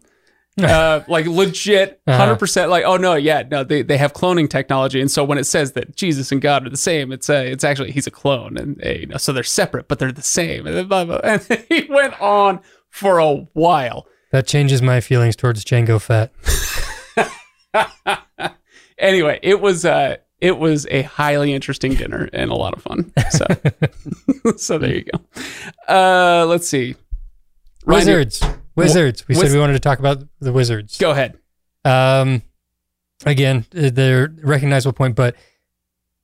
uh, 0.63 1.01
like 1.09 1.27
legit, 1.27 2.01
Uh-huh. 2.07 2.19
hundred 2.19 2.37
percent. 2.39 2.69
Like, 2.71 2.85
oh 2.85 2.97
no, 2.99 3.15
yeah, 3.15 3.43
no, 3.51 3.65
they, 3.65 3.81
they 3.83 3.97
have 3.97 4.13
cloning 4.13 4.51
technology, 4.51 5.01
and 5.01 5.11
so 5.11 5.25
when 5.25 5.39
it 5.39 5.45
says 5.45 5.73
that 5.73 5.97
Jesus 5.97 6.31
and 6.31 6.43
God 6.43 6.67
are 6.67 6.71
the 6.71 6.77
same, 6.77 7.11
it's 7.11 7.31
uh, 7.31 7.43
it's 7.47 7.65
actually 7.65 7.91
he's 7.91 8.07
a 8.07 8.11
clone, 8.11 8.59
and 8.59 8.79
uh, 8.85 8.91
you 8.91 9.07
know, 9.07 9.17
so 9.17 9.33
they're 9.33 9.43
separate, 9.45 9.89
but 9.89 9.99
they're 9.99 10.13
the 10.13 10.21
same. 10.21 10.67
And, 10.67 10.89
blah, 10.89 11.05
blah. 11.07 11.21
and 11.25 11.41
he 11.71 11.87
went 11.89 12.21
on 12.21 12.61
for 12.91 13.19
a 13.19 13.35
while. 13.55 14.07
that 14.31 14.47
changes 14.47 14.83
my 14.83 15.01
feelings 15.01 15.37
towards 15.37 15.65
Jango 15.65 15.99
Fett. 16.01 16.33
Anyway, 18.99 19.41
it 19.43 19.61
was 19.61 19.85
uh, 19.85 20.17
it 20.41 20.59
was 20.59 20.87
a 20.91 21.03
highly 21.03 21.53
interesting 21.53 21.95
dinner 21.95 22.29
and 22.33 22.51
a 22.53 22.55
lot 22.55 22.73
of 22.75 22.83
fun. 22.83 23.11
So, 23.31 23.47
so 24.57 24.79
there 24.79 24.95
you 24.95 25.05
go. 25.05 25.19
Uh, 25.93 26.47
let's 26.47 26.69
see. 26.69 26.95
Ryan, 27.85 27.99
Wizards, 28.07 28.43
wizards. 28.77 29.29
We 29.29 29.35
said 29.35 29.51
we 29.53 29.59
wanted 29.59 29.75
to 29.75 29.81
talk 29.81 29.99
about 29.99 30.23
the 30.41 30.53
wizards. 30.53 30.99
Go 30.99 31.11
ahead. 31.11 31.37
Um, 31.85 32.43
again, 33.27 33.67
uh, 33.77 33.91
they're 33.93 34.33
recognizable 34.43 34.93
point, 34.93 35.17
but 35.17 35.35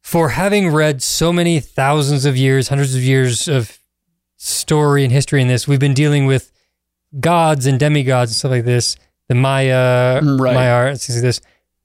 for 0.02 0.30
having 0.30 0.70
read 0.72 1.02
so 1.02 1.32
many 1.32 1.60
thousands 1.60 2.24
of 2.24 2.36
years, 2.36 2.68
hundreds 2.68 2.94
of 2.94 3.02
years 3.02 3.48
of 3.48 3.78
story 4.36 5.02
and 5.04 5.12
history 5.12 5.42
in 5.42 5.48
this, 5.48 5.66
we've 5.66 5.80
been 5.80 5.94
dealing 5.94 6.26
with 6.26 6.52
gods 7.18 7.66
and 7.66 7.78
demigods 7.80 8.30
and 8.30 8.36
stuff 8.36 8.50
like 8.52 8.64
this. 8.64 8.96
The 9.28 9.34
Maia, 9.34 10.20
Right. 10.22 10.54
Maia, 10.54 10.88
things 10.96 11.16
like 11.16 11.22
this. 11.22 11.40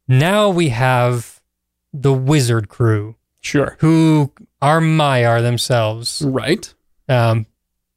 Now 0.07 0.49
we 0.49 0.69
have 0.69 1.41
the 1.93 2.13
wizard 2.13 2.69
crew 2.69 3.15
Sure. 3.41 3.75
who 3.79 4.31
are 4.61 4.79
Maya 4.79 5.41
themselves. 5.41 6.21
Right. 6.25 6.73
Um, 7.09 7.45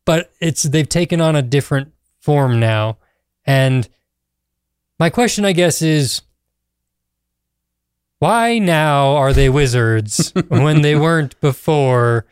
but 0.07 0.33
it's 0.41 0.63
they've 0.63 0.89
taken 0.89 1.21
on 1.21 1.37
a 1.37 1.43
different 1.43 1.93
form 2.21 2.59
now. 2.59 2.97
And 3.45 3.87
my 4.99 5.11
question, 5.11 5.45
I 5.45 5.53
guess, 5.53 5.83
is 5.83 6.23
why 8.19 8.59
now 8.59 9.09
are 9.17 9.35
they 9.35 9.51
wizards 9.51 10.33
when 10.49 10.81
they 10.81 10.97
weren't 10.97 11.39
before? 11.43 12.25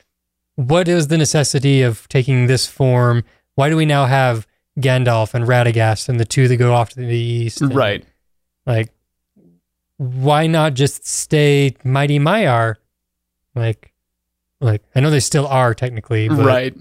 What 0.54 0.88
is 0.88 1.08
the 1.08 1.18
necessity 1.18 1.82
of 1.82 2.08
taking 2.08 2.46
this 2.46 2.66
form? 2.66 3.24
Why 3.56 3.68
do 3.68 3.76
we 3.76 3.84
now 3.84 4.06
have 4.06 4.46
Gandalf 4.80 5.34
and 5.34 5.44
Radagast 5.44 6.08
and 6.08 6.18
the 6.18 6.24
two 6.24 6.48
that 6.48 6.56
go 6.56 6.72
off 6.72 6.90
to 6.90 7.00
the 7.00 7.16
east? 7.16 7.60
and, 7.60 7.74
Right. 7.74 8.04
Like, 8.64 8.90
why 9.96 10.46
not 10.46 10.74
just 10.74 11.06
stay 11.06 11.76
Mighty 11.84 12.18
Maiar? 12.18 12.76
Like, 13.54 13.92
like 14.60 14.82
I 14.94 15.00
know 15.00 15.10
they 15.10 15.20
still 15.20 15.46
are 15.46 15.74
technically, 15.74 16.28
but 16.28 16.46
Right. 16.46 16.74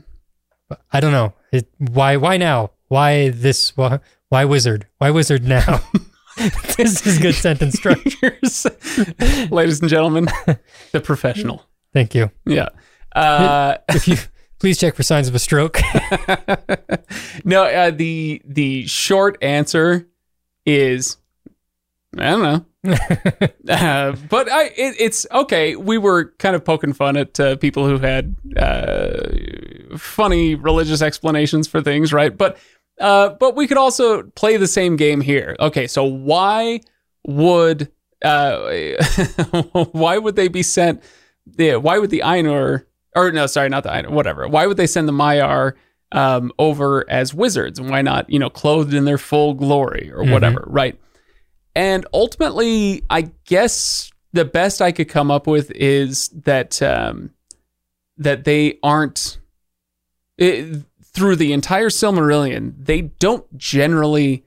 I 0.91 0.99
don't 0.99 1.11
know. 1.11 1.33
It, 1.51 1.67
why? 1.77 2.17
Why 2.17 2.37
now? 2.37 2.71
Why 2.87 3.29
this? 3.29 3.75
Why, 3.77 3.99
why 4.29 4.45
wizard? 4.45 4.87
Why 4.97 5.11
wizard 5.11 5.43
now? 5.47 5.81
this 6.77 7.05
is 7.05 7.19
good 7.19 7.35
sentence 7.35 7.75
structures. 7.75 8.65
Ladies 9.51 9.81
and 9.81 9.89
gentlemen, 9.89 10.27
the 10.91 10.99
professional. 11.01 11.63
Thank 11.93 12.15
you. 12.15 12.31
Yeah. 12.45 12.69
Uh, 13.15 13.77
If 13.89 14.07
you 14.07 14.17
please 14.59 14.79
check 14.79 14.95
for 14.95 15.03
signs 15.03 15.27
of 15.27 15.35
a 15.35 15.39
stroke. 15.39 15.79
no, 17.45 17.65
uh, 17.65 17.91
the 17.91 18.41
the 18.45 18.87
short 18.87 19.37
answer 19.41 20.07
is 20.65 21.17
I 22.17 22.31
don't 22.31 22.41
know. 22.41 22.65
Uh, 23.69 24.15
but 24.29 24.51
I 24.51 24.63
it, 24.75 24.95
it's 24.99 25.25
okay. 25.31 25.75
We 25.75 25.97
were 25.97 26.33
kind 26.39 26.55
of 26.55 26.65
poking 26.65 26.93
fun 26.93 27.17
at 27.17 27.39
uh, 27.39 27.55
people 27.57 27.87
who 27.87 27.97
had 27.97 28.35
uh, 28.57 29.29
funny 29.97 30.55
religious 30.55 31.01
explanations 31.01 31.67
for 31.67 31.81
things, 31.81 32.13
right? 32.13 32.35
But 32.35 32.57
uh, 32.99 33.29
but 33.39 33.55
we 33.55 33.67
could 33.67 33.77
also 33.77 34.23
play 34.23 34.57
the 34.57 34.67
same 34.67 34.95
game 34.95 35.21
here. 35.21 35.55
Okay, 35.59 35.87
so 35.87 36.03
why 36.03 36.81
would 37.25 37.91
uh, 38.23 38.93
why 39.91 40.17
would 40.17 40.35
they 40.35 40.47
be 40.47 40.63
sent? 40.63 41.03
Yeah, 41.57 41.75
why 41.77 41.97
would 41.97 42.09
the 42.09 42.21
Ainur 42.23 42.85
or 43.15 43.31
no, 43.31 43.47
sorry, 43.47 43.69
not 43.69 43.83
the 43.83 43.89
Ainur, 43.89 44.11
whatever. 44.11 44.47
Why 44.47 44.67
would 44.67 44.77
they 44.77 44.87
send 44.87 45.07
the 45.07 45.13
Maiar 45.13 45.73
um, 46.11 46.51
over 46.57 47.09
as 47.09 47.33
wizards? 47.33 47.79
And 47.79 47.89
why 47.89 48.01
not, 48.01 48.29
you 48.29 48.39
know, 48.39 48.49
clothed 48.49 48.93
in 48.93 49.05
their 49.05 49.17
full 49.17 49.53
glory 49.53 50.11
or 50.11 50.23
whatever, 50.23 50.63
right? 50.67 50.99
And 51.75 52.05
ultimately, 52.13 53.03
I 53.09 53.31
guess 53.45 54.11
the 54.31 54.45
best 54.45 54.81
I 54.81 54.91
could 54.91 55.09
come 55.09 55.31
up 55.31 55.47
with 55.47 55.71
is 55.71 56.29
that 56.29 56.81
um, 56.81 57.31
that 58.17 58.43
they 58.43 58.79
aren't. 58.83 59.39
It, 60.37 60.83
through 61.03 61.35
the 61.35 61.53
entire 61.53 61.89
Silmarillion, 61.89 62.73
they 62.77 63.01
don't 63.01 63.45
generally 63.57 64.43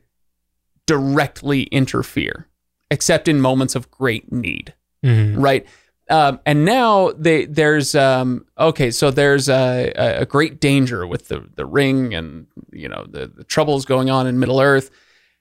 directly 0.86 1.64
interfere, 1.64 2.48
except 2.90 3.28
in 3.28 3.40
moments 3.40 3.74
of 3.74 3.90
great 3.90 4.30
need, 4.32 4.74
Mhm. 5.04 5.34
right? 5.36 5.66
Um, 6.08 6.38
and 6.46 6.64
now 6.64 7.10
they 7.18 7.46
there's 7.46 7.96
um, 7.96 8.46
okay, 8.58 8.92
so 8.92 9.10
there's 9.10 9.48
a, 9.48 9.92
a- 9.96 10.20
a 10.22 10.26
great 10.26 10.60
danger 10.60 11.04
with 11.06 11.26
the 11.28 11.44
the 11.56 11.66
ring 11.66 12.14
and 12.14 12.46
you 12.72 12.88
know 12.88 13.04
the, 13.08 13.26
the 13.26 13.42
troubles 13.42 13.84
going 13.84 14.08
on 14.08 14.26
in 14.28 14.38
Middle 14.38 14.60
Earth, 14.60 14.90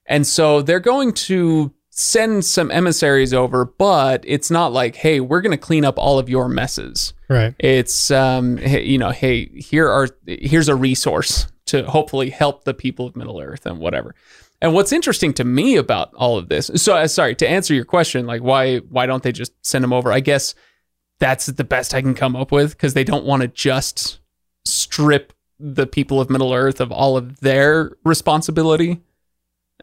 and 0.08 0.26
so 0.26 0.64
they're 0.64 0.80
going 0.80 1.14
to 1.14 1.72
send 1.98 2.44
some 2.44 2.70
emissaries 2.72 3.34
over, 3.34 3.64
but 3.64 4.22
it's 4.28 4.52
not 4.52 4.74
like 4.74 4.96
hey, 4.98 5.22
we're 5.22 5.40
going 5.42 5.52
to 5.52 5.58
clean 5.58 5.86
up 5.86 5.98
all 5.98 6.20
of 6.20 6.28
your 6.28 6.50
messes 6.50 7.14
Right. 7.28 7.56
it's 7.58 8.12
um 8.12 8.58
hey, 8.58 8.84
you 8.84 9.00
know 9.00 9.10
hey 9.10 9.46
here 9.60 9.90
are 9.90 10.10
here's 10.28 10.70
a 10.70 10.76
resource 10.76 11.48
to 11.66 11.84
hopefully 11.84 12.30
help 12.30 12.66
the 12.66 12.74
people 12.76 13.08
of 13.08 13.16
middle 13.16 13.40
earth 13.42 13.66
and 13.66 13.80
whatever 13.80 14.14
and 14.62 14.76
what's 14.76 14.92
interesting 14.92 15.34
to 15.34 15.44
me 15.44 15.76
about 15.76 16.14
all 16.14 16.38
of 16.38 16.50
this 16.50 16.70
so 16.76 16.96
uh, 16.96 17.08
sorry 17.08 17.34
to 17.34 17.50
answer 17.50 17.74
your 17.74 17.84
question 17.84 18.28
like 18.28 18.44
why 18.44 18.78
why 18.78 19.08
don't 19.08 19.24
they 19.24 19.32
just 19.32 19.54
send 19.66 19.84
them 19.84 19.92
over 19.92 20.12
i 20.12 20.20
guess 20.20 20.54
that's 21.18 21.48
the 21.48 21.64
best 21.64 21.96
i 21.96 22.02
can 22.02 22.14
come 22.14 22.36
up 22.36 22.52
with 22.52 22.72
because 22.72 22.94
they 22.94 23.04
don't 23.04 23.26
want 23.26 23.42
to 23.42 23.48
just 23.48 24.20
strip 24.66 25.34
the 25.60 25.88
people 25.88 26.22
of 26.22 26.30
middle 26.30 26.54
earth 26.54 26.80
of 26.80 26.92
all 26.92 27.18
of 27.18 27.40
their 27.40 27.94
responsibility 28.04 29.02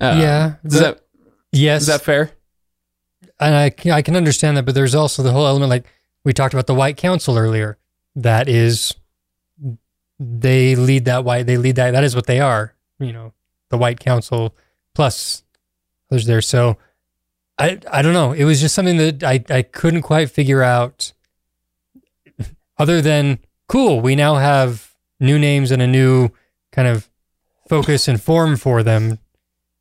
uh, 0.00 0.16
yeah. 0.16 0.54
is 0.62 0.78
that 0.78 1.01
yes. 1.53 1.82
is 1.82 1.86
that 1.88 2.03
fair 2.03 2.32
and 3.42 3.55
I 3.55 3.70
can, 3.70 3.90
I 3.90 4.03
can 4.03 4.16
understand 4.16 4.57
that, 4.57 4.64
but 4.64 4.74
there's 4.74 4.94
also 4.94 5.22
the 5.22 5.32
whole 5.32 5.46
element 5.46 5.70
like 5.70 5.86
we 6.24 6.32
talked 6.32 6.55
about 6.55 6.66
the 6.66 6.74
White 6.74 6.96
Council 6.96 7.36
earlier. 7.36 7.76
That 8.14 8.48
is, 8.48 8.94
they 10.18 10.76
lead 10.76 11.07
that 11.07 11.24
white. 11.24 11.46
They 11.46 11.57
lead 11.57 11.76
that. 11.76 11.90
That 11.90 12.05
is 12.05 12.14
what 12.14 12.26
they 12.26 12.40
are. 12.40 12.74
You 13.00 13.12
know, 13.12 13.32
the 13.70 13.78
White 13.78 13.98
Council 13.98 14.55
plus 14.94 15.42
others 16.11 16.26
there. 16.26 16.40
So 16.40 16.76
I 17.59 17.80
I 17.90 18.03
don't 18.03 18.12
know. 18.12 18.32
It 18.32 18.44
was 18.44 18.61
just 18.61 18.74
something 18.74 18.98
that 18.98 19.24
I 19.24 19.44
I 19.50 19.62
couldn't 19.62 20.03
quite 20.03 20.30
figure 20.30 20.62
out. 20.62 21.12
Other 22.78 23.00
than 23.00 23.38
cool, 23.68 24.00
we 24.00 24.14
now 24.14 24.36
have 24.36 24.94
new 25.18 25.38
names 25.38 25.70
and 25.70 25.82
a 25.82 25.86
new 25.86 26.30
kind 26.70 26.88
of 26.88 27.09
focus 27.68 28.09
and 28.09 28.22
form 28.22 28.57
for 28.57 28.82
them. 28.82 29.18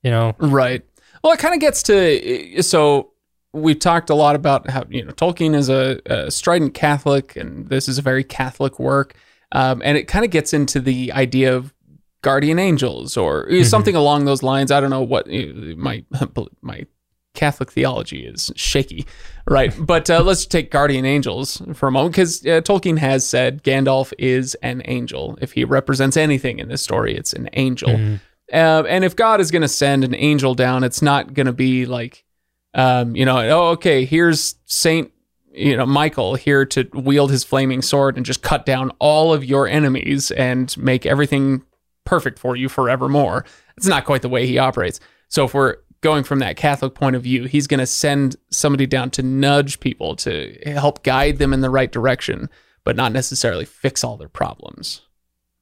You 0.02 0.12
know, 0.12 0.36
Right. 0.40 0.84
Well, 1.24 1.34
it 1.34 1.40
kind 1.40 1.54
of 1.54 1.60
gets 1.60 1.84
to 1.84 2.62
so 2.64 3.12
we've 3.54 3.80
talked 3.80 4.10
a 4.10 4.16
lot 4.16 4.36
about 4.36 4.70
how 4.70 4.86
you 4.90 5.04
know 5.04 5.12
Tolkien 5.12 5.56
is 5.56 5.70
a, 5.70 6.00
a 6.06 6.32
strident 6.32 6.74
Catholic, 6.74 7.36
and 7.36 7.70
this 7.70 7.88
is 7.88 7.98
a 7.98 8.02
very 8.02 8.24
Catholic 8.24 8.80
work, 8.80 9.16
um, 9.52 9.82
and 9.84 9.98
it 9.98 10.08
kind 10.08 10.26
of 10.26 10.32
gets 10.32 10.54
into 10.54 10.80
the 10.80 11.12
idea 11.12 11.56
of 11.56 11.74
guardian 12.22 12.60
angels 12.60 13.18
or 13.18 13.48
something 13.64 13.96
along 13.96 14.26
those 14.26 14.44
lines. 14.44 14.72
I 14.72 14.80
don't 14.80 14.90
know 14.90 15.02
what 15.02 15.28
my 15.28 16.04
my 16.62 16.86
Catholic 17.34 17.72
theology 17.72 18.26
is 18.26 18.52
shaky, 18.56 19.06
right? 19.50 19.74
but 19.80 20.10
uh, 20.10 20.22
let's 20.22 20.46
take 20.46 20.72
guardian 20.72 21.06
angels 21.06 21.62
for 21.74 21.88
a 21.88 21.92
moment 21.92 22.14
because 22.14 22.46
uh, 22.46 22.62
Tolkien 22.62 22.98
has 22.98 23.28
said 23.28 23.64
Gandalf 23.64 24.14
is 24.18 24.56
an 24.56 24.82
angel. 24.86 25.38
If 25.42 25.54
he 25.54 25.64
represents 25.64 26.18
anything 26.18 26.60
in 26.60 26.68
this 26.68 26.82
story, 26.82 27.16
it's 27.16 27.34
an 27.34 27.50
angel. 27.54 28.20
Uh, 28.52 28.84
and 28.88 29.04
if 29.04 29.16
God 29.16 29.40
is 29.40 29.52
going 29.52 29.62
to 29.62 29.68
send 29.68 30.04
an 30.04 30.14
angel 30.16 30.54
down, 30.54 30.84
it's 30.84 31.02
not 31.02 31.34
going 31.34 31.46
to 31.46 31.54
be 31.54 31.86
like, 31.86 32.26
um, 32.74 33.16
you 33.16 33.26
know, 33.26 33.38
oh, 33.38 33.70
okay, 33.72 34.06
here's 34.06 34.56
Saint, 34.66 35.12
you 35.54 35.76
know, 35.76 35.86
Michael 35.86 36.36
here 36.36 36.66
to 36.66 36.88
wield 36.94 37.32
his 37.32 37.44
flaming 37.44 37.82
sword 37.82 38.18
and 38.18 38.26
just 38.26 38.42
cut 38.42 38.66
down 38.66 38.92
all 39.00 39.34
of 39.34 39.44
your 39.44 39.68
enemies 39.68 40.32
and 40.32 40.76
make 40.78 41.06
everything 41.06 41.64
perfect 42.06 42.40
for 42.40 42.56
you 42.56 42.70
forevermore. 42.70 43.46
It's 43.78 43.88
not 43.88 44.06
quite 44.06 44.22
the 44.22 44.30
way 44.30 44.48
he 44.48 44.58
operates. 44.58 45.00
So 45.28 45.46
if 45.46 45.54
we're 45.54 45.78
going 46.02 46.24
from 46.24 46.40
that 46.40 46.58
Catholic 46.58 46.96
point 46.96 47.16
of 47.16 47.24
view, 47.24 47.46
he's 47.46 47.68
going 47.68 47.80
to 47.80 47.86
send 47.86 48.36
somebody 48.50 48.86
down 48.86 49.12
to 49.12 49.24
nudge 49.24 49.80
people 49.80 50.16
to 50.18 50.58
help 50.66 51.04
guide 51.04 51.38
them 51.38 51.54
in 51.54 51.62
the 51.62 51.70
right 51.70 51.92
direction, 51.92 52.50
but 52.84 52.96
not 52.96 53.12
necessarily 53.12 53.66
fix 53.66 54.04
all 54.04 54.18
their 54.18 54.28
problems. 54.28 55.02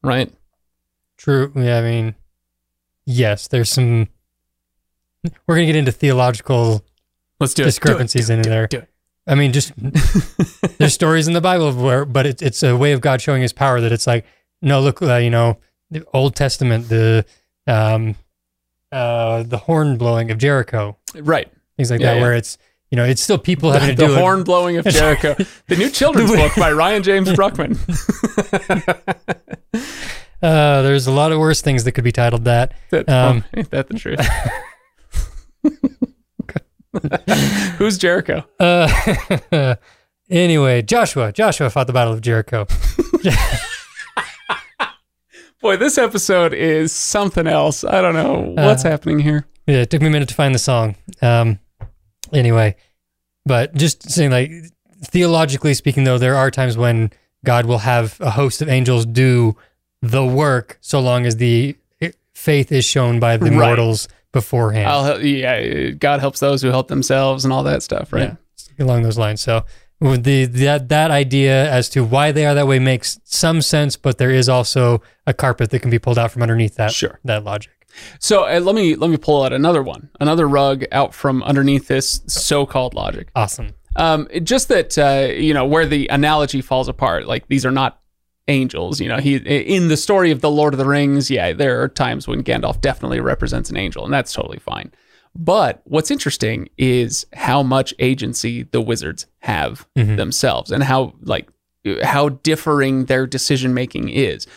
Right? 0.01 0.31
True. 1.17 1.51
Yeah, 1.55 1.79
I 1.79 1.81
mean, 1.81 2.15
yes, 3.09 3.47
there's 3.47 3.69
some. 3.71 4.07
We're 5.47 5.55
gonna 5.55 5.65
get 5.65 5.75
into 5.75 5.91
theological 5.91 6.83
Let's 7.39 7.53
do 7.53 7.63
it. 7.63 7.65
discrepancies 7.65 8.27
Do 8.27 8.33
it, 8.33 8.35
in 8.37 8.41
do 8.43 8.49
it, 8.49 8.51
there. 8.51 8.67
do 8.67 8.77
it. 8.79 8.89
I 9.27 9.35
mean, 9.35 9.51
just 9.51 9.73
there's 10.77 10.93
stories 10.93 11.27
in 11.27 11.33
the 11.33 11.41
Bible 11.41 11.71
where, 11.73 12.05
but 12.05 12.25
it, 12.25 12.41
it's 12.41 12.63
a 12.63 12.75
way 12.77 12.93
of 12.93 13.01
God 13.01 13.21
showing 13.21 13.41
His 13.41 13.51
power. 13.53 13.81
That 13.81 13.91
it's 13.91 14.07
like, 14.07 14.25
no, 14.61 14.79
look, 14.81 15.01
uh, 15.01 15.15
you 15.17 15.29
know, 15.29 15.57
the 15.91 16.05
Old 16.13 16.35
Testament, 16.35 16.87
the 16.89 17.25
um, 17.67 18.15
uh, 18.91 19.43
the 19.43 19.57
horn 19.57 19.97
blowing 19.97 20.31
of 20.31 20.37
Jericho, 20.37 20.97
Right. 21.15 21.51
things 21.77 21.91
like 21.91 21.99
Yeah, 21.99 22.07
that, 22.11 22.15
yeah. 22.15 22.21
where 22.21 22.33
it's 22.33 22.57
you 22.91 22.95
know, 22.95 23.05
it's 23.05 23.21
still 23.21 23.37
people 23.37 23.71
having 23.71 23.89
to 23.89 23.95
the 23.95 24.07
do 24.07 24.11
it. 24.13 24.15
The 24.15 24.21
horn 24.21 24.43
blowing 24.43 24.77
of 24.77 24.85
Jericho, 24.85 25.35
the 25.67 25.75
new 25.75 25.89
children's 25.91 26.31
book 26.35 26.53
by 26.57 26.71
Ryan 26.71 27.03
James 27.03 27.29
Bruckman. 27.29 27.77
Uh, 30.41 30.81
there's 30.81 31.07
a 31.07 31.11
lot 31.11 31.31
of 31.31 31.39
worse 31.39 31.61
things 31.61 31.83
that 31.83 31.91
could 31.93 32.03
be 32.03 32.11
titled 32.11 32.45
that. 32.45 32.73
That, 32.91 33.09
Um, 33.09 33.43
oh, 33.45 33.49
ain't 33.59 33.71
that 33.71 33.87
the 33.87 33.93
truth? 33.95 34.19
Who's 37.77 37.97
Jericho? 37.97 38.43
Uh, 38.59 39.75
anyway, 40.29 40.81
Joshua, 40.81 41.31
Joshua 41.31 41.69
fought 41.69 41.87
the 41.87 41.93
Battle 41.93 42.13
of 42.13 42.21
Jericho. 42.21 42.65
Boy, 45.61 45.75
this 45.75 45.97
episode 45.97 46.53
is 46.53 46.93
something 46.93 47.45
else. 47.45 47.83
I 47.83 48.01
don't 48.01 48.13
know 48.13 48.53
what's 48.55 48.85
Uh, 48.85 48.91
happening 48.91 49.19
here. 49.19 49.45
Yeah, 49.67 49.79
it 49.81 49.89
took 49.89 50.01
me 50.01 50.07
a 50.07 50.09
minute 50.09 50.29
to 50.29 50.35
find 50.35 50.55
the 50.55 50.59
song. 50.59 50.95
Um, 51.21 51.59
anyway, 52.31 52.77
but 53.45 53.75
just 53.75 54.09
saying, 54.09 54.31
like 54.31 54.51
theologically 55.03 55.73
speaking, 55.73 56.05
though, 56.05 56.17
there 56.17 56.37
are 56.37 56.49
times 56.49 56.77
when 56.77 57.11
God 57.43 57.65
will 57.65 57.79
have 57.79 58.17
a 58.21 58.29
host 58.31 58.61
of 58.61 58.69
angels 58.69 59.05
do 59.05 59.57
the 60.01 60.25
work, 60.25 60.77
so 60.81 60.99
long 60.99 61.25
as 61.25 61.37
the 61.37 61.75
faith 62.33 62.71
is 62.71 62.85
shown 62.85 63.19
by 63.19 63.35
the 63.37 63.49
Right. 63.51 63.67
mortals 63.67 64.07
beforehand, 64.31 64.87
I'll 64.87 65.03
help, 65.03 65.21
yeah, 65.23 65.89
God 65.89 66.19
helps 66.21 66.39
those 66.39 66.61
who 66.61 66.69
help 66.69 66.87
themselves 66.87 67.43
and 67.43 67.51
all 67.53 67.63
that 67.63 67.83
stuff, 67.83 68.13
right? 68.13 68.35
Yeah, 68.77 68.85
along 68.85 69.03
those 69.03 69.17
lines. 69.17 69.41
So 69.41 69.65
with 69.99 70.23
the 70.23 70.45
that 70.45 70.87
that 70.87 71.11
idea 71.11 71.69
as 71.69 71.89
to 71.89 72.03
why 72.05 72.31
they 72.31 72.45
are 72.45 72.53
that 72.55 72.67
way 72.67 72.79
makes 72.79 73.19
some 73.25 73.61
sense, 73.61 73.97
but 73.97 74.17
there 74.17 74.31
is 74.31 74.47
also 74.47 75.01
a 75.27 75.33
carpet 75.33 75.71
that 75.71 75.79
can 75.79 75.89
be 75.91 75.99
pulled 75.99 76.17
out 76.17 76.31
from 76.31 76.41
underneath 76.43 76.75
that 76.75 76.93
Sure. 76.93 77.19
that 77.25 77.43
logic. 77.43 77.73
So 78.19 78.43
uh, 78.45 78.59
let 78.61 78.75
me 78.75 78.95
let 78.95 79.09
me 79.09 79.17
pull 79.17 79.43
out 79.43 79.51
another 79.51 79.83
one, 79.83 80.09
another 80.21 80.47
rug 80.47 80.85
out 80.93 81.13
from 81.13 81.43
underneath 81.43 81.87
this 81.89 82.21
so-called 82.27 82.93
logic. 82.93 83.29
Awesome. 83.35 83.73
Um, 83.97 84.27
just 84.43 84.69
that 84.69 84.97
uh, 84.97 85.33
you 85.33 85.53
know 85.53 85.65
where 85.65 85.85
the 85.85 86.07
analogy 86.07 86.61
falls 86.61 86.87
apart. 86.87 87.27
Like 87.27 87.47
these 87.47 87.65
are 87.65 87.71
not 87.71 87.98
angels. 88.49 88.99
You 88.99 89.07
know, 89.07 89.17
he 89.17 89.37
in 89.37 89.87
the 89.87 89.97
story 89.97 90.31
of 90.31 90.41
the 90.41 90.51
Lord 90.51 90.73
of 90.73 90.77
the 90.77 90.85
Rings. 90.85 91.31
Yeah, 91.31 91.53
there 91.53 91.81
are 91.81 91.87
times 91.87 92.27
when 92.27 92.43
Gandalf 92.43 92.81
definitely 92.81 93.21
represents 93.21 93.69
an 93.69 93.77
angel, 93.77 94.03
and 94.03 94.13
that's 94.13 94.33
totally 94.33 94.59
fine. 94.59 94.91
But 95.35 95.81
what's 95.85 96.11
interesting 96.11 96.69
is 96.77 97.25
how 97.33 97.63
much 97.63 97.93
agency 97.99 98.63
the 98.63 98.81
wizards 98.81 99.27
have 99.39 99.87
mm-hmm. 99.95 100.15
themselves, 100.15 100.71
and 100.71 100.83
how 100.83 101.13
like 101.21 101.47
how 102.03 102.29
differing 102.29 103.05
their 103.05 103.25
decision 103.25 103.73
making 103.73 104.09
is. 104.09 104.47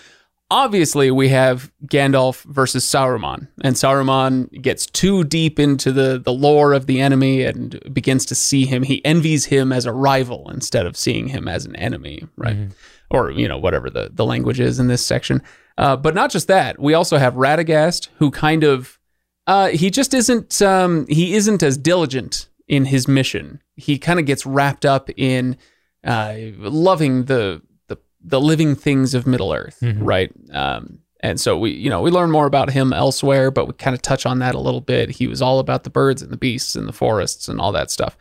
Obviously, 0.50 1.10
we 1.10 1.30
have 1.30 1.72
Gandalf 1.86 2.42
versus 2.42 2.84
Saruman, 2.84 3.48
and 3.62 3.74
Saruman 3.74 4.50
gets 4.60 4.84
too 4.84 5.24
deep 5.24 5.58
into 5.58 5.92
the, 5.92 6.20
the 6.22 6.32
lore 6.32 6.74
of 6.74 6.84
the 6.84 7.00
enemy 7.00 7.42
and 7.42 7.80
begins 7.94 8.26
to 8.26 8.34
see 8.34 8.66
him. 8.66 8.82
He 8.82 9.02
envies 9.02 9.46
him 9.46 9.72
as 9.72 9.86
a 9.86 9.92
rival 9.92 10.50
instead 10.50 10.84
of 10.84 10.94
seeing 10.94 11.28
him 11.28 11.48
as 11.48 11.64
an 11.64 11.74
enemy, 11.76 12.26
right? 12.36 12.56
Mm-hmm. 12.56 12.72
Or, 13.12 13.30
you 13.30 13.46
know, 13.46 13.58
whatever 13.58 13.90
the, 13.90 14.10
the 14.12 14.24
language 14.24 14.58
is 14.58 14.80
in 14.80 14.88
this 14.88 15.04
section. 15.04 15.42
Uh, 15.78 15.96
but 15.96 16.14
not 16.14 16.30
just 16.30 16.48
that, 16.48 16.78
we 16.80 16.94
also 16.94 17.18
have 17.18 17.34
Radagast, 17.34 18.08
who 18.16 18.30
kind 18.30 18.64
of 18.64 18.98
uh, 19.46 19.68
he 19.68 19.90
just 19.90 20.14
isn't 20.14 20.62
um, 20.62 21.06
he 21.08 21.34
isn't 21.34 21.62
as 21.62 21.76
diligent 21.76 22.48
in 22.68 22.84
his 22.86 23.08
mission. 23.08 23.60
He 23.76 23.98
kind 23.98 24.20
of 24.20 24.26
gets 24.26 24.46
wrapped 24.46 24.86
up 24.86 25.10
in 25.16 25.56
uh, 26.04 26.34
loving 26.58 27.24
the, 27.24 27.62
the 27.88 27.98
the 28.22 28.40
living 28.40 28.74
things 28.74 29.14
of 29.14 29.26
Middle 29.26 29.52
Earth, 29.52 29.78
right? 29.82 30.32
Um, 30.52 31.00
and 31.20 31.40
so 31.40 31.58
we 31.58 31.70
you 31.70 31.90
know 31.90 32.00
we 32.00 32.10
learn 32.10 32.30
more 32.30 32.46
about 32.46 32.70
him 32.70 32.92
elsewhere, 32.92 33.50
but 33.50 33.66
we 33.66 33.74
kind 33.74 33.94
of 33.94 34.02
touch 34.02 34.26
on 34.26 34.38
that 34.38 34.54
a 34.54 34.60
little 34.60 34.80
bit. 34.80 35.10
He 35.10 35.26
was 35.26 35.42
all 35.42 35.58
about 35.58 35.84
the 35.84 35.90
birds 35.90 36.22
and 36.22 36.30
the 36.30 36.36
beasts 36.36 36.76
and 36.76 36.86
the 36.86 36.92
forests 36.92 37.48
and 37.48 37.60
all 37.60 37.72
that 37.72 37.90
stuff. 37.90 38.16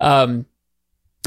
Um, 0.00 0.46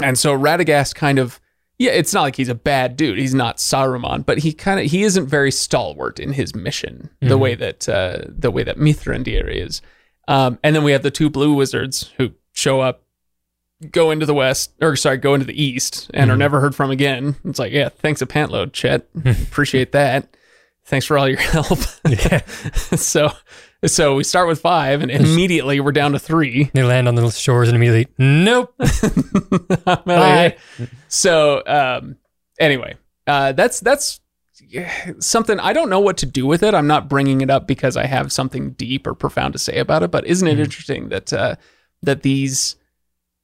and 0.03 0.18
so 0.18 0.38
Radagast 0.38 0.95
kind 0.95 1.20
of 1.20 1.39
yeah, 1.80 1.92
it's 1.92 2.14
not 2.14 2.22
like 2.22 2.36
he's 2.36 2.50
a 2.50 2.56
bad 2.56 2.96
dude. 2.98 3.18
He's 3.18 3.34
not 3.34 3.58
Saruman, 3.58 4.26
but 4.26 4.38
he 4.40 4.52
kind 4.54 4.80
of 4.80 4.86
he 4.92 5.04
isn't 5.04 5.26
very 5.28 5.52
stalwart 5.52 6.20
in 6.20 6.34
his 6.34 6.54
mission 6.54 7.10
the 7.22 7.38
way 7.38 7.56
that 7.56 7.88
uh, 7.90 8.20
the 8.28 8.52
way 8.52 8.64
that 8.64 8.78
Mithrandir 8.78 9.48
is. 9.48 9.82
Um, 10.28 10.60
and 10.64 10.76
then 10.76 10.84
we 10.84 10.92
have 10.92 11.02
the 11.04 11.10
two 11.10 11.30
blue 11.30 11.54
wizards 11.54 12.12
who 12.18 12.34
show 12.52 12.82
up, 12.82 13.04
go 13.92 14.12
into 14.12 14.26
the 14.28 14.34
west, 14.34 14.74
or 14.82 14.96
sorry, 14.98 15.18
go 15.18 15.34
into 15.34 15.46
the 15.46 15.60
east, 15.60 16.12
and 16.14 16.30
are 16.30 16.38
never 16.38 16.60
heard 16.60 16.76
from 16.76 16.92
again. 16.92 17.36
It's 17.46 17.58
like, 17.58 17.72
yeah, 17.72 17.90
thanks 17.90 18.22
a 18.22 18.28
pantload, 18.28 18.74
Chet. 18.74 19.08
Appreciate 19.26 19.94
that. 19.94 20.36
thanks 20.86 21.06
for 21.06 21.18
all 21.18 21.28
your 21.30 21.40
help. 21.40 21.80
Yeah. 22.08 22.46
so, 22.46 23.32
so 23.86 24.16
we 24.16 24.24
start 24.24 24.48
with 24.48 24.60
five, 24.62 25.02
and 25.02 25.10
immediately 25.12 25.80
we're 25.80 25.92
down 25.92 26.12
to 26.14 26.20
three. 26.20 26.70
They 26.74 26.84
land 26.84 27.08
on 27.08 27.16
the 27.16 27.30
shores 27.32 27.70
and 27.70 27.76
immediately, 27.76 28.08
nope. 28.18 28.74
Bye. 30.06 30.58
So, 31.08 31.64
um, 31.66 32.18
anyway, 32.60 32.96
uh, 33.28 33.52
that's 33.54 33.80
that's 33.80 34.20
something 35.20 35.60
I 35.60 35.74
don't 35.74 35.90
know 35.90 36.00
what 36.02 36.18
to 36.18 36.26
do 36.26 36.46
with 36.46 36.64
it. 36.64 36.74
I'm 36.74 36.88
not 36.88 37.08
bringing 37.10 37.42
it 37.42 37.50
up 37.50 37.68
because 37.68 37.96
I 37.98 38.06
have 38.06 38.32
something 38.32 38.72
deep 38.72 39.08
or 39.08 39.14
profound 39.14 39.54
to 39.54 39.60
say 39.60 39.78
about 39.80 40.04
it. 40.04 40.12
But 40.12 40.26
isn't 40.28 40.48
it 40.48 40.58
Mhm. 40.58 40.64
interesting 40.64 41.10
that 41.10 41.32
uh, 41.34 41.56
that 42.04 42.22
these 42.24 42.76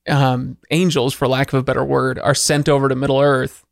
um, 0.07 0.57
angels, 0.69 1.13
for 1.15 1.27
lack 1.27 1.51
of 1.51 1.59
a 1.59 1.63
better 1.63 1.83
word, 1.83 2.19
are 2.19 2.35
sent 2.35 2.69
over 2.69 2.87
to 2.89 2.95
Middle 2.95 3.19
Earth, 3.19 3.65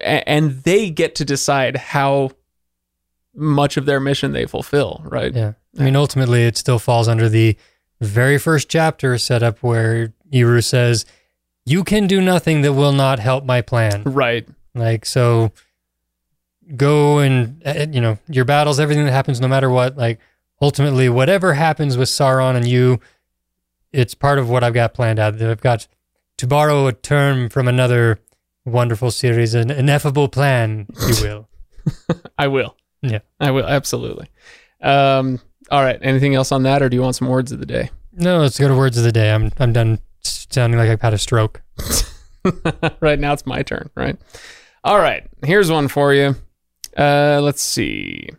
and 0.00 0.62
they 0.62 0.88
get 0.90 1.14
to 1.16 1.24
decide 1.24 1.76
how 1.76 2.30
much 3.36 3.76
of 3.76 3.86
their 3.86 4.00
mission 4.00 4.32
they 4.32 4.46
fulfill. 4.46 5.02
Right? 5.04 5.34
Yeah. 5.34 5.52
I 5.78 5.84
mean, 5.84 5.96
ultimately, 5.96 6.44
it 6.44 6.56
still 6.56 6.78
falls 6.78 7.08
under 7.08 7.28
the 7.28 7.56
very 8.00 8.38
first 8.38 8.68
chapter 8.68 9.16
setup 9.18 9.58
where 9.62 10.12
Eru 10.32 10.60
says, 10.60 11.04
You 11.64 11.84
can 11.84 12.06
do 12.06 12.20
nothing 12.20 12.62
that 12.62 12.72
will 12.72 12.92
not 12.92 13.18
help 13.18 13.44
my 13.44 13.60
plan. 13.62 14.02
Right. 14.04 14.48
Like, 14.74 15.06
so 15.06 15.52
go 16.76 17.18
and, 17.18 17.62
uh, 17.64 17.86
you 17.90 18.00
know, 18.00 18.18
your 18.28 18.44
battles, 18.44 18.80
everything 18.80 19.04
that 19.04 19.12
happens, 19.12 19.40
no 19.40 19.48
matter 19.48 19.70
what, 19.70 19.96
like, 19.96 20.18
ultimately, 20.60 21.08
whatever 21.08 21.54
happens 21.54 21.96
with 21.96 22.08
Sauron 22.08 22.56
and 22.56 22.66
you, 22.66 23.00
it's 23.92 24.14
part 24.14 24.38
of 24.38 24.50
what 24.50 24.64
I've 24.64 24.74
got 24.74 24.94
planned 24.94 25.18
out. 25.18 25.40
I've 25.40 25.60
got, 25.60 25.86
to 26.38 26.46
borrow 26.46 26.86
a 26.86 26.92
term 26.92 27.48
from 27.48 27.68
another 27.68 28.20
wonderful 28.64 29.10
series, 29.10 29.54
an 29.54 29.70
ineffable 29.70 30.28
plan, 30.28 30.86
you 31.08 31.14
will. 31.22 31.48
I 32.36 32.48
will. 32.48 32.76
Yeah. 33.08 33.20
I 33.40 33.50
will 33.50 33.66
absolutely. 33.66 34.28
Um, 34.82 35.40
all 35.70 35.82
right. 35.82 35.98
Anything 36.02 36.34
else 36.34 36.52
on 36.52 36.62
that, 36.64 36.82
or 36.82 36.88
do 36.88 36.96
you 36.96 37.02
want 37.02 37.16
some 37.16 37.28
words 37.28 37.52
of 37.52 37.60
the 37.60 37.66
day? 37.66 37.90
no, 38.16 38.38
let's 38.38 38.58
go 38.58 38.66
to 38.66 38.74
words 38.74 38.96
of 38.96 39.04
the 39.04 39.12
day. 39.12 39.30
I'm, 39.30 39.52
I'm 39.58 39.72
done 39.72 39.98
sounding 40.22 40.78
like 40.78 40.88
I've 40.88 41.02
had 41.02 41.14
a 41.14 41.18
stroke. 41.18 41.62
right 43.00 43.18
now, 43.18 43.32
it's 43.32 43.46
my 43.46 43.62
turn. 43.62 43.90
Right. 43.94 44.16
All 44.84 44.98
right. 44.98 45.28
Here's 45.44 45.70
one 45.70 45.88
for 45.88 46.14
you. 46.14 46.34
Uh, 46.96 47.40
let's 47.42 47.62
see. 47.62 48.30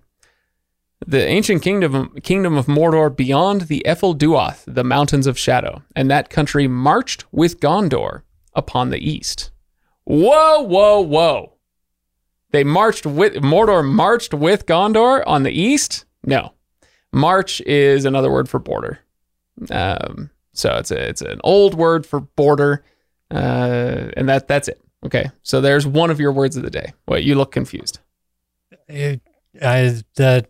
The 1.06 1.24
ancient 1.24 1.62
kingdom 1.62 2.16
kingdom 2.24 2.58
of 2.58 2.66
Mordor 2.66 3.16
beyond 3.16 3.62
the 3.62 3.84
Ephel 3.86 4.18
Dúath, 4.18 4.64
the 4.66 4.84
mountains 4.84 5.28
of 5.28 5.38
shadow, 5.38 5.84
and 5.96 6.10
that 6.10 6.32
country 6.32 6.68
marched 6.68 7.26
with 7.32 7.60
Gondor 7.60 8.24
upon 8.56 8.90
the 8.90 8.98
east. 8.98 9.52
Whoa, 10.06 10.62
whoa, 10.62 11.02
whoa! 11.02 11.54
They 12.52 12.64
marched 12.64 13.06
with 13.06 13.36
Mordor 13.36 13.86
marched 13.86 14.34
with 14.34 14.66
Gondor 14.66 15.24
on 15.28 15.44
the 15.44 15.52
east. 15.52 16.06
No, 16.26 16.54
march 17.12 17.62
is 17.62 18.06
another 18.06 18.32
word 18.32 18.50
for 18.50 18.60
border. 18.60 19.00
Um, 19.70 20.30
so 20.54 20.76
it's 20.76 20.92
a 20.92 21.10
it's 21.10 21.22
an 21.22 21.40
old 21.44 21.76
word 21.76 22.06
for 22.06 22.22
border, 22.22 22.84
uh, 23.32 24.12
and 24.16 24.30
that 24.30 24.48
that's 24.48 24.68
it. 24.68 24.82
Okay, 25.06 25.30
so 25.44 25.62
there's 25.62 25.86
one 25.86 26.10
of 26.10 26.20
your 26.20 26.32
words 26.32 26.58
of 26.58 26.64
the 26.64 26.70
day. 26.70 26.94
What 27.06 27.24
you 27.24 27.36
look 27.36 27.52
confused. 27.52 28.00
It, 28.88 29.22
I 29.62 30.02
that. 30.16 30.50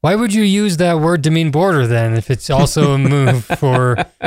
Why 0.00 0.16
would 0.16 0.34
you 0.34 0.42
use 0.42 0.78
that 0.78 0.98
word 0.98 1.22
to 1.24 1.30
mean 1.30 1.52
border 1.52 1.86
then? 1.86 2.14
If 2.14 2.30
it's 2.30 2.50
also 2.50 2.92
a 2.92 2.98
move 2.98 3.44
for 3.44 3.94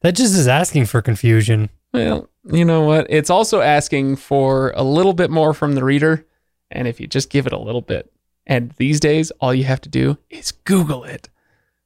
that, 0.00 0.16
just 0.16 0.34
is 0.34 0.48
asking 0.48 0.86
for 0.86 1.00
confusion. 1.00 1.70
Well, 1.92 2.28
you 2.50 2.64
know 2.64 2.82
what? 2.82 3.06
It's 3.08 3.30
also 3.30 3.60
asking 3.60 4.16
for 4.16 4.72
a 4.76 4.82
little 4.82 5.14
bit 5.14 5.30
more 5.30 5.54
from 5.54 5.74
the 5.74 5.84
reader, 5.84 6.26
and 6.70 6.86
if 6.86 7.00
you 7.00 7.06
just 7.06 7.30
give 7.30 7.46
it 7.46 7.52
a 7.52 7.58
little 7.58 7.80
bit, 7.80 8.12
and 8.46 8.72
these 8.72 9.00
days 9.00 9.30
all 9.40 9.54
you 9.54 9.64
have 9.64 9.80
to 9.82 9.88
do 9.88 10.18
is 10.30 10.52
Google 10.52 11.04
it. 11.04 11.28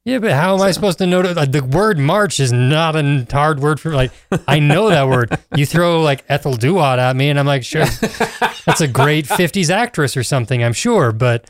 Yeah, 0.04 0.18
but 0.18 0.32
how 0.32 0.56
am 0.56 0.62
I 0.62 0.72
supposed 0.72 0.98
to 0.98 1.06
know 1.06 1.22
that 1.22 1.38
uh, 1.38 1.44
the 1.44 1.62
word 1.62 1.96
March 1.96 2.40
is 2.40 2.52
not 2.52 2.96
a 2.96 3.24
hard 3.30 3.60
word 3.60 3.78
for 3.78 3.94
like? 3.94 4.10
I 4.48 4.58
know 4.58 4.88
that 4.88 5.06
word. 5.06 5.38
You 5.56 5.66
throw 5.66 6.00
like 6.02 6.24
Ethel 6.28 6.54
Duat 6.54 6.98
at 6.98 7.14
me, 7.14 7.28
and 7.28 7.38
I'm 7.38 7.46
like, 7.46 7.62
sure, 7.62 7.84
that's 8.66 8.80
a 8.80 8.88
great 8.88 9.26
'50s 9.26 9.70
actress 9.70 10.16
or 10.16 10.24
something. 10.24 10.64
I'm 10.64 10.72
sure, 10.72 11.12
but 11.12 11.48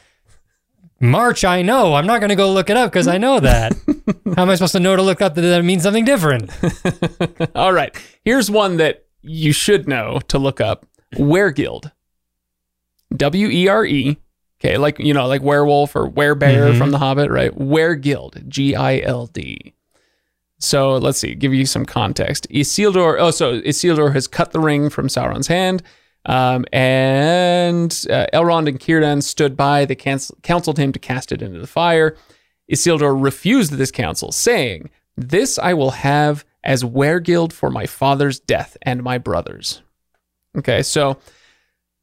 March, 1.02 1.44
I 1.44 1.62
know. 1.62 1.94
I'm 1.94 2.06
not 2.06 2.20
going 2.20 2.30
to 2.30 2.36
go 2.36 2.52
look 2.52 2.70
it 2.70 2.76
up 2.76 2.92
because 2.92 3.08
I 3.08 3.18
know 3.18 3.40
that. 3.40 3.72
how 4.36 4.42
am 4.42 4.50
I 4.50 4.54
supposed 4.54 4.72
to 4.72 4.80
know 4.80 4.94
to 4.96 5.02
look 5.02 5.20
up 5.20 5.34
that 5.34 5.40
that 5.42 5.64
means 5.64 5.82
something 5.82 6.04
different? 6.04 6.50
All 7.56 7.72
right, 7.72 7.94
here's 8.24 8.50
one 8.50 8.76
that 8.76 9.04
you 9.20 9.52
should 9.52 9.88
know 9.88 10.20
to 10.28 10.38
look 10.38 10.60
up: 10.60 10.86
Weregild. 11.16 11.90
W 13.16 13.48
e 13.48 13.68
r 13.68 13.84
e. 13.84 14.16
Okay, 14.60 14.78
like 14.78 14.98
you 15.00 15.12
know, 15.12 15.26
like 15.26 15.42
werewolf 15.42 15.96
or 15.96 16.08
werebear 16.08 16.72
Mhm. 16.72 16.78
from 16.78 16.92
The 16.92 16.98
Hobbit, 16.98 17.30
right? 17.30 17.52
Weregild, 17.58 18.46
G 18.48 18.76
I 18.76 19.00
L 19.00 19.26
D. 19.26 19.74
So 20.60 20.92
let's 20.96 21.18
see, 21.18 21.34
give 21.34 21.52
you 21.52 21.66
some 21.66 21.84
context. 21.84 22.46
Isildur. 22.48 23.16
Oh, 23.18 23.32
so 23.32 23.60
Isildur 23.62 24.12
has 24.12 24.28
cut 24.28 24.52
the 24.52 24.60
ring 24.60 24.88
from 24.88 25.08
Sauron's 25.08 25.48
hand, 25.48 25.82
um, 26.26 26.64
and 26.72 27.90
uh, 28.10 28.26
Elrond 28.32 28.68
and 28.68 28.78
Círdan 28.78 29.22
stood 29.22 29.56
by. 29.56 29.84
They 29.84 29.94
cancel- 29.94 30.36
counseled 30.42 30.78
him 30.78 30.92
to 30.92 30.98
cast 30.98 31.32
it 31.32 31.42
into 31.42 31.58
the 31.60 31.66
fire. 31.66 32.16
Isildur 32.70 33.20
refused 33.22 33.72
this 33.72 33.90
counsel, 33.90 34.32
saying, 34.32 34.90
"This 35.16 35.58
I 35.58 35.74
will 35.74 35.90
have 35.90 36.44
as 36.64 36.84
weregild 36.84 37.52
for 37.52 37.70
my 37.70 37.86
father's 37.86 38.38
death 38.40 38.76
and 38.82 39.02
my 39.02 39.18
brothers." 39.18 39.82
Okay, 40.56 40.82
so 40.82 41.18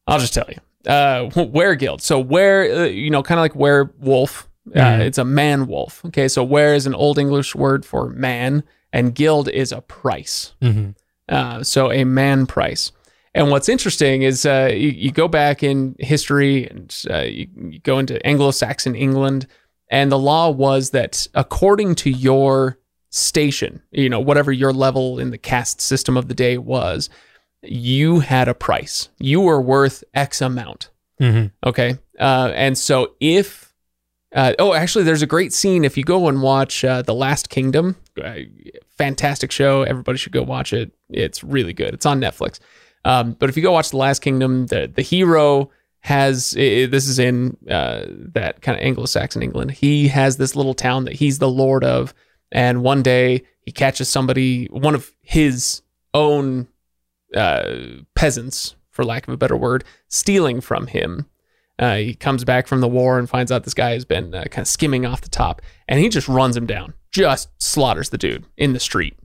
I'll 0.07 0.19
just 0.19 0.33
tell 0.33 0.47
you, 0.49 0.91
uh, 0.91 1.29
weregild. 1.29 2.01
So 2.01 2.19
where, 2.19 2.81
uh, 2.81 2.85
you 2.85 3.09
know, 3.09 3.23
kind 3.23 3.39
of 3.39 3.43
like 3.43 3.55
werewolf. 3.55 4.47
Uh, 4.75 4.81
Mhm. 4.81 4.99
It's 5.01 5.17
a 5.17 5.25
man 5.25 5.65
wolf. 5.65 6.03
Okay, 6.05 6.27
so 6.27 6.43
where 6.43 6.75
is 6.75 6.85
an 6.85 6.93
old 6.93 7.17
English 7.17 7.55
word 7.55 7.83
for 7.85 8.09
man, 8.09 8.63
and 8.93 9.15
guild 9.15 9.49
is 9.49 9.71
a 9.71 9.81
price. 9.81 10.53
hmm 10.61 10.89
Uh, 11.27 11.63
so 11.63 11.91
a 11.91 12.03
man 12.03 12.45
price. 12.45 12.91
And 13.35 13.51
what's 13.51 13.69
interesting 13.69 14.23
is 14.23 14.45
uh, 14.45 14.69
you, 14.71 14.89
you 14.89 15.11
go 15.11 15.27
back 15.27 15.61
in 15.63 15.95
history 15.99 16.67
and 16.67 17.03
uh, 17.09 17.19
you, 17.19 17.47
you 17.55 17.79
go 17.79 17.99
into 17.99 18.25
Anglo-Saxon 18.25 18.95
England, 18.95 19.47
and 19.91 20.11
the 20.11 20.17
law 20.17 20.49
was 20.49 20.91
that 20.91 21.27
according 21.33 21.95
to 21.95 22.09
your 22.09 22.79
station, 23.11 23.81
you 23.91 24.09
know, 24.09 24.19
whatever 24.19 24.51
your 24.51 24.73
level 24.73 25.19
in 25.19 25.31
the 25.31 25.37
caste 25.37 25.81
system 25.81 26.17
of 26.17 26.27
the 26.27 26.33
day 26.33 26.57
was, 26.57 27.09
you 27.61 28.19
had 28.19 28.47
a 28.47 28.53
price. 28.53 29.09
You 29.19 29.41
were 29.41 29.61
worth 29.61 30.03
X 30.13 30.41
amount. 30.41 30.89
hmm 31.19 31.45
Okay. 31.65 31.97
Uh, 32.19 32.51
and 32.53 32.77
so 32.77 33.15
if, 33.19 33.73
uh, 34.33 34.53
oh, 34.59 34.73
actually, 34.73 35.03
there's 35.03 35.23
a 35.23 35.27
great 35.27 35.53
scene. 35.53 35.83
If 35.83 35.97
you 35.97 36.03
go 36.03 36.27
and 36.27 36.41
watch 36.41 36.83
uh, 36.85 37.01
The 37.01 37.15
Last 37.15 37.49
Kingdom, 37.49 37.95
uh, 38.23 38.35
fantastic 38.97 39.51
show. 39.51 39.83
Everybody 39.83 40.17
should 40.17 40.33
go 40.33 40.43
watch 40.43 40.71
it. 40.71 40.91
It's 41.09 41.43
really 41.43 41.73
good. 41.73 41.93
It's 41.93 42.05
on 42.05 42.21
Netflix. 42.21 42.59
Um, 43.05 43.33
but 43.39 43.49
if 43.49 43.55
you 43.57 43.63
go 43.63 43.71
watch 43.71 43.89
The 43.91 43.97
Last 43.97 44.19
Kingdom, 44.19 44.67
the, 44.67 44.91
the 44.93 45.01
hero 45.01 45.69
has, 46.01 46.55
i- 46.57 46.83
i- 46.83 46.85
this 46.85 47.07
is 47.07 47.19
in 47.19 47.57
uh, 47.69 48.05
that 48.07 48.61
kind 48.61 48.77
of 48.77 48.83
Anglo 48.83 49.05
Saxon 49.05 49.41
England. 49.41 49.71
He 49.71 50.07
has 50.09 50.37
this 50.37 50.55
little 50.55 50.73
town 50.73 51.05
that 51.05 51.15
he's 51.15 51.39
the 51.39 51.49
lord 51.49 51.83
of. 51.83 52.13
And 52.51 52.81
one 52.83 53.03
day 53.03 53.43
he 53.61 53.71
catches 53.71 54.09
somebody, 54.09 54.65
one 54.67 54.95
of 54.95 55.11
his 55.21 55.81
own 56.13 56.67
uh, 57.35 57.75
peasants, 58.15 58.75
for 58.91 59.05
lack 59.05 59.27
of 59.27 59.33
a 59.33 59.37
better 59.37 59.55
word, 59.57 59.83
stealing 60.07 60.59
from 60.61 60.87
him. 60.87 61.27
Uh, 61.77 61.95
he 61.95 62.13
comes 62.15 62.43
back 62.43 62.67
from 62.67 62.81
the 62.81 62.87
war 62.87 63.17
and 63.19 63.29
finds 63.29 63.51
out 63.51 63.63
this 63.63 63.73
guy 63.73 63.91
has 63.91 64.03
been 64.03 64.33
uh, 64.35 64.43
kind 64.45 64.63
of 64.63 64.67
skimming 64.67 65.05
off 65.05 65.21
the 65.21 65.29
top, 65.29 65.61
and 65.87 65.99
he 65.99 66.09
just 66.09 66.27
runs 66.27 66.57
him 66.57 66.65
down, 66.65 66.93
just 67.11 67.49
slaughters 67.61 68.09
the 68.09 68.17
dude 68.17 68.45
in 68.57 68.73
the 68.73 68.79
street. 68.79 69.17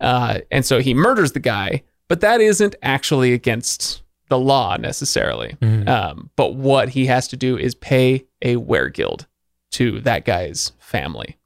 Uh, 0.00 0.38
and 0.52 0.64
so 0.64 0.78
he 0.80 0.94
murders 0.94 1.32
the 1.32 1.40
guy, 1.40 1.82
but 2.08 2.20
that 2.20 2.40
isn't 2.40 2.74
actually 2.82 3.32
against 3.32 4.02
the 4.28 4.38
law 4.38 4.76
necessarily. 4.76 5.56
Mhm. 5.62 5.88
Um, 5.88 6.30
but 6.36 6.54
what 6.54 6.90
he 6.90 7.06
has 7.06 7.28
to 7.28 7.36
do 7.36 7.56
is 7.56 7.74
pay 7.74 8.26
a 8.42 8.56
weregild 8.56 9.26
to 9.72 10.00
that 10.00 10.24
guy's 10.24 10.72
family. 10.78 11.38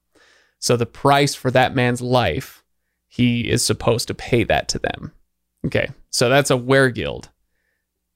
So 0.59 0.77
the 0.77 0.87
price 0.87 1.35
for 1.35 1.51
that 1.51 1.75
man's 1.75 2.01
life, 2.01 2.63
he 3.09 3.49
is 3.51 3.65
supposed 3.65 4.09
to 4.09 4.15
pay 4.15 4.45
that 4.45 4.69
to 4.69 4.79
them. 4.79 5.13
Okay, 5.67 5.91
so 6.11 6.29
that's 6.29 6.51
a 6.51 6.57
weregild. 6.57 7.29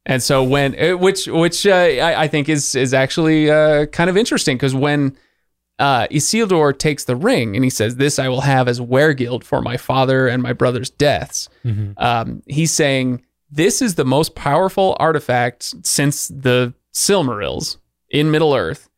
And 0.05 0.23
so 0.23 0.43
when 0.43 0.75
uh, 0.81 0.97
which 0.97 1.27
which 1.27 1.67
uh, 1.67 1.71
I, 1.75 2.23
I 2.23 2.29
think 2.29 2.49
is 2.49 2.75
is 2.75 2.95
actually 2.95 3.51
uh, 3.51 3.87
kind 3.87 4.09
of 4.09 4.17
interesting 4.17 4.57
because 4.57 4.75
when 4.75 5.17
uh, 5.79 6.07
Isildur 6.09 6.79
takes 6.79 7.05
the 7.05 7.17
ring 7.17 7.55
and 7.55 7.65
he 7.65 7.71
says, 7.71 7.97
"This 7.97 8.19
I 8.19 8.29
will 8.29 8.43
have 8.43 8.69
as 8.69 8.81
weregild 8.81 9.45
for 9.45 9.61
my 9.61 9.77
father 9.77 10.27
and 10.27 10.43
my 10.43 10.53
brother's 10.53 10.91
deaths," 10.91 11.49
hmm 11.63 11.93
um, 11.99 12.43
he's 12.47 12.71
saying 12.73 13.23
this 13.51 13.81
is 13.81 13.95
the 13.95 14.05
most 14.05 14.35
powerful 14.35 14.97
artifact 14.99 15.87
since 15.87 16.29
the 16.29 16.75
Silmarils 16.93 17.77
in 18.11 18.31
Middle 18.31 18.55
Earth. 18.55 18.89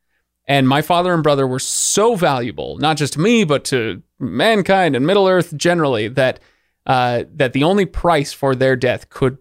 And 0.46 0.66
my 0.66 0.80
father 0.80 1.12
and 1.12 1.22
brother 1.22 1.46
were 1.46 1.58
so 1.58 2.14
valuable, 2.14 2.78
not 2.78 2.96
just 2.96 3.12
to 3.14 3.20
me, 3.20 3.44
but 3.44 3.64
to 3.66 4.02
mankind 4.18 4.96
and 4.96 5.06
Middle 5.06 5.28
Earth 5.28 5.54
generally, 5.56 6.08
that 6.08 6.40
uh, 6.86 7.24
that 7.34 7.52
the 7.52 7.64
only 7.64 7.84
price 7.84 8.32
for 8.32 8.54
their 8.54 8.74
death 8.74 9.10
could 9.10 9.36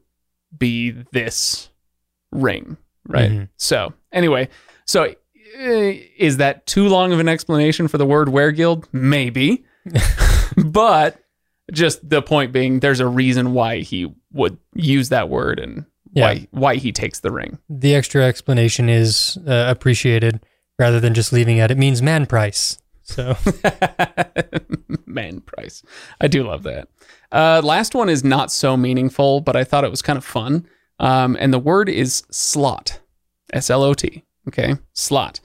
be 0.57 0.91
this 1.13 1.69
ring, 2.33 2.75
right? 3.07 3.31
Mhm. 3.31 3.49
So 3.55 3.93
anyway, 4.11 4.49
so 4.85 5.15
is 5.59 6.37
that 6.37 6.65
too 6.65 6.87
long 6.87 7.11
of 7.13 7.19
an 7.19 7.27
explanation 7.27 7.87
for 7.87 7.97
the 7.97 8.05
word 8.05 8.27
weregild? 8.27 8.85
Maybe, 8.91 9.65
but 10.57 11.19
just 11.71 12.07
the 12.09 12.21
point 12.21 12.51
being, 12.51 12.79
there's 12.79 12.99
a 12.99 13.07
reason 13.07 13.53
why 13.53 13.79
he 13.79 14.13
would 14.31 14.57
use 14.75 15.09
that 15.09 15.29
word 15.29 15.59
and 15.59 15.85
Yeah. 16.13 16.25
why 16.25 16.47
why 16.51 16.75
he 16.75 16.91
takes 16.91 17.19
the 17.19 17.31
ring. 17.31 17.57
The 17.69 17.95
extra 17.95 18.23
explanation 18.23 18.87
is 18.89 19.37
uh, 19.47 19.65
appreciated 19.67 20.39
rather 20.79 20.99
than 20.99 21.13
just 21.13 21.33
leaving 21.33 21.57
it. 21.57 21.71
It 21.71 21.77
means 21.77 22.01
man 22.01 22.25
price. 22.25 22.77
So 23.03 23.35
Man 25.05 25.41
price. 25.41 25.81
I 26.21 26.27
do 26.27 26.43
love 26.43 26.63
that. 26.63 26.87
Uh, 27.31 27.61
last 27.63 27.95
one 27.95 28.09
is 28.09 28.23
not 28.23 28.51
so 28.51 28.77
meaningful, 28.77 29.41
but 29.41 29.55
I 29.55 29.63
thought 29.63 29.83
it 29.83 29.91
was 29.91 30.01
kind 30.01 30.17
of 30.17 30.25
fun. 30.25 30.67
Um, 30.99 31.37
and 31.39 31.53
the 31.53 31.59
word 31.59 31.89
is 31.89 32.23
slot. 32.31 32.99
S 33.53 33.69
L 33.69 33.83
O 33.83 33.93
T. 33.93 34.23
Okay. 34.47 34.75
Slot. 34.93 35.39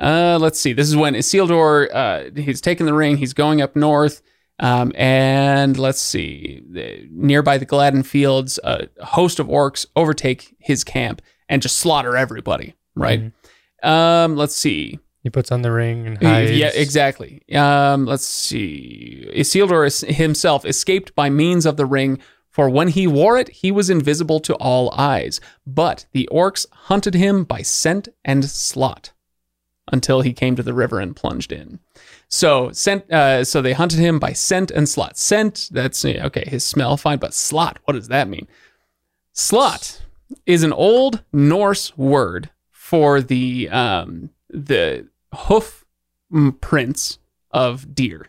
Uh, 0.00 0.38
let's 0.40 0.60
see. 0.60 0.72
This 0.72 0.88
is 0.88 0.96
when 0.96 1.14
Isildur, 1.14 1.88
uh, 1.92 2.40
he's 2.40 2.60
taking 2.60 2.86
the 2.86 2.94
ring, 2.94 3.16
he's 3.16 3.34
going 3.34 3.60
up 3.60 3.74
north. 3.76 4.22
Um, 4.60 4.92
and 4.96 5.78
let's 5.78 6.00
see. 6.00 6.62
The, 6.70 7.06
nearby 7.12 7.58
the 7.58 7.64
Gladden 7.64 8.02
Fields, 8.02 8.58
a 8.64 8.88
host 9.04 9.38
of 9.38 9.46
orcs 9.46 9.86
overtake 9.94 10.56
his 10.58 10.82
camp 10.84 11.22
and 11.48 11.62
just 11.62 11.76
slaughter 11.76 12.16
everybody, 12.16 12.74
right? 12.96 13.32
Um, 13.82 14.34
let's 14.36 14.56
see. 14.56 14.98
he 15.22 15.30
puts 15.30 15.52
on 15.52 15.62
the 15.62 15.70
ring 15.70 16.06
and 16.08 16.20
hides. 16.22 16.50
Yeah, 16.50 16.70
exactly. 16.74 17.42
Um, 17.54 18.04
let's 18.06 18.26
see. 18.26 19.28
Isildur 19.32 19.86
is- 19.86 20.00
himself 20.00 20.64
escaped 20.64 21.14
by 21.14 21.30
means 21.30 21.64
of 21.64 21.76
the 21.76 21.86
ring, 21.86 22.18
for 22.58 22.68
when 22.68 22.88
he 22.88 23.06
wore 23.06 23.38
it, 23.38 23.48
he 23.50 23.70
was 23.70 23.88
invisible 23.88 24.40
to 24.40 24.54
all 24.54 24.92
eyes. 24.98 25.40
But 25.64 26.06
the 26.10 26.28
orcs 26.32 26.66
hunted 26.72 27.14
him 27.14 27.44
by 27.44 27.62
scent 27.62 28.08
and 28.24 28.44
slot 28.44 29.12
until 29.92 30.22
he 30.22 30.32
came 30.32 30.56
to 30.56 30.64
the 30.64 30.74
river 30.74 30.98
and 30.98 31.14
plunged 31.14 31.52
in. 31.52 31.78
So 32.26 32.72
scent. 32.72 33.08
Uh, 33.12 33.44
so 33.44 33.62
they 33.62 33.74
hunted 33.74 34.00
him 34.00 34.18
by 34.18 34.32
scent 34.32 34.72
and 34.72 34.88
slot. 34.88 35.16
Scent. 35.16 35.68
That's 35.70 36.04
okay. 36.04 36.46
His 36.48 36.64
smell 36.64 36.96
fine, 36.96 37.20
but 37.20 37.32
slot. 37.32 37.78
What 37.84 37.94
does 37.94 38.08
that 38.08 38.26
mean? 38.26 38.48
Slot 39.32 40.02
is 40.44 40.64
an 40.64 40.72
old 40.72 41.22
Norse 41.32 41.96
word 41.96 42.50
for 42.72 43.22
the 43.22 43.68
um, 43.68 44.30
the 44.50 45.06
hoof 45.32 45.84
mm, 46.32 46.60
prints 46.60 47.20
of 47.52 47.94
deer. 47.94 48.26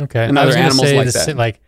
Okay. 0.00 0.24
and 0.24 0.38
I 0.38 0.44
other 0.44 0.56
animals 0.56 0.88
say 0.88 0.96
like 0.96 1.08
that. 1.08 1.36
like 1.36 1.60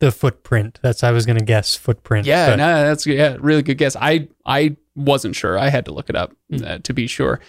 the 0.00 0.10
footprint. 0.10 0.78
That's 0.82 1.02
I 1.04 1.12
was 1.12 1.24
gonna 1.26 1.40
guess 1.44 1.76
footprint. 1.76 2.26
Yeah, 2.26 2.50
but- 2.50 2.56
no, 2.56 2.82
that's 2.84 3.06
yeah, 3.06 3.36
really 3.40 3.62
good 3.62 3.78
guess. 3.78 3.96
I 3.96 4.28
I 4.44 4.76
wasn't 4.96 5.36
sure. 5.36 5.58
I 5.58 5.68
had 5.68 5.84
to 5.86 5.92
look 5.92 6.10
it 6.10 6.16
up 6.16 6.32
Hmm. 6.50 6.64
uh, 6.64 6.78
to 6.78 6.92
be 6.92 7.06
sure. 7.06 7.40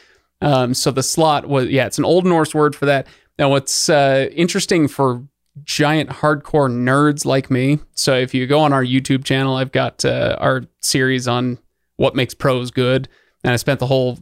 Um, 0.41 0.73
so 0.73 0.91
the 0.91 1.03
slot 1.03 1.47
was 1.47 1.67
yeah, 1.69 1.85
it's 1.87 1.97
an 1.97 2.05
old 2.05 2.25
Norse 2.25 2.53
word 2.53 2.75
for 2.75 2.85
that. 2.85 3.07
Now 3.39 3.49
what's 3.49 3.89
uh, 3.89 4.27
interesting 4.33 4.87
for 4.87 5.23
giant 5.63 6.09
hardcore 6.09 6.71
nerds 6.71 7.25
like 7.25 7.51
me. 7.51 7.79
So 7.93 8.15
if 8.15 8.33
you 8.33 8.47
go 8.47 8.59
on 8.61 8.71
our 8.73 8.83
YouTube 8.85 9.23
channel, 9.25 9.55
I've 9.55 9.71
got 9.71 10.05
uh, 10.05 10.37
our 10.39 10.63
series 10.79 11.27
on 11.27 11.57
what 11.97 12.15
makes 12.15 12.33
prose 12.33 12.71
good, 12.71 13.07
and 13.43 13.51
I 13.53 13.57
spent 13.57 13.79
the 13.79 13.87
whole 13.87 14.17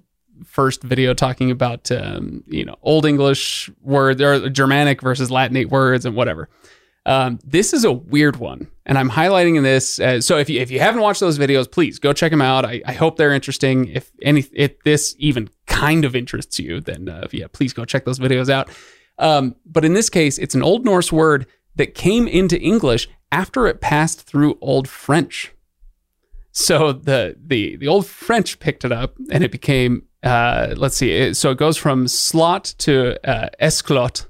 first 0.45 0.81
video 0.83 1.13
talking 1.13 1.51
about 1.51 1.91
um, 1.91 2.43
you 2.47 2.65
know 2.65 2.75
old 2.81 3.05
English 3.05 3.69
words 3.81 4.21
or 4.21 4.49
Germanic 4.49 5.01
versus 5.01 5.29
Latinate 5.29 5.69
words 5.69 6.05
and 6.05 6.15
whatever. 6.15 6.49
Um, 7.09 7.39
this 7.43 7.73
is 7.73 7.85
a 7.85 7.91
weird 7.91 8.35
one, 8.35 8.67
and 8.85 8.95
I'm 8.95 9.09
highlighting 9.09 9.57
in 9.57 9.63
this. 9.63 9.99
Uh, 9.99 10.21
so 10.21 10.37
if 10.37 10.47
you 10.47 10.61
if 10.61 10.69
you 10.69 10.79
haven't 10.79 11.01
watched 11.01 11.19
those 11.19 11.39
videos, 11.39 11.69
please 11.69 11.97
go 11.97 12.13
check 12.13 12.29
them 12.29 12.41
out. 12.41 12.65
I, 12.65 12.83
I 12.85 12.93
hope 12.93 13.17
they're 13.17 13.33
interesting. 13.33 13.87
If 13.87 14.11
any 14.21 14.45
if 14.53 14.79
this 14.83 15.15
even 15.17 15.49
kind 15.65 16.05
of 16.05 16.15
interests 16.15 16.59
you, 16.59 16.81
then 16.81 17.09
uh, 17.09 17.27
yeah, 17.31 17.47
please 17.51 17.73
go 17.73 17.83
check 17.83 18.05
those 18.05 18.19
videos 18.19 18.47
out. 18.47 18.69
Um, 19.17 19.55
but 19.65 19.83
in 19.83 19.93
this 19.93 20.07
case, 20.07 20.37
it's 20.37 20.53
an 20.53 20.61
Old 20.61 20.85
Norse 20.85 21.11
word 21.11 21.47
that 21.77 21.95
came 21.95 22.27
into 22.27 22.61
English 22.61 23.09
after 23.31 23.65
it 23.65 23.81
passed 23.81 24.21
through 24.21 24.59
Old 24.61 24.87
French. 24.87 25.51
So 26.51 26.91
the 26.91 27.35
the 27.43 27.75
the 27.77 27.87
Old 27.87 28.05
French 28.05 28.59
picked 28.59 28.85
it 28.85 28.91
up, 28.91 29.15
and 29.31 29.43
it 29.43 29.51
became 29.51 30.03
uh, 30.21 30.75
let's 30.77 30.97
see. 30.97 31.11
It, 31.11 31.37
so 31.37 31.49
it 31.49 31.57
goes 31.57 31.75
from 31.75 32.07
slot 32.07 32.75
to 32.79 33.17
uh, 33.27 33.49
esclot, 33.57 34.27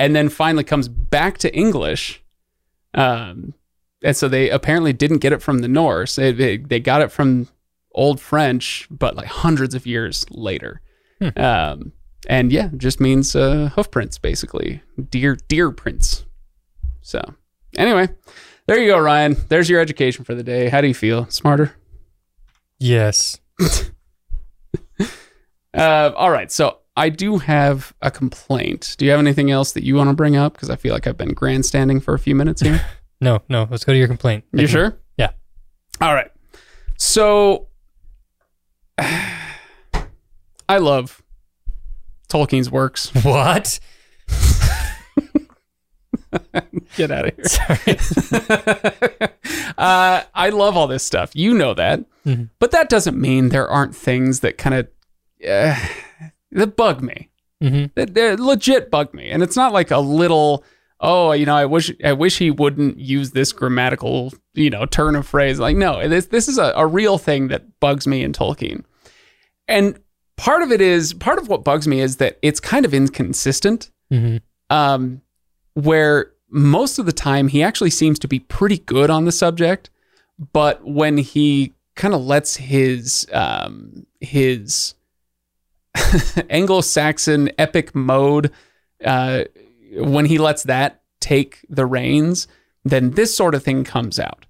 and 0.00 0.16
then 0.16 0.30
finally 0.30 0.64
comes 0.64 0.88
back 0.88 1.36
to 1.38 1.54
English. 1.54 2.22
Um, 2.94 3.52
and 4.02 4.16
so 4.16 4.28
they 4.28 4.48
apparently 4.48 4.94
didn't 4.94 5.18
get 5.18 5.34
it 5.34 5.42
from 5.42 5.58
the 5.58 5.68
Norse. 5.68 6.16
They, 6.16 6.32
they, 6.32 6.56
they 6.56 6.80
got 6.80 7.02
it 7.02 7.12
from 7.12 7.48
Old 7.92 8.18
French, 8.18 8.88
but 8.90 9.14
like 9.14 9.26
hundreds 9.26 9.74
of 9.74 9.86
years 9.86 10.24
later. 10.30 10.80
Um, 11.36 11.92
and 12.30 12.50
yeah, 12.50 12.70
just 12.78 12.98
means 12.98 13.36
uh, 13.36 13.70
hoof 13.74 13.90
prints, 13.90 14.16
basically 14.16 14.82
deer 15.10 15.36
deer 15.48 15.70
prints. 15.70 16.24
So 17.02 17.20
anyway, 17.76 18.08
there 18.66 18.80
you 18.80 18.88
go, 18.90 18.98
Ryan. 18.98 19.36
There's 19.50 19.68
your 19.68 19.80
education 19.80 20.24
for 20.24 20.34
the 20.34 20.42
day. 20.42 20.70
How 20.70 20.80
do 20.80 20.88
you 20.88 20.94
feel? 20.94 21.26
Smarter? 21.28 21.74
Yes. 22.78 23.38
Uh, 25.72 26.10
all 26.16 26.32
right. 26.32 26.50
So 26.50 26.79
I 26.96 27.08
do 27.08 27.38
have 27.38 27.94
a 28.02 28.10
complaint. 28.10 28.94
Do 28.98 29.04
you 29.04 29.10
have 29.12 29.20
anything 29.20 29.50
else 29.50 29.72
that 29.72 29.84
you 29.84 29.94
want 29.94 30.10
to 30.10 30.14
bring 30.14 30.36
up? 30.36 30.52
Because 30.54 30.68
I 30.70 30.76
feel 30.76 30.92
like 30.92 31.06
I've 31.06 31.16
been 31.16 31.32
grandstanding 31.34 32.00
for 32.00 32.14
a 32.14 32.18
few 32.18 32.34
minutes 32.34 32.60
here. 32.62 32.80
No, 33.22 33.42
no. 33.50 33.68
Let's 33.70 33.84
go 33.84 33.92
to 33.92 33.98
your 33.98 34.08
complaint. 34.08 34.44
You 34.50 34.66
sure? 34.66 34.96
Yeah. 35.18 35.32
All 36.00 36.14
right. 36.14 36.30
So 36.96 37.66
I 38.98 40.78
love 40.78 41.20
Tolkien's 42.30 42.70
works. 42.70 43.12
What? 43.22 43.78
Get 46.96 47.10
out 47.10 47.26
of 47.28 47.34
here. 47.36 47.44
Sorry. 47.44 47.98
uh, 49.76 50.22
I 50.34 50.48
love 50.50 50.76
all 50.76 50.86
this 50.86 51.02
stuff. 51.04 51.30
You 51.34 51.52
know 51.54 51.74
that. 51.74 52.04
Mhm. 52.24 52.48
But 52.58 52.70
that 52.70 52.88
doesn't 52.88 53.20
mean 53.20 53.48
there 53.50 53.68
aren't 53.68 53.94
things 53.94 54.40
that 54.40 54.56
kind 54.58 54.74
of 54.76 54.88
uh, 55.46 55.76
that 56.52 56.76
bug 56.76 57.02
me. 57.02 57.28
hmm 57.60 57.86
That 57.94 58.14
they 58.14 58.36
legit 58.36 58.90
bug 58.90 59.12
me. 59.14 59.30
And 59.30 59.42
it's 59.42 59.56
not 59.56 59.72
like 59.72 59.90
a 59.90 59.98
little 59.98 60.64
oh, 61.02 61.32
you 61.32 61.46
know, 61.46 61.56
I 61.56 61.64
wish 61.64 61.92
I 62.04 62.12
wish 62.12 62.38
he 62.38 62.50
wouldn't 62.50 62.98
use 62.98 63.30
this 63.30 63.52
grammatical, 63.52 64.32
you 64.54 64.68
know, 64.70 64.84
turn 64.86 65.16
of 65.16 65.26
phrase. 65.26 65.58
Like 65.58 65.76
no, 65.76 66.06
this 66.08 66.26
this 66.26 66.48
is 66.48 66.58
a, 66.58 66.72
a 66.76 66.86
real 66.86 67.18
thing 67.18 67.48
that 67.48 67.80
bugs 67.80 68.06
me 68.06 68.22
in 68.22 68.32
Tolkien. 68.32 68.84
And 69.66 69.98
part 70.36 70.62
of 70.62 70.72
it 70.72 70.80
is 70.80 71.12
part 71.14 71.38
of 71.38 71.48
what 71.48 71.64
bugs 71.64 71.86
me 71.86 72.00
is 72.00 72.16
that 72.16 72.38
it's 72.42 72.60
kind 72.60 72.84
of 72.84 72.94
inconsistent 72.94 73.90
hmm 74.10 74.38
um, 74.70 75.20
where 75.74 76.32
most 76.48 76.98
of 76.98 77.06
the 77.06 77.12
time 77.12 77.48
he 77.48 77.62
actually 77.62 77.90
seems 77.90 78.18
to 78.20 78.28
be 78.28 78.38
pretty 78.38 78.78
good 78.78 79.10
on 79.10 79.24
the 79.24 79.32
subject, 79.32 79.90
but 80.52 80.84
when 80.84 81.18
he 81.18 81.72
kind 81.96 82.14
of 82.14 82.22
lets 82.22 82.56
his 82.56 83.26
um, 83.32 84.06
his 84.20 84.94
Anglo-Saxon 86.50 87.50
epic 87.58 87.94
mode, 87.94 88.50
uh, 89.04 89.44
when 89.94 90.26
he 90.26 90.38
lets 90.38 90.64
that 90.64 91.02
take 91.20 91.64
the 91.68 91.86
reins, 91.86 92.46
then 92.84 93.10
this 93.12 93.36
sort 93.36 93.54
of 93.54 93.62
thing 93.62 93.84
comes 93.84 94.18
out. 94.18 94.46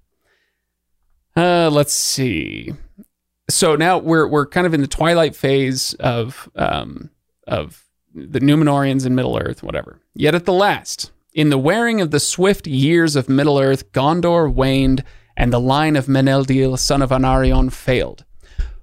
Uh, 1.35 1.69
let's 1.71 1.93
see. 1.93 2.73
So 3.49 3.75
now 3.75 3.97
we're 3.97 4.27
we're 4.27 4.45
kind 4.45 4.67
of 4.67 4.73
in 4.73 4.81
the 4.81 4.87
twilight 4.87 5.35
phase 5.35 5.93
of 5.95 6.49
um, 6.55 7.09
of 7.47 7.85
the 8.13 8.39
Numenoreans 8.39 9.05
in 9.05 9.15
Middle 9.15 9.37
Earth, 9.37 9.63
whatever. 9.63 9.99
Yet 10.13 10.35
at 10.35 10.45
the 10.45 10.53
last, 10.53 11.11
in 11.33 11.49
the 11.49 11.57
wearing 11.57 12.01
of 12.01 12.11
the 12.11 12.19
swift 12.19 12.67
years 12.67 13.15
of 13.15 13.29
Middle 13.29 13.59
Earth, 13.59 13.91
Gondor 13.93 14.51
waned, 14.53 15.03
and 15.37 15.51
the 15.51 15.59
line 15.59 15.95
of 15.95 16.07
Meneldil, 16.07 16.77
son 16.77 17.01
of 17.01 17.09
Anarion, 17.09 17.71
failed. 17.71 18.25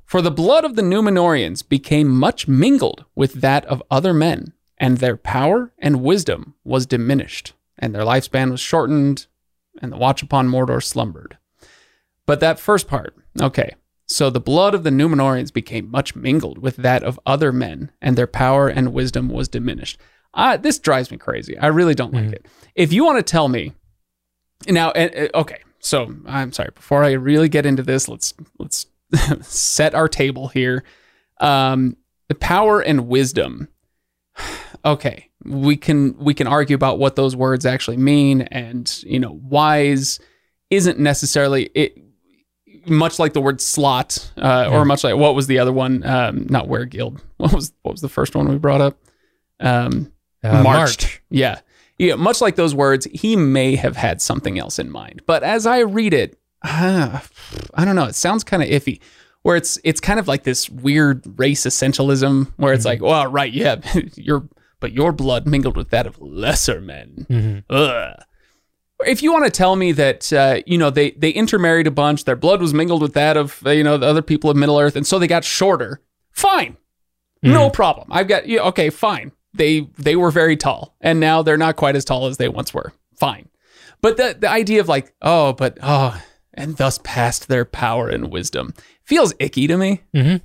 For 0.08 0.22
the 0.22 0.30
blood 0.30 0.64
of 0.64 0.74
the 0.74 0.80
Numenoreans 0.80 1.68
became 1.68 2.08
much 2.08 2.48
mingled 2.48 3.04
with 3.14 3.42
that 3.42 3.66
of 3.66 3.82
other 3.90 4.14
men, 4.14 4.54
and 4.78 4.96
their 4.96 5.18
power 5.18 5.74
and 5.78 6.02
wisdom 6.02 6.54
was 6.64 6.86
diminished, 6.86 7.52
and 7.78 7.94
their 7.94 8.04
lifespan 8.04 8.50
was 8.50 8.58
shortened, 8.58 9.26
and 9.82 9.92
the 9.92 9.98
watch 9.98 10.22
upon 10.22 10.48
Mordor 10.48 10.82
slumbered. 10.82 11.36
But 12.24 12.40
that 12.40 12.58
first 12.58 12.88
part, 12.88 13.16
okay. 13.38 13.74
So 14.06 14.30
the 14.30 14.40
blood 14.40 14.74
of 14.74 14.82
the 14.82 14.88
Numenoreans 14.88 15.52
became 15.52 15.90
much 15.90 16.16
mingled 16.16 16.56
with 16.56 16.76
that 16.76 17.02
of 17.02 17.20
other 17.26 17.52
men, 17.52 17.90
and 18.00 18.16
their 18.16 18.26
power 18.26 18.66
and 18.66 18.94
wisdom 18.94 19.28
was 19.28 19.46
diminished. 19.46 20.00
Uh, 20.32 20.56
this 20.56 20.78
drives 20.78 21.10
me 21.10 21.18
crazy. 21.18 21.58
I 21.58 21.66
really 21.66 21.94
don't 21.94 22.14
like 22.14 22.32
it. 22.32 22.46
If 22.74 22.94
you 22.94 23.04
want 23.04 23.18
to 23.18 23.30
tell 23.30 23.48
me 23.48 23.74
now, 24.66 24.88
uh, 24.92 25.10
uh, 25.34 25.38
okay. 25.40 25.58
So 25.80 26.16
I'm 26.24 26.52
sorry. 26.52 26.70
Before 26.74 27.04
I 27.04 27.12
really 27.12 27.50
get 27.50 27.66
into 27.66 27.82
this, 27.82 28.08
let's 28.08 28.32
let's 28.58 28.86
set 29.40 29.94
our 29.94 30.08
table 30.08 30.48
here. 30.48 30.84
Um, 31.40 31.96
the 32.28 32.34
power 32.34 32.80
and 32.80 33.08
wisdom. 33.08 33.68
Okay, 34.84 35.28
we 35.44 35.76
can 35.76 36.16
we 36.18 36.32
can 36.34 36.46
argue 36.46 36.76
about 36.76 37.00
what 37.00 37.16
those 37.16 37.34
words 37.34 37.66
actually 37.66 37.96
mean, 37.96 38.42
and 38.42 39.02
you 39.02 39.18
know, 39.18 39.40
wise 39.42 40.20
isn't 40.70 41.00
necessarily 41.00 41.64
it 41.74 41.98
much 42.86 43.18
like 43.18 43.32
the 43.32 43.40
word 43.40 43.60
slot, 43.60 44.30
uh, 44.36 44.68
or 44.70 44.84
much 44.84 45.02
like 45.02 45.16
what 45.16 45.34
was 45.34 45.48
the 45.48 45.58
other 45.58 45.72
one? 45.72 46.04
Um, 46.06 46.46
not 46.48 46.68
where 46.68 46.84
guild. 46.84 47.20
What 47.38 47.52
was 47.52 47.72
what 47.82 47.90
was 47.92 48.00
the 48.02 48.08
first 48.08 48.36
one 48.36 48.48
we 48.48 48.56
brought 48.56 48.80
up? 48.80 48.98
Um, 49.58 50.12
Uh, 50.44 50.62
marched. 50.62 51.02
March. 51.02 51.22
Yeah. 51.28 51.58
Yeah. 51.98 52.14
Much 52.14 52.40
like 52.40 52.54
those 52.54 52.74
words, 52.74 53.06
he 53.12 53.34
may 53.34 53.74
have 53.74 53.96
had 53.96 54.22
something 54.22 54.58
else 54.60 54.78
in 54.78 54.90
mind. 54.90 55.22
But 55.26 55.42
as 55.42 55.66
I 55.66 55.80
read 55.80 56.14
it, 56.14 56.38
I 57.74 57.84
don't 57.84 57.96
know. 57.96 58.04
It 58.04 58.14
sounds 58.14 58.44
kind 58.44 58.62
of 58.62 58.68
iffy. 58.68 59.00
Where 59.42 59.56
it's 59.56 59.78
it's 59.84 60.00
kind 60.00 60.18
of 60.18 60.28
like 60.28 60.42
this 60.42 60.68
weird 60.68 61.24
race 61.38 61.62
essentialism, 61.64 62.52
where 62.56 62.74
it's 62.74 62.84
like, 62.84 63.00
well, 63.00 63.26
right, 63.28 63.52
yeah, 63.52 63.76
your 64.14 64.48
but 64.80 64.92
your 64.92 65.12
blood 65.12 65.46
mingled 65.46 65.76
with 65.76 65.90
that 65.90 66.06
of 66.06 66.20
lesser 66.20 66.80
men. 66.80 67.26
Mhm. 67.30 67.64
Ugh. 67.70 68.22
If 69.06 69.22
you 69.22 69.32
want 69.32 69.44
to 69.44 69.50
tell 69.50 69.76
me 69.76 69.92
that 69.92 70.32
uh, 70.32 70.60
you 70.66 70.76
know 70.76 70.90
they 70.90 71.12
they 71.12 71.30
intermarried 71.30 71.86
a 71.86 71.90
bunch, 71.92 72.24
their 72.24 72.36
blood 72.36 72.60
was 72.60 72.74
mingled 72.74 73.00
with 73.00 73.14
that 73.14 73.36
of 73.36 73.62
you 73.64 73.84
know 73.84 73.96
the 73.96 74.06
other 74.06 74.22
people 74.22 74.50
of 74.50 74.56
Middle 74.56 74.78
Earth, 74.78 74.96
and 74.96 75.06
so 75.06 75.18
they 75.18 75.28
got 75.28 75.44
shorter. 75.44 76.00
Fine, 76.32 76.76
no 77.42 77.70
problem. 77.70 78.08
I've 78.10 78.28
got 78.28 78.48
yeah, 78.48 78.60
okay, 78.62 78.90
fine. 78.90 79.32
They 79.54 79.88
they 79.98 80.16
were 80.16 80.32
very 80.32 80.56
tall, 80.56 80.96
and 81.00 81.20
now 81.20 81.42
they're 81.42 81.56
not 81.56 81.76
quite 81.76 81.94
as 81.96 82.04
tall 82.04 82.26
as 82.26 82.36
they 82.38 82.48
once 82.48 82.74
were. 82.74 82.92
Fine, 83.16 83.48
but 84.02 84.16
the 84.16 84.36
the 84.38 84.50
idea 84.50 84.80
of 84.80 84.88
like 84.88 85.14
oh, 85.22 85.52
but 85.52 85.78
oh, 85.80 86.20
and 86.58 86.76
thus 86.76 86.98
passed 87.04 87.48
their 87.48 87.64
power 87.64 88.08
and 88.08 88.30
wisdom 88.30 88.74
feels 89.04 89.32
icky 89.38 89.66
to 89.66 89.76
me. 89.78 90.02
Mhm. 90.14 90.40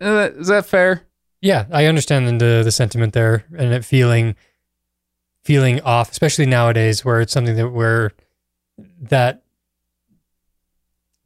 Uh, 0.00 0.30
is 0.36 0.48
that 0.48 0.66
fair? 0.66 1.02
Yeah, 1.40 1.66
I 1.70 1.86
understand 1.86 2.40
the 2.40 2.62
the 2.64 2.72
sentiment 2.72 3.12
there 3.12 3.44
and 3.56 3.72
it 3.72 3.84
feeling 3.84 4.34
feeling 5.44 5.80
off, 5.82 6.10
especially 6.10 6.46
nowadays 6.46 7.04
where 7.04 7.20
it's 7.20 7.32
something 7.32 7.56
that 7.56 7.68
where 7.70 8.12
that 9.00 9.42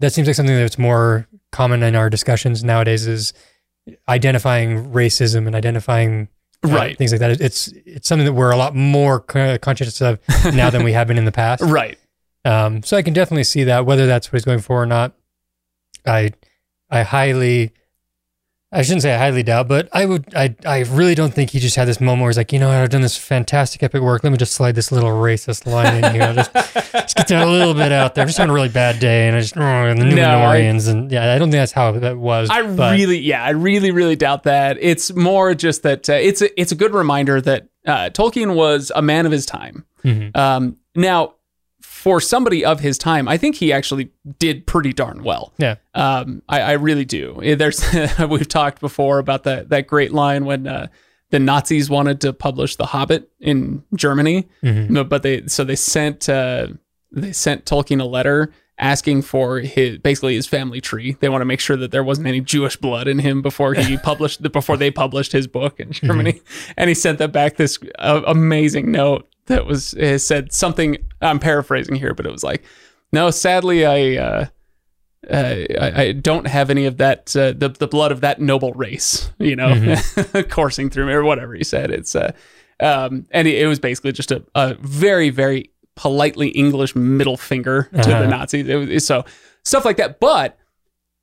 that 0.00 0.12
seems 0.12 0.26
like 0.26 0.36
something 0.36 0.54
that's 0.56 0.78
more 0.78 1.26
common 1.52 1.82
in 1.82 1.94
our 1.94 2.10
discussions 2.10 2.62
nowadays 2.62 3.06
is 3.06 3.32
identifying 4.08 4.90
racism 4.92 5.46
and 5.46 5.54
identifying 5.54 6.28
uh, 6.64 6.68
Right. 6.68 6.98
things 6.98 7.12
like 7.12 7.20
that. 7.20 7.40
It's 7.40 7.68
it's 7.86 8.08
something 8.08 8.26
that 8.26 8.32
we're 8.32 8.50
a 8.50 8.56
lot 8.56 8.74
more 8.74 9.20
conscious 9.20 10.00
of 10.02 10.18
now 10.54 10.70
than 10.70 10.82
we 10.84 10.92
have 10.92 11.06
been 11.06 11.18
in 11.18 11.24
the 11.24 11.32
past. 11.32 11.62
Right. 11.66 11.98
Um, 12.46 12.82
so 12.82 12.96
I 12.96 13.02
can 13.02 13.12
definitely 13.12 13.44
see 13.44 13.64
that. 13.64 13.86
Whether 13.86 14.06
that's 14.06 14.28
what 14.32 14.36
he's 14.38 14.44
going 14.44 14.60
for 14.60 14.82
or 14.82 14.86
not, 14.86 15.12
I 16.06 16.32
I 16.90 17.02
highly 17.02 17.72
I 18.72 18.82
shouldn't 18.82 19.02
say 19.02 19.14
I 19.14 19.18
highly 19.18 19.42
doubt, 19.42 19.68
but 19.68 19.88
I 19.92 20.04
would 20.06 20.34
I 20.34 20.54
I 20.64 20.80
really 20.82 21.14
don't 21.14 21.32
think 21.34 21.50
he 21.50 21.58
just 21.60 21.76
had 21.76 21.86
this 21.88 22.00
moment 22.00 22.22
where 22.22 22.30
he's 22.30 22.36
like, 22.36 22.52
you 22.52 22.58
know, 22.58 22.68
what, 22.68 22.76
I've 22.76 22.90
done 22.90 23.00
this 23.00 23.16
fantastic 23.16 23.82
epic 23.82 24.02
work. 24.02 24.22
Let 24.22 24.30
me 24.30 24.38
just 24.38 24.52
slide 24.54 24.74
this 24.74 24.92
little 24.92 25.10
racist 25.10 25.66
line 25.66 26.04
in 26.04 26.12
here. 26.14 26.34
Just, 26.34 26.52
just 26.52 27.16
get 27.16 27.28
that 27.28 27.46
a 27.46 27.50
little 27.50 27.74
bit 27.74 27.90
out 27.92 28.14
there. 28.14 28.22
I'm 28.22 28.28
just 28.28 28.38
having 28.38 28.50
a 28.50 28.54
really 28.54 28.68
bad 28.68 29.00
day, 29.00 29.26
and 29.28 29.36
I 29.36 29.40
just 29.40 29.56
oh, 29.56 29.60
and 29.62 30.00
the 30.00 30.04
No, 30.04 30.22
I- 30.40 30.56
and 30.58 31.10
yeah, 31.10 31.32
I 31.34 31.38
don't 31.38 31.48
think 31.50 31.60
that's 31.60 31.72
how 31.72 31.92
that 31.92 32.16
was. 32.18 32.50
I 32.50 32.62
but- 32.62 32.92
really, 32.96 33.18
yeah, 33.18 33.42
I 33.42 33.50
really, 33.50 33.90
really 33.92 34.16
doubt 34.16 34.44
that. 34.44 34.76
It's 34.80 35.12
more 35.14 35.54
just 35.54 35.82
that 35.84 36.08
uh, 36.10 36.14
it's 36.14 36.42
a, 36.42 36.60
it's 36.60 36.70
a 36.72 36.76
good 36.76 36.92
reminder 36.92 37.40
that 37.40 37.68
uh, 37.86 38.10
Tolkien 38.10 38.54
was 38.54 38.92
a 38.94 39.02
man 39.02 39.26
of 39.26 39.32
his 39.32 39.46
time. 39.46 39.84
Mhm. 40.04 40.36
Um, 40.36 40.76
now, 40.94 41.34
for 42.06 42.20
somebody 42.20 42.64
of 42.64 42.78
his 42.78 42.98
time, 42.98 43.26
I 43.26 43.36
think 43.36 43.56
he 43.56 43.72
actually 43.72 44.10
did 44.38 44.64
pretty 44.64 44.92
darn 44.92 45.24
well. 45.24 45.52
yeah. 45.58 45.74
Um, 45.92 46.40
I, 46.48 46.60
I 46.60 46.72
really 46.74 47.04
do. 47.04 47.40
Eh, 47.42 47.56
There's 47.56 47.82
we've 48.30 48.46
talked 48.46 48.80
before 48.80 49.18
about 49.18 49.42
that 49.42 49.70
that 49.70 49.88
great 49.88 50.12
line 50.12 50.44
when 50.44 50.68
uh, 50.68 50.86
the 51.30 51.40
Nazis 51.40 51.90
wanted 51.90 52.20
to 52.20 52.32
publish 52.32 52.76
The 52.76 52.86
Hobbit 52.86 53.28
in 53.40 53.82
Germany, 53.96 54.46
Mhm. 54.62 54.88
no, 54.90 55.02
but 55.02 55.24
they 55.24 55.48
so 55.48 55.64
they 55.64 55.74
sent 55.74 56.28
uh, 56.28 56.68
they 57.10 57.32
sent 57.32 57.64
Tolkien 57.64 58.00
a 58.00 58.04
letter 58.04 58.52
asking 58.78 59.22
for 59.22 59.58
his 59.58 59.98
basically 59.98 60.36
his 60.36 60.46
family 60.46 60.80
tree. 60.80 61.16
They 61.18 61.28
want 61.28 61.40
to 61.40 61.46
make 61.46 61.58
sure 61.60 61.76
that 61.78 61.90
there 61.90 62.04
wasn't 62.04 62.28
any 62.28 62.40
Jewish 62.40 62.76
blood 62.76 63.08
in 63.08 63.18
him 63.18 63.42
before 63.42 63.74
he 63.74 63.96
published 64.10 64.42
before 64.52 64.76
they 64.76 64.92
published 64.92 65.32
his 65.32 65.48
book 65.48 65.80
in 65.80 65.90
Germany. 65.90 66.40
And 66.76 66.86
he 66.88 66.94
sent 66.94 67.18
them 67.18 67.32
back 67.32 67.56
this 67.56 67.80
uh, 67.98 68.20
amazing 68.28 68.92
note 68.92 69.26
that 69.46 69.66
was 69.66 69.96
said 70.18 70.52
something. 70.52 70.98
I'm 71.20 71.38
paraphrasing 71.38 71.96
here, 71.96 72.14
but 72.14 72.26
it 72.26 72.32
was 72.32 72.44
like, 72.44 72.64
no, 73.12 73.30
sadly, 73.30 73.84
I. 73.86 74.22
Uh, 74.22 74.46
I, 75.28 75.66
I 75.80 76.12
don't 76.12 76.46
have 76.46 76.70
any 76.70 76.86
of 76.86 76.98
that 76.98 77.34
uh, 77.34 77.50
the 77.52 77.68
the 77.68 77.88
blood 77.88 78.12
of 78.12 78.20
that 78.20 78.40
noble 78.40 78.72
race, 78.74 79.28
you 79.40 79.56
know, 79.56 79.96
coursing 80.48 80.88
through 80.88 81.06
me 81.06 81.14
or 81.14 81.24
whatever 81.24 81.52
he 81.54 81.64
said. 81.64 81.90
It's 81.90 82.14
uh, 82.14 82.30
um, 82.78 83.26
and 83.32 83.48
it, 83.48 83.60
it 83.62 83.66
was 83.66 83.80
basically 83.80 84.12
just 84.12 84.30
a, 84.30 84.44
a 84.54 84.74
very 84.74 85.30
very 85.30 85.70
politely 85.96 86.50
English 86.50 86.94
middle 86.94 87.36
finger 87.36 87.88
to 87.92 87.96
the 88.08 88.14
Uh-huh. 88.18 88.26
Nazis. 88.26 88.68
It 88.68 88.76
was, 88.76 89.04
so 89.04 89.24
stuff 89.64 89.84
like 89.84 89.96
that, 89.96 90.20
but 90.20 90.58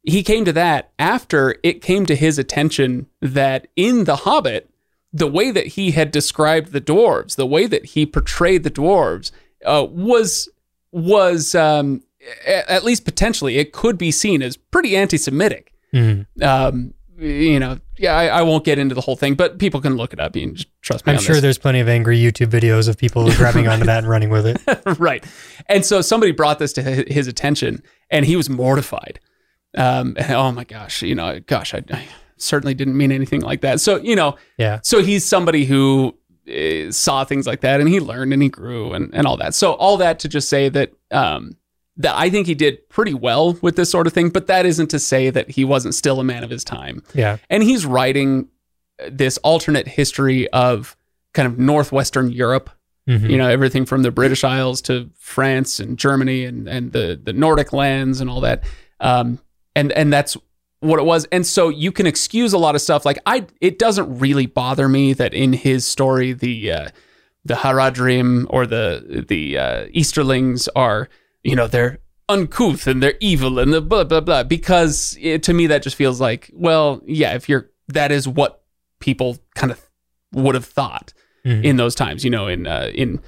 he 0.02 0.22
came 0.22 0.44
to 0.44 0.52
that 0.54 0.91
after 1.00 1.56
it 1.64 1.82
came 1.82 2.06
to 2.08 2.16
his 2.16 2.38
attention 2.38 3.08
that 3.22 3.68
in 3.78 4.04
The 4.04 4.18
Hobbit, 4.18 4.70
the 5.14 5.28
way 5.28 5.50
that 5.50 5.68
he 5.68 5.91
had 5.91 6.12
described 6.12 6.74
the 6.74 6.82
dwarves, 6.82 7.38
the 7.38 7.46
way 7.46 7.68
that 7.68 7.86
he 7.86 8.06
portrayed 8.06 8.64
the 8.64 8.72
dwarves, 8.72 9.32
uh, 9.66 9.86
was 9.89 10.49
was 10.91 11.55
um, 11.55 12.01
a- 12.45 12.72
at 12.72 12.84
least 12.84 13.05
potentially 13.05 13.57
it 13.57 13.74
could 13.74 13.97
be 13.97 14.11
seen 14.11 14.41
as 14.41 14.57
pretty 14.57 14.95
anti-Semitic. 14.95 15.74
Mhm. 15.93 16.26
Um, 16.41 16.93
you 17.18 17.59
know, 17.59 17.80
yeah, 17.97 18.16
I, 18.16 18.26
I 18.28 18.41
won't 18.41 18.66
get 18.66 18.80
into 18.80 18.95
the 18.95 19.01
whole 19.01 19.16
thing, 19.16 19.36
but 19.36 19.59
people 19.59 19.80
can 19.82 19.95
look 19.95 20.14
it 20.14 20.20
up. 20.20 20.36
You 20.36 20.47
can 20.47 20.55
just 20.55 20.68
trust 20.82 21.05
me. 21.05 21.14
I'm 21.14 21.20
sure 21.20 21.36
this. 21.36 21.41
there's 21.43 21.57
plenty 21.59 21.80
of 21.80 21.88
angry 21.88 22.18
YouTube 22.18 22.47
videos 22.47 22.89
of 22.89 22.97
people 22.97 23.32
grabbing 23.36 23.68
onto 23.68 23.86
that 23.86 23.99
and 23.99 24.09
running 24.09 24.30
with 24.30 24.47
it. 24.47 24.59
right. 24.99 25.24
And 25.70 25.86
so 25.86 26.01
somebody 26.01 26.32
brought 26.32 26.57
this 26.59 26.74
to 26.74 26.82
his 26.82 27.28
attention, 27.28 27.84
and 28.09 28.26
he 28.26 28.36
was 28.36 28.49
mortified. 28.49 29.20
Um, 29.76 30.16
oh 30.30 30.51
my 30.51 30.64
gosh, 30.64 31.01
you 31.03 31.14
know, 31.16 31.39
gosh, 31.45 31.74
I, 31.76 31.84
I 31.91 32.07
certainly 32.38 32.74
didn't 32.74 32.97
mean 32.97 33.11
anything 33.11 33.41
like 33.41 33.61
that. 33.61 33.80
So 33.80 33.97
you 33.97 34.16
know, 34.16 34.36
Yeah. 34.57 34.80
so 34.84 35.01
he's 35.03 35.24
somebody 35.24 35.66
who 35.66 36.16
saw 36.91 37.24
things 37.24 37.48
like 37.48 37.62
that, 37.62 37.80
and 37.80 37.88
he 37.89 38.00
learned 38.00 38.34
and 38.34 38.41
he 38.41 38.50
grew 38.50 38.94
and 38.94 39.14
and 39.14 39.26
all 39.28 39.38
that. 39.38 39.54
So 39.56 39.74
all 39.74 39.98
that 39.98 40.20
to 40.20 40.28
just 40.30 40.50
say 40.50 40.70
that 40.70 40.91
um, 41.12 41.58
that 41.98 42.16
I 42.16 42.30
think 42.30 42.48
he 42.48 42.56
did 42.56 42.88
pretty 42.89 43.14
well 43.14 43.54
with 43.62 43.76
this 43.76 43.89
sort 43.91 44.08
of 44.08 44.14
thing, 44.14 44.30
but 44.30 44.48
that 44.48 44.66
isn't 44.66 44.88
to 44.88 45.00
say 45.00 45.30
that 45.30 45.52
he 45.52 45.64
wasn't 45.64 45.96
still 45.96 46.20
a 46.20 46.24
man 46.24 46.44
of 46.44 46.50
his 46.50 46.64
time 46.64 47.04
Yeah. 47.14 47.38
and 47.50 47.62
he's 47.64 47.86
writing 47.86 48.48
this 49.10 49.38
alternate 49.39 49.88
history 49.88 50.50
of 50.50 50.96
kind 51.34 51.48
of 51.48 51.58
northwestern 51.60 52.32
Europe. 52.32 52.70
Mhm. 53.08 53.30
You 53.30 53.38
know, 53.38 53.50
everything 53.50 53.86
from 53.86 54.02
the 54.04 54.12
British 54.12 54.44
Isles 54.44 54.82
to 54.84 55.10
France 55.20 55.80
and 55.80 55.98
Germany 56.00 56.46
and 56.46 56.68
and 56.68 56.91
the 56.94 57.20
the 57.22 57.34
Nordic 57.34 57.74
lands 57.74 58.22
and 58.22 58.30
all 58.30 58.41
that. 58.41 58.64
Um, 59.00 59.39
and 59.76 59.91
and 59.91 60.12
that's 60.14 60.38
what 60.84 61.00
it 61.00 61.04
was. 61.06 61.26
And 61.32 61.46
so 61.46 61.70
you 61.70 61.92
can 61.92 62.06
excuse 62.06 62.54
a 62.54 62.58
lot 62.58 62.76
of 62.76 62.82
stuff. 62.82 63.06
Like 63.06 63.20
I, 63.26 63.46
it 63.62 63.80
doesn't 63.80 64.20
really 64.20 64.46
bother 64.46 64.88
me 64.90 65.14
that 65.14 65.34
in 65.34 65.54
his 65.54 65.86
story 65.88 66.34
the 66.34 66.72
uh, 66.72 66.90
the 67.46 67.56
Haradrim 67.56 68.46
or 68.50 68.66
the 68.66 69.26
the 69.28 69.58
uh, 69.58 69.86
Easterlings 69.94 70.68
are 70.76 71.10
you 71.44 71.56
know 71.56 71.68
they're 71.68 72.00
uncouth 72.30 72.88
and 72.88 73.04
they're 73.04 73.16
evil 73.20 73.60
and 73.60 73.74
the 73.74 73.82
blah 73.82 74.04
blah 74.06 74.22
blah 74.22 74.44
because 74.44 75.18
it, 75.20 75.44
to 75.44 75.54
me 75.54 75.68
that 75.68 75.84
just 75.84 75.96
feels 75.98 76.22
like 76.22 76.50
well 76.54 77.02
yeah 77.06 77.34
if 77.34 77.50
you're 77.50 77.70
that 77.90 78.14
is 78.14 78.28
what 78.28 78.64
people 79.02 79.38
kind 79.56 79.72
of 79.72 79.82
would 80.32 80.56
have 80.56 80.66
thought 80.66 81.14
Mhm. 81.46 81.66
in 81.66 81.76
those 81.76 81.94
times 81.96 82.24
you 82.24 82.30
know 82.32 82.48
in 82.48 82.66
uh, 82.66 82.90
in 82.96 83.20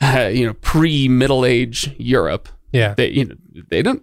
uh, 0.00 0.30
you 0.32 0.46
know 0.46 0.54
pre 0.54 1.08
middle 1.08 1.44
age 1.44 1.94
Europe 1.98 2.48
Yeah. 2.72 2.94
they 2.94 3.08
you 3.10 3.26
know 3.26 3.34
they 3.68 3.82
don't 3.82 4.02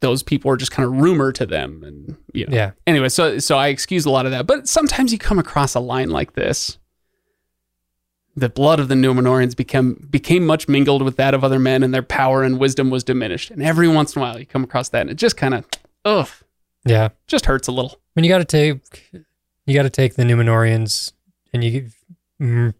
those 0.00 0.22
people 0.22 0.50
are 0.50 0.56
just 0.56 0.72
kind 0.72 0.86
of 0.86 0.92
rumor 1.00 1.30
to 1.32 1.44
them 1.46 1.82
and 1.84 2.16
you 2.32 2.46
know 2.46 2.54
Yeah. 2.56 2.70
anyway 2.86 3.08
so 3.08 3.38
so 3.38 3.56
i 3.58 3.68
excuse 3.68 4.04
a 4.06 4.10
lot 4.10 4.24
of 4.26 4.32
that 4.32 4.46
but 4.46 4.66
sometimes 4.68 5.12
you 5.12 5.18
come 5.18 5.38
across 5.38 5.74
a 5.74 5.80
line 5.80 6.10
like 6.10 6.32
this 6.34 6.78
the 8.36 8.48
blood 8.48 8.78
of 8.80 8.88
the 8.88 8.94
Numenoreans 8.94 9.56
became 9.56 10.06
became 10.10 10.46
much 10.46 10.68
mingled 10.68 11.02
with 11.02 11.16
that 11.16 11.34
of 11.34 11.42
other 11.42 11.58
men, 11.58 11.82
and 11.82 11.92
their 11.92 12.02
power 12.02 12.44
and 12.44 12.58
wisdom 12.60 12.88
was 12.88 13.02
diminished. 13.02 13.50
And 13.50 13.60
every 13.60 13.88
once 13.88 14.14
in 14.14 14.22
a 14.22 14.24
while, 14.24 14.38
you 14.38 14.46
come 14.46 14.62
across 14.62 14.88
that, 14.90 15.02
and 15.02 15.10
it 15.10 15.16
just 15.16 15.36
kind 15.36 15.52
of, 15.52 15.66
ugh, 16.04 16.28
Yeah. 16.86 17.08
just 17.26 17.46
hurts 17.46 17.66
a 17.66 17.72
little. 17.72 17.90
I 17.96 17.98
mean, 18.14 18.24
you 18.24 18.30
got 18.30 18.38
to 18.38 18.44
take, 18.44 19.10
you 19.66 19.74
got 19.74 19.82
to 19.82 19.90
take 19.90 20.14
the 20.14 20.22
Numenoreans 20.22 21.12
and 21.52 21.64
you 21.64 21.90
mm, 22.40 22.72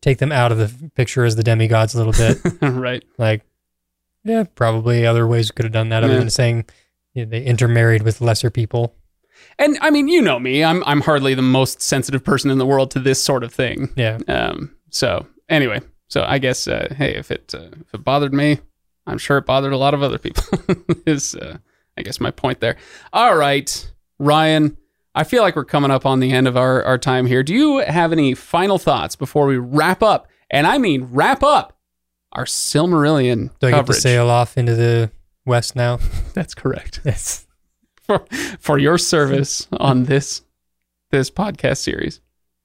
take 0.00 0.16
them 0.18 0.32
out 0.32 0.50
of 0.50 0.58
the 0.58 0.90
picture 0.92 1.24
as 1.26 1.36
the 1.36 1.42
demigods 1.44 1.94
a 1.94 2.02
little 2.02 2.14
bit. 2.14 2.40
right? 2.62 3.04
like, 3.18 3.42
yeah, 4.28 4.44
probably 4.54 5.06
other 5.06 5.26
ways 5.26 5.50
we 5.50 5.54
could 5.56 5.64
have 5.64 5.72
done 5.72 5.88
that 5.90 6.04
other 6.04 6.14
Yeah. 6.14 6.18
than 6.20 6.30
saying 6.30 6.66
you 7.14 7.24
know, 7.24 7.30
they 7.30 7.42
intermarried 7.42 8.02
with 8.02 8.20
lesser 8.20 8.50
people. 8.50 8.94
And 9.58 9.78
I 9.80 9.90
mean, 9.90 10.08
you 10.08 10.20
know 10.22 10.38
me, 10.38 10.62
I'm 10.64 10.82
I'm 10.84 11.00
hardly 11.00 11.34
the 11.34 11.42
most 11.42 11.80
sensitive 11.82 12.22
person 12.24 12.50
in 12.50 12.58
the 12.58 12.66
world 12.66 12.90
to 12.92 13.00
this 13.00 13.22
sort 13.22 13.42
of 13.44 13.52
thing. 13.52 13.88
Yeah. 13.96 14.18
Um. 14.28 14.74
So 14.90 15.26
anyway, 15.48 15.80
so 16.08 16.24
I 16.26 16.38
guess 16.38 16.66
uh, 16.68 16.92
hey, 16.96 17.14
if 17.14 17.30
it 17.30 17.54
uh, 17.56 17.68
if 17.80 17.94
it 17.94 18.04
bothered 18.04 18.34
me, 18.34 18.58
I'm 19.06 19.18
sure 19.18 19.38
it 19.38 19.46
bothered 19.46 19.72
a 19.72 19.76
lot 19.78 19.94
of 19.94 20.02
other 20.02 20.18
people. 20.18 20.44
Is 21.06 21.34
uh, 21.34 21.58
I 21.96 22.02
guess 22.02 22.20
my 22.20 22.30
point 22.30 22.60
there. 22.60 22.76
All 23.12 23.36
right, 23.36 23.90
Ryan. 24.18 24.76
I 25.14 25.24
feel 25.24 25.42
like 25.42 25.56
we're 25.56 25.64
coming 25.64 25.90
up 25.90 26.06
on 26.06 26.20
the 26.20 26.30
end 26.30 26.46
of 26.46 26.56
our, 26.56 26.82
our 26.84 26.98
time 26.98 27.26
here. 27.26 27.42
Do 27.42 27.52
you 27.52 27.78
have 27.78 28.12
any 28.12 28.34
final 28.34 28.78
thoughts 28.78 29.16
before 29.16 29.46
we 29.46 29.56
wrap 29.56 30.00
up? 30.00 30.28
And 30.50 30.64
I 30.66 30.78
mean 30.78 31.08
wrap 31.10 31.42
up 31.42 31.76
our 32.32 32.44
Silmarillion 32.44 33.50
Do 33.60 33.68
I 33.68 33.70
get 33.72 33.86
to 33.86 33.92
sail 33.94 34.28
off 34.28 34.56
into 34.58 34.74
the 34.74 35.10
West 35.46 35.74
now. 35.76 35.98
That's 36.34 36.54
correct. 36.54 37.00
Yes. 37.04 37.46
For 38.08 38.24
for 38.58 38.78
your 38.78 38.96
service 38.96 39.68
on 39.72 40.04
this 40.04 40.40
this 41.10 41.30
podcast 41.30 41.76
series. 41.78 42.20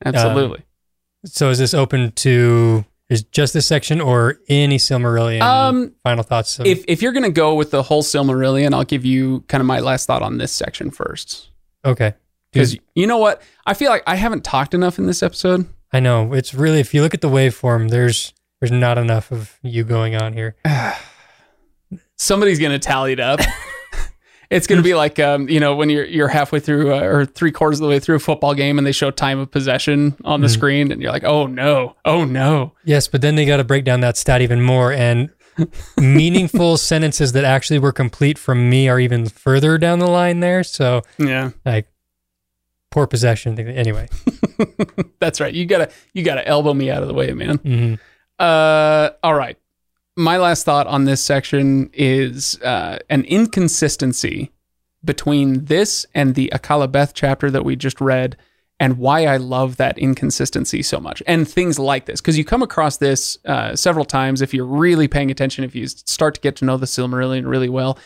Absolutely. 0.05 0.63
So 1.25 1.49
is 1.49 1.59
this 1.59 1.73
open 1.73 2.11
to 2.13 2.85
is 3.09 3.23
just 3.23 3.53
this 3.53 3.67
section 3.67 3.99
or 3.99 4.37
any 4.47 4.77
Silmarillion 4.77 5.41
Um, 5.41 5.93
final 6.01 6.23
thoughts? 6.23 6.59
Of, 6.59 6.65
if 6.65 6.85
if 6.87 7.01
you're 7.01 7.11
gonna 7.11 7.29
go 7.29 7.55
with 7.55 7.71
the 7.71 7.83
whole 7.83 8.03
Silmarillion, 8.03 8.73
I'll 8.73 8.85
give 8.85 9.03
you 9.03 9.41
kind 9.49 9.59
of 9.59 9.67
my 9.67 9.81
last 9.81 10.05
thought 10.07 10.21
on 10.21 10.37
this 10.37 10.51
section 10.53 10.91
first. 10.91 11.49
okay. 11.83 12.13
Because 12.51 12.77
you 12.95 13.07
know 13.07 13.17
what? 13.17 13.41
I 13.65 13.73
feel 13.73 13.89
like 13.89 14.03
I 14.07 14.15
haven't 14.15 14.43
talked 14.45 14.73
enough 14.73 14.97
in 14.99 15.07
this 15.07 15.21
episode. 15.23 15.65
I 15.91 15.99
know 15.99 16.31
it's 16.33 16.53
really 16.53 16.79
if 16.79 16.93
you 16.93 17.01
look 17.01 17.13
at 17.13 17.19
the 17.21 17.27
waveform, 17.29 17.89
there's 17.89 18.31
there's 18.63 18.71
not 18.71 18.97
enough 18.97 19.29
of 19.33 19.59
you 19.61 19.83
going 19.83 20.15
on 20.15 20.31
here. 20.31 20.55
Somebody's 22.15 22.59
gonna 22.59 22.79
tally 22.79 23.11
it 23.11 23.19
up. 23.19 23.41
it's 24.49 24.67
gonna 24.67 24.81
be 24.81 24.95
like 24.95 25.19
um, 25.19 25.49
you 25.49 25.59
know 25.59 25.75
when 25.75 25.89
you're 25.89 26.05
you're 26.05 26.29
halfway 26.29 26.61
through 26.61 26.93
uh, 26.93 27.01
or 27.01 27.25
three 27.25 27.51
quarters 27.51 27.79
of 27.81 27.83
the 27.83 27.89
way 27.89 27.99
through 27.99 28.15
a 28.15 28.19
football 28.19 28.53
game 28.53 28.77
and 28.77 28.87
they 28.87 28.93
show 28.93 29.11
time 29.11 29.37
of 29.37 29.51
possession 29.51 30.15
on 30.23 30.39
the 30.39 30.47
Mhm. 30.47 30.51
screen 30.53 30.91
and 30.93 31.01
you're 31.01 31.11
like, 31.11 31.25
oh 31.25 31.45
no, 31.45 31.97
oh 32.05 32.23
no. 32.23 32.71
Yes, 32.85 33.09
but 33.09 33.19
then 33.21 33.35
they 33.35 33.45
got 33.45 33.57
to 33.57 33.65
break 33.65 33.83
down 33.83 33.99
that 33.99 34.15
stat 34.15 34.41
even 34.41 34.61
more 34.61 34.93
and 34.93 35.29
meaningful 35.97 36.77
sentences 36.77 37.33
that 37.33 37.43
actually 37.43 37.79
were 37.79 37.91
complete 37.91 38.37
from 38.37 38.69
me 38.69 38.87
are 38.87 38.99
even 39.01 39.27
further 39.27 39.77
down 39.77 39.99
the 39.99 40.07
line 40.09 40.39
there. 40.39 40.63
So 40.63 41.01
Yeah, 41.17 41.49
like 41.65 41.87
poor 42.91 43.07
possession. 43.07 43.59
Anyway. 43.59 44.07
that's 45.19 45.41
right. 45.41 45.53
You 45.53 45.65
gotta 45.65 45.89
you 46.13 46.23
gotta 46.23 46.47
elbow 46.47 46.73
me 46.73 46.89
out 46.89 47.01
of 47.01 47.09
the 47.09 47.13
way, 47.13 47.33
man. 47.33 47.57
hmm 47.57 47.95
Uh, 48.39 49.09
all 49.23 49.35
right. 49.35 49.57
My 50.15 50.37
last 50.37 50.63
thought 50.63 50.85
on 50.87 51.05
this 51.05 51.23
section 51.23 51.89
is 51.93 52.61
uh, 52.61 52.99
an 53.09 53.23
inconsistency 53.25 54.51
between 55.03 55.65
this 55.65 56.05
and 56.13 56.35
the 56.35 56.51
Akallabêth 56.53 57.11
chapter 57.13 57.49
that 57.49 57.65
we 57.65 57.75
just 57.75 57.99
read, 57.99 58.37
and 58.79 58.97
why 58.97 59.25
I 59.25 59.37
love 59.37 59.77
that 59.77 59.97
inconsistency 59.97 60.81
so 60.83 60.99
much, 60.99 61.23
and 61.25 61.47
things 61.47 61.79
like 61.79 62.05
this, 62.05 62.21
because 62.21 62.37
you 62.37 62.45
come 62.45 62.61
across 62.61 62.97
this 62.97 63.37
uh, 63.45 63.75
several 63.75 64.05
times 64.05 64.41
if 64.41 64.53
you're 64.53 64.65
really 64.65 65.07
paying 65.07 65.31
attention. 65.31 65.63
If 65.63 65.75
you 65.75 65.87
start 65.87 66.35
to 66.35 66.41
get 66.41 66.55
to 66.57 66.65
know 66.65 66.77
the 66.77 66.85
Silmarillion 66.85 67.47
really 67.47 67.69
well, 67.69 67.97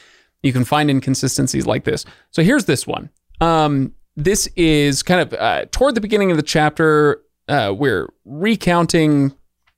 you 0.44 0.54
can 0.54 0.66
find 0.66 0.90
inconsistencies 0.90 1.66
like 1.66 1.84
this. 1.84 2.06
So 2.32 2.42
here's 2.42 2.66
this 2.66 2.88
one. 2.88 3.10
Um, 3.42 3.94
this 4.16 4.48
is 4.56 5.04
kind 5.04 5.22
of 5.22 5.34
uh, 5.34 5.66
toward 5.72 5.96
the 5.96 6.02
beginning 6.02 6.32
of 6.32 6.38
the 6.38 6.44
chapter. 6.44 7.22
Uh, 7.48 7.74
we're 7.78 8.10
recounting 8.26 9.34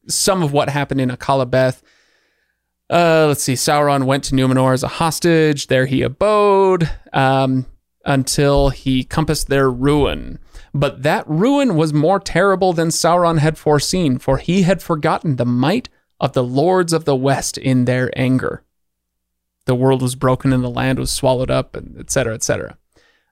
some 0.07 0.43
of 0.43 0.51
what 0.51 0.69
happened 0.69 1.01
in 1.01 1.09
Akallabêth. 1.09 1.81
Uh, 2.89 3.25
let's 3.27 3.43
see. 3.43 3.53
Sauron 3.53 4.05
went 4.05 4.23
to 4.25 4.35
Numenor 4.35 4.73
as 4.73 4.83
a 4.83 4.87
hostage. 4.87 5.67
There 5.67 5.85
he 5.85 6.01
abode 6.01 6.89
um, 7.13 7.67
until 8.05 8.69
he 8.69 9.03
compassed 9.03 9.47
their 9.47 9.69
ruin. 9.69 10.39
But 10.73 11.03
that 11.03 11.27
ruin 11.27 11.75
was 11.75 11.93
more 11.93 12.19
terrible 12.19 12.73
than 12.73 12.89
Sauron 12.89 13.39
had 13.39 13.57
foreseen, 13.57 14.17
for 14.17 14.37
he 14.37 14.63
had 14.63 14.81
forgotten 14.81 15.35
the 15.35 15.45
might 15.45 15.89
of 16.19 16.33
the 16.33 16.43
lords 16.43 16.93
of 16.93 17.05
the 17.05 17.15
West 17.15 17.57
in 17.57 17.85
their 17.85 18.11
anger. 18.17 18.63
The 19.65 19.75
world 19.75 20.01
was 20.01 20.15
broken 20.15 20.51
and 20.51 20.63
the 20.63 20.69
land 20.69 20.99
was 20.99 21.11
swallowed 21.11 21.51
up, 21.51 21.77
etc. 21.77 22.05
cetera, 22.07 22.33
et 22.33 22.43
cetera. 22.43 22.77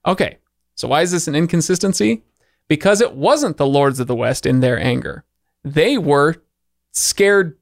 Okay, 0.05 0.37
so 0.75 0.87
why 0.87 1.01
is 1.01 1.11
this 1.11 1.27
an 1.27 1.35
inconsistency? 1.35 2.23
Because 2.67 3.01
it 3.01 3.13
wasn't 3.13 3.57
the 3.57 3.65
lords 3.65 3.99
of 3.99 4.07
the 4.07 4.15
West 4.15 4.45
in 4.45 4.59
their 4.59 4.79
anger. 4.79 5.23
They 5.63 5.97
were 5.97 6.35
scared, 6.97 7.57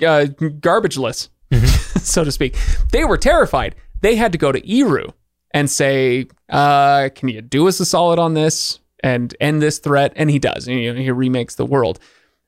uh, 0.00 0.26
garbageless, 0.38 1.28
so 2.02 2.24
to 2.24 2.32
speak. 2.32 2.56
They 2.92 3.04
were 3.04 3.16
terrified. 3.16 3.74
They 4.00 4.16
had 4.16 4.32
to 4.32 4.38
go 4.38 4.52
to 4.52 4.70
Eru 4.70 5.12
and 5.52 5.70
say, 5.70 6.26
uh, 6.48 7.08
"Can 7.14 7.28
you 7.28 7.42
do 7.42 7.66
us 7.68 7.80
a 7.80 7.86
solid 7.86 8.18
on 8.18 8.34
this 8.34 8.80
and 9.02 9.34
end 9.40 9.62
this 9.62 9.78
threat?" 9.78 10.12
And 10.16 10.30
he 10.30 10.38
does. 10.38 10.68
And, 10.68 10.78
you 10.78 10.92
know, 10.92 11.00
he 11.00 11.10
remakes 11.10 11.54
the 11.54 11.66
world, 11.66 11.98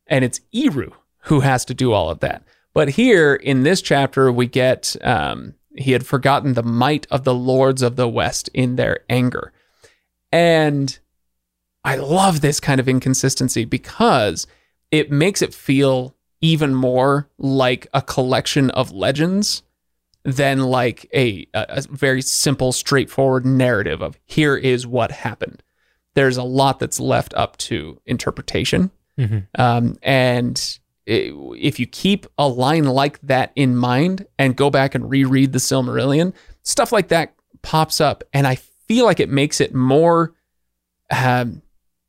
and 0.07 0.25
it's 0.25 0.41
Eru 0.53 0.91
who 1.23 1.41
has 1.41 1.65
to 1.67 1.75
do 1.75 1.93
all 1.93 2.11
of 2.11 2.21
that. 2.21 2.43
But 2.75 2.91
here 2.91 3.35
in 3.35 3.63
this 3.63 3.83
chapter, 3.83 4.31
we 4.31 4.47
get 4.47 4.97
um, 5.03 5.55
he 5.77 5.93
had 5.93 6.07
forgotten 6.07 6.55
the 6.55 6.63
might 6.63 7.07
of 7.11 7.25
the 7.25 7.35
lords 7.35 7.83
of 7.83 7.97
the 7.97 8.09
West 8.09 8.49
in 8.55 8.77
their 8.77 9.01
anger, 9.09 9.53
and 10.31 10.99
I 11.85 11.97
love 11.97 12.41
this 12.41 12.61
kind 12.61 12.81
of 12.81 12.89
inconsistency 12.89 13.65
because 13.65 14.47
it 14.91 15.11
makes 15.11 15.43
it 15.43 15.55
feel 15.55 16.15
even 16.41 16.75
more 16.75 17.29
like 17.39 17.87
a 17.93 18.03
collection 18.03 18.71
of 18.71 18.93
legends 18.93 19.63
than 20.25 20.61
like 20.61 21.09
a, 21.15 21.47
a, 21.55 21.83
very 21.91 22.23
simple, 22.23 22.73
straightforward 22.73 23.47
narrative 23.47 24.03
of 24.03 24.19
here 24.25 24.57
is 24.57 24.87
what 24.87 25.11
happened. 25.11 25.63
There's 26.15 26.37
a 26.37 26.43
lot 26.43 26.79
that's 26.79 27.01
left 27.01 27.35
up 27.35 27.57
to 27.59 28.01
interpretation. 28.07 28.91
hmm 29.17 29.39
Um, 29.57 29.97
and 30.03 30.79
i 31.09 31.33
if 31.57 31.81
you 31.81 31.87
keep 31.87 32.27
a 32.37 32.47
line 32.47 32.85
like 32.85 33.19
that 33.23 33.53
in 33.57 33.75
mind 33.75 34.27
and 34.39 34.55
go 34.55 34.69
back 34.69 34.95
and 34.95 35.09
reread 35.09 35.53
the 35.53 35.59
Silmarillion, 35.59 36.35
stuff 36.63 36.93
like 36.93 37.09
that 37.09 37.35
pops 37.63 38.01
up. 38.01 38.23
And 38.35 38.47
I 38.47 38.57
feel 38.57 39.07
like 39.07 39.21
it 39.21 39.31
makes 39.31 39.61
it 39.61 39.75
more, 39.75 40.35
um, 41.11 41.63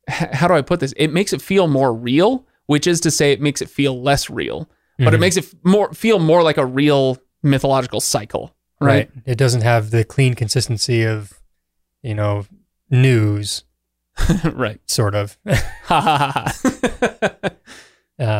how 0.08 0.48
do 0.48 0.54
I 0.54 0.62
put 0.62 0.80
this? 0.80 0.92
It 0.96 1.12
makes 1.12 1.32
it 1.32 1.40
feel 1.40 1.66
more 1.66 1.94
real, 1.94 2.46
which 2.70 2.86
is 2.86 3.00
to 3.00 3.10
say, 3.10 3.32
it 3.32 3.40
makes 3.40 3.60
it 3.60 3.68
feel 3.68 4.00
less 4.00 4.30
real, 4.30 4.70
but 4.96 5.12
it 5.12 5.16
Mhm. 5.16 5.20
makes 5.20 5.36
it 5.36 5.52
more 5.64 5.92
feel 5.92 6.20
more 6.20 6.42
like 6.44 6.56
a 6.56 6.64
real 6.64 7.18
mythological 7.42 8.00
cycle, 8.00 8.54
right? 8.80 9.10
It 9.26 9.36
doesn't 9.38 9.62
have 9.62 9.90
the 9.90 10.04
clean 10.04 10.34
consistency 10.34 11.02
of, 11.04 11.32
you 12.02 12.14
know, 12.14 12.46
news, 12.88 13.64
right. 14.44 14.80
sort 14.86 15.16
of. 15.16 15.36
Ha 15.48 16.00
ha 16.00 16.16
ha. 16.32 16.52
ha. 16.62 17.50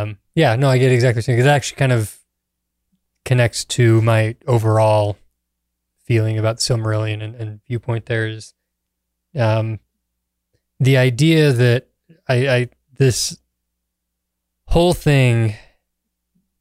um, 0.02 0.18
yeah, 0.36 0.54
no, 0.54 0.68
I 0.68 0.78
get 0.78 0.92
exactly 0.92 1.18
what 1.20 1.26
you're 1.28 1.34
saying. 1.34 1.38
'cause 1.40 1.46
It 1.46 1.56
actually 1.56 1.76
kind 1.78 1.92
of 1.92 2.16
connects 3.24 3.64
to 3.64 4.00
my 4.02 4.36
overall 4.46 5.16
feeling 6.04 6.38
about 6.38 6.58
the 6.58 6.62
Silmarillion 6.62 7.20
and, 7.22 7.34
and 7.34 7.60
viewpoint 7.66 8.06
there 8.06 8.26
is 8.28 8.54
um, 9.34 9.80
the 10.78 10.96
idea 10.96 11.52
that 11.52 11.88
I, 12.28 12.48
I 12.48 12.68
this 12.96 13.38
whole 14.70 14.94
thing 14.94 15.54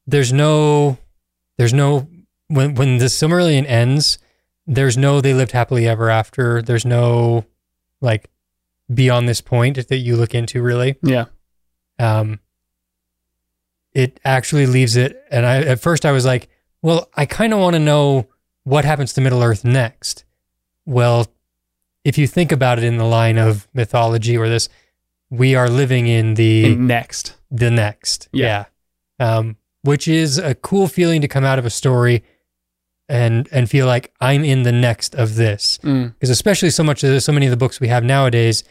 there's 0.06 0.32
no 0.32 0.98
there's 1.56 1.72
no 1.72 2.08
when 2.48 2.74
when 2.74 2.98
the 2.98 3.06
Silmarillion 3.06 3.66
ends 3.66 4.18
there's 4.66 4.96
no 4.96 5.20
they 5.20 5.34
lived 5.34 5.52
happily 5.52 5.86
ever 5.86 6.10
after 6.10 6.62
there's 6.62 6.84
no 6.84 7.44
like 8.00 8.28
beyond 8.92 9.28
this 9.28 9.40
point 9.40 9.88
that 9.88 9.96
you 9.98 10.16
look 10.16 10.34
into 10.34 10.62
really 10.62 10.96
yeah. 11.02 11.26
um, 11.98 12.40
it 13.92 14.20
actually 14.24 14.66
leaves 14.66 14.96
it. 14.96 15.22
And 15.30 15.44
I 15.46 15.58
at 15.58 15.80
first 15.80 16.04
I 16.04 16.12
was 16.12 16.24
like, 16.24 16.48
well, 16.82 17.08
I 17.14 17.26
kind 17.26 17.52
of 17.52 17.58
want 17.58 17.74
to 17.74 17.80
know 17.80 18.28
what 18.64 18.84
happens 18.84 19.12
to 19.14 19.20
Middle 19.20 19.42
Earth 19.42 19.64
next. 19.64 20.24
Well, 20.86 21.26
if 22.04 22.16
you 22.16 22.26
think 22.26 22.52
about 22.52 22.78
it 22.78 22.84
in 22.84 22.96
the 22.96 23.04
line 23.04 23.38
of 23.38 23.68
mythology 23.74 24.36
or 24.36 24.48
this, 24.48 24.68
we 25.30 25.54
are 25.54 25.68
living 25.68 26.06
in 26.08 26.34
the 26.34 26.72
And 26.72 26.86
next. 26.88 27.36
the 27.50 27.70
next. 27.70 28.28
Yeah. 28.32 28.64
Yeah. 29.20 29.36
Um, 29.38 29.56
which 29.82 30.06
is 30.08 30.38
a 30.38 30.54
cool 30.54 30.88
feeling 30.88 31.20
to 31.22 31.28
come 31.28 31.44
out 31.44 31.58
of 31.58 31.64
a 31.66 31.70
story 31.70 32.22
and 33.08 33.48
and 33.50 33.68
feel 33.68 33.86
like 33.86 34.12
I'm 34.20 34.44
in 34.44 34.62
the 34.62 34.72
next 34.72 35.14
of 35.14 35.34
this 35.36 35.78
Mm. 35.82 36.12
because 36.14 36.30
especially 36.30 36.70
so 36.70 36.82
much 36.84 37.02
of 37.04 37.22
so 37.22 37.32
many 37.32 37.46
of 37.46 37.50
the 37.50 37.56
books 37.56 37.80
we 37.80 37.88
have 37.88 38.04
nowadays 38.04 38.62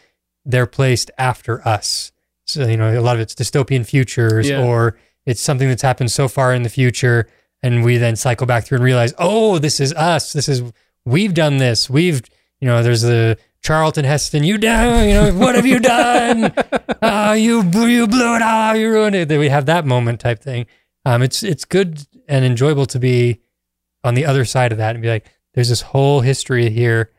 they're 0.46 0.66
placed 0.66 1.10
after 1.18 1.66
us 1.66 2.10
so 2.46 2.66
you 2.66 2.76
know 2.76 2.98
a 2.98 3.02
lot 3.02 3.16
of 3.16 3.20
it's 3.20 3.34
dystopian 3.34 3.84
futures 3.84 4.48
Yeah. 4.48 4.64
or 4.64 4.96
it's 5.26 5.40
something 5.42 5.68
that's 5.68 5.82
happened 5.82 6.10
so 6.10 6.26
far 6.28 6.54
in 6.54 6.62
the 6.62 6.70
future 6.70 7.28
and 7.62 7.84
we 7.84 7.98
then 7.98 8.16
cycle 8.16 8.46
back 8.46 8.64
through 8.64 8.76
and 8.76 8.84
realize 8.84 9.12
oh 9.18 9.58
this 9.58 9.78
is 9.80 9.92
us 9.92 10.32
this 10.32 10.48
is 10.48 10.62
we've 11.04 11.34
done 11.34 11.58
this 11.58 11.90
we've 11.90 12.22
you 12.60 12.66
know 12.68 12.82
there's 12.82 13.02
the 13.02 13.36
Charlton 13.62 14.04
Heston 14.04 14.42
you 14.44 14.56
done 14.58 15.08
you 15.08 15.14
know 15.14 15.34
what 15.34 15.54
have 15.54 15.66
you 15.66 15.78
done 15.80 16.52
oh 17.02 17.32
you 17.46 17.62
you 17.62 18.06
blew 18.06 18.34
it 18.36 18.42
out 18.42 18.72
you 18.78 18.90
ruined 18.90 19.14
it 19.16 19.28
Then 19.28 19.38
we 19.38 19.48
have 19.50 19.66
that 19.66 19.84
moment 19.86 20.20
type 20.20 20.40
thing 20.40 20.66
um 21.04 21.22
it's 21.22 21.42
it's 21.42 21.64
good 21.64 22.06
and 22.28 22.44
enjoyable 22.44 22.86
to 22.86 22.98
be 22.98 23.40
on 24.02 24.14
the 24.14 24.24
other 24.24 24.44
side 24.44 24.72
of 24.72 24.78
that 24.78 24.94
and 24.96 25.02
be 25.02 25.08
like 25.08 25.30
there's 25.54 25.68
this 25.68 25.82
whole 25.82 26.20
history 26.22 26.70
here 26.70 27.10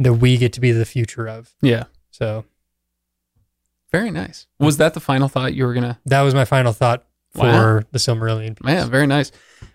that 0.00 0.14
we 0.14 0.36
get 0.36 0.52
to 0.54 0.60
be 0.60 0.72
the 0.72 0.84
future 0.84 1.28
of. 1.28 1.54
Yeah. 1.62 1.84
So 2.10 2.44
Very 3.92 4.10
nice. 4.10 4.46
Was 4.58 4.78
that 4.78 4.94
the 4.94 5.00
final 5.00 5.28
thought 5.28 5.54
you 5.54 5.64
were 5.66 5.74
gonna? 5.74 6.00
that 6.06 6.22
was 6.22 6.34
my 6.34 6.44
final 6.44 6.72
thought 6.72 7.06
for 7.32 7.42
Wow. 7.42 7.80
the 7.92 7.98
Silmarillion. 7.98 8.56
Piece. 8.60 8.68
Yeah, 8.74 8.86
very 8.86 9.06
nice. 9.06 9.30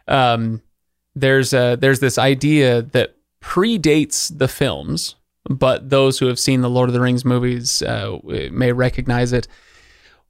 Um, 0.08 0.62
there's 1.16 1.54
uh, 1.54 1.76
there's 1.78 2.00
this 2.02 2.18
idea 2.18 2.82
that 2.82 3.16
predates 3.42 4.36
the 4.38 4.48
films, 4.48 5.16
but 5.50 5.90
those 5.90 6.20
who 6.20 6.28
have 6.28 6.40
seen 6.40 6.62
the 6.62 6.70
Lord 6.70 6.90
of 6.90 6.94
the 6.94 7.02
Rings 7.02 7.24
movies 7.26 7.82
uh, 7.82 8.18
may 8.52 8.72
recognize 8.72 9.34
it. 9.34 9.48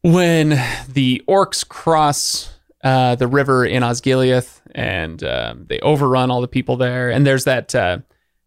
When 0.01 0.49
the 0.88 1.22
orcs 1.28 1.68
cross 1.68 2.53
uh, 2.84 3.16
the 3.16 3.28
river 3.28 3.66
in 3.66 3.84
Osgiliath, 3.84 4.62
and 4.74 5.22
um, 5.24 5.66
they 5.68 5.80
overrun 5.80 6.32
all 6.32 6.39
the 6.41 6.47
people 6.47 6.78
there. 6.78 7.10
And 7.10 7.28
there's 7.28 7.43
that 7.43 7.76
uh, 7.76 7.97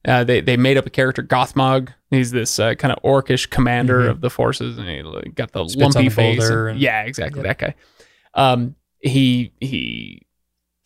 uh, 0.07 0.25
they 0.25 0.41
they 0.41 0.57
made 0.57 0.79
up 0.79 0.87
a 0.87 0.91
character 0.91 1.23
Gothmog. 1.23 1.91
He's 2.11 2.31
this 2.31 2.59
uh, 2.59 2.75
kind 2.75 2.93
of 2.93 3.03
orcish 3.03 3.51
commander 3.51 4.03
Mhm. 4.03 4.11
of 4.11 4.21
the 4.23 4.31
forces, 4.31 4.79
and 4.79 4.89
he 4.89 5.03
got 5.31 5.53
the 5.53 5.69
Spits 5.69 5.95
lumpy 5.95 6.09
the 6.09 6.15
face. 6.15 6.49
and- 6.49 6.79
yeah, 6.81 7.03
exactly 7.03 7.43
Yep. 7.43 7.59
that 7.59 7.59
guy. 7.59 7.75
Um, 8.35 8.77
he 9.01 9.53
he 9.61 10.23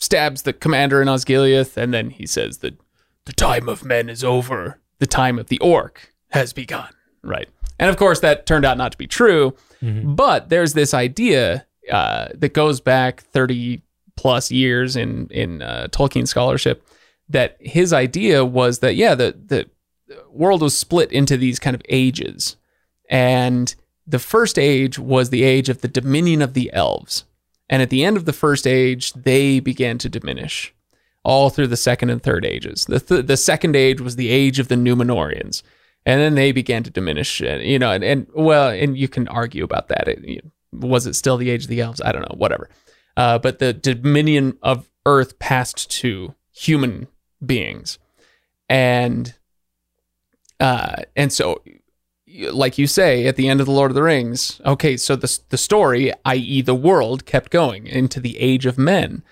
stabs 0.01 0.43
the 0.43 0.53
commander 0.53 1.01
in 1.01 1.07
Osgiliath, 1.09 1.77
and 1.77 1.95
then 1.95 2.11
he 2.11 2.27
says 2.27 2.59
that 2.59 2.75
the 3.27 3.33
time 3.33 3.69
of 3.69 3.85
men 3.85 4.09
is 4.09 4.25
over. 4.25 4.81
The 4.99 5.07
time 5.07 5.39
of 5.39 5.49
the 5.49 5.59
orc 5.59 6.13
has 6.31 6.53
begun. 6.53 6.89
Right. 7.23 7.49
And 7.79 7.91
of 7.91 7.97
course, 7.97 8.21
that 8.21 8.47
turned 8.47 8.65
out 8.65 8.79
not 8.79 8.93
to 8.93 8.99
be 8.99 9.07
true. 9.07 9.55
Mhm. 9.83 10.17
But 10.17 10.49
there's 10.49 10.73
this 10.73 10.95
idea 10.95 11.67
uh, 11.93 12.29
that 12.35 12.53
goes 12.55 12.81
back 12.81 13.23
30 13.23 13.83
plus 14.17 14.51
years 14.51 14.97
in 14.97 15.29
in 15.31 15.63
uh, 15.63 15.89
Tolkien 15.91 16.27
scholarship 16.27 16.87
that 17.29 17.57
his 17.61 17.93
idea 17.93 18.45
was 18.45 18.79
that 18.79 18.97
yeah, 18.97 19.15
the 19.15 19.37
the 19.47 19.69
world 20.31 20.63
was 20.63 20.77
split 20.77 21.13
into 21.13 21.37
these 21.37 21.59
kind 21.59 21.75
of 21.75 21.83
ages, 21.89 22.57
and 23.11 23.75
the 24.07 24.19
first 24.19 24.59
age 24.59 24.99
was 24.99 25.31
the 25.31 25.43
age 25.43 25.69
of 25.69 25.81
the 25.81 25.89
dominion 25.89 26.41
of 26.43 26.55
the 26.55 26.73
elves, 26.73 27.25
and 27.69 27.83
at 27.83 27.91
the 27.91 28.05
end 28.05 28.17
of 28.17 28.25
the 28.25 28.33
first 28.33 28.67
age, 28.67 29.13
they 29.13 29.61
began 29.61 29.99
to 29.99 30.09
diminish. 30.09 30.73
All 31.27 31.51
through 31.51 31.67
the 31.67 31.77
second 31.77 32.11
and 32.11 32.23
third 32.23 32.45
ages. 32.47 32.85
The 32.85 33.01
th- 33.01 33.27
the 33.27 33.37
second 33.37 33.75
age 33.75 34.01
was 34.01 34.15
the 34.15 34.31
age 34.31 34.61
of 34.61 34.69
the 34.69 34.77
Numenoreans, 34.77 35.65
and 36.07 36.21
then 36.21 36.37
they 36.37 36.53
began 36.53 36.85
to 36.85 36.91
diminish. 36.91 37.41
You 37.41 37.81
know, 37.81 37.91
and, 37.91 38.05
and 38.05 38.29
well, 38.33 38.69
and 38.69 38.97
you 38.97 39.09
can 39.09 39.27
argue 39.27 39.65
about 39.65 39.89
that. 39.89 40.07
It, 40.07 40.45
was 40.73 41.05
it 41.05 41.15
still 41.15 41.37
the 41.37 41.51
age 41.51 41.65
of 41.65 41.69
the 41.69 41.81
elves? 41.81 42.01
I 42.01 42.13
don't 42.13 42.23
know. 42.23 42.37
Whatever. 42.37 42.71
Uh, 43.17 43.39
but 43.39 43.59
the 43.59 43.73
dominion 43.73 44.57
of 44.63 44.89
Earth 45.05 45.41
passed 45.41 45.91
to 46.03 46.37
human 46.53 47.09
beings, 47.45 47.99
and 48.69 49.35
uh, 50.61 51.03
and 51.17 51.33
so, 51.33 51.61
like 52.53 52.79
you 52.79 52.87
say, 52.87 53.27
at 53.27 53.35
the 53.35 53.49
end 53.49 53.59
of 53.59 53.67
the 53.67 53.73
Lord 53.73 53.91
of 53.91 53.97
the 53.97 54.03
Rings, 54.05 54.61
okay, 54.65 54.97
so 54.97 55.17
the 55.17 55.41
the 55.49 55.59
story, 55.59 56.13
i.e., 56.25 56.63
the 56.63 56.75
world, 56.77 57.27
kept 57.27 57.51
going 57.51 57.89
into 57.89 58.21
the 58.21 58.39
age 58.39 58.65
of 58.65 58.79
men, 58.79 59.25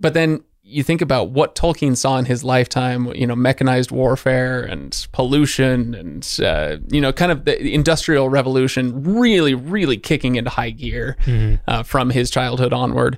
but 0.00 0.12
then 0.12 0.42
you 0.68 0.82
think 0.82 1.00
about 1.00 1.30
what 1.30 1.54
Tolkien 1.54 1.96
saw 1.96 2.18
in 2.18 2.24
his 2.24 2.42
lifetime, 2.42 3.06
you 3.14 3.24
know, 3.26 3.36
mechanized 3.36 3.92
warfare 3.92 4.62
and 4.62 5.06
pollution 5.12 5.94
and, 5.94 6.38
uh, 6.44 6.78
you 6.90 7.00
know, 7.00 7.12
kind 7.12 7.30
of 7.30 7.44
the 7.44 7.72
industrial 7.72 8.28
revolution 8.28 9.02
really, 9.04 9.54
really 9.54 9.96
kicking 9.96 10.34
into 10.34 10.50
high 10.50 10.70
gear 10.70 11.16
Mhm. 11.24 11.60
uh, 11.68 11.82
from 11.84 12.10
his 12.10 12.30
childhood 12.30 12.72
onward. 12.72 13.16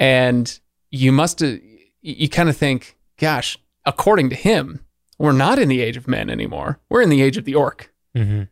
And 0.00 0.58
you 0.90 1.12
must, 1.12 1.40
uh, 1.42 1.54
you 2.00 2.28
kind 2.28 2.48
of 2.48 2.56
think, 2.56 2.96
gosh, 3.16 3.56
according 3.86 4.30
to 4.30 4.36
him, 4.36 4.80
we're 5.18 5.30
not 5.32 5.60
in 5.60 5.68
the 5.68 5.80
age 5.80 5.96
of 5.96 6.08
men 6.08 6.28
anymore. 6.28 6.80
We're 6.90 7.02
in 7.02 7.10
the 7.10 7.22
age 7.22 7.36
of 7.36 7.44
the 7.44 7.54
orc. 7.54 7.92
Mhm. 8.16 8.48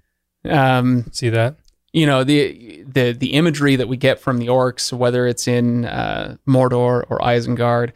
Um, 0.48 1.06
See 1.12 1.28
that? 1.30 1.56
you 1.92 2.06
know 2.06 2.22
the 2.22 2.84
the 2.86 3.10
the 3.12 3.32
imagery 3.32 3.74
that 3.74 3.88
we 3.88 3.96
get 3.96 4.20
from 4.20 4.38
the 4.38 4.46
orcs, 4.46 4.92
whether 4.92 5.26
it's 5.26 5.48
in 5.48 5.84
uh, 5.84 6.36
Mordor 6.48 7.04
or 7.10 7.18
Isengard, 7.18 7.90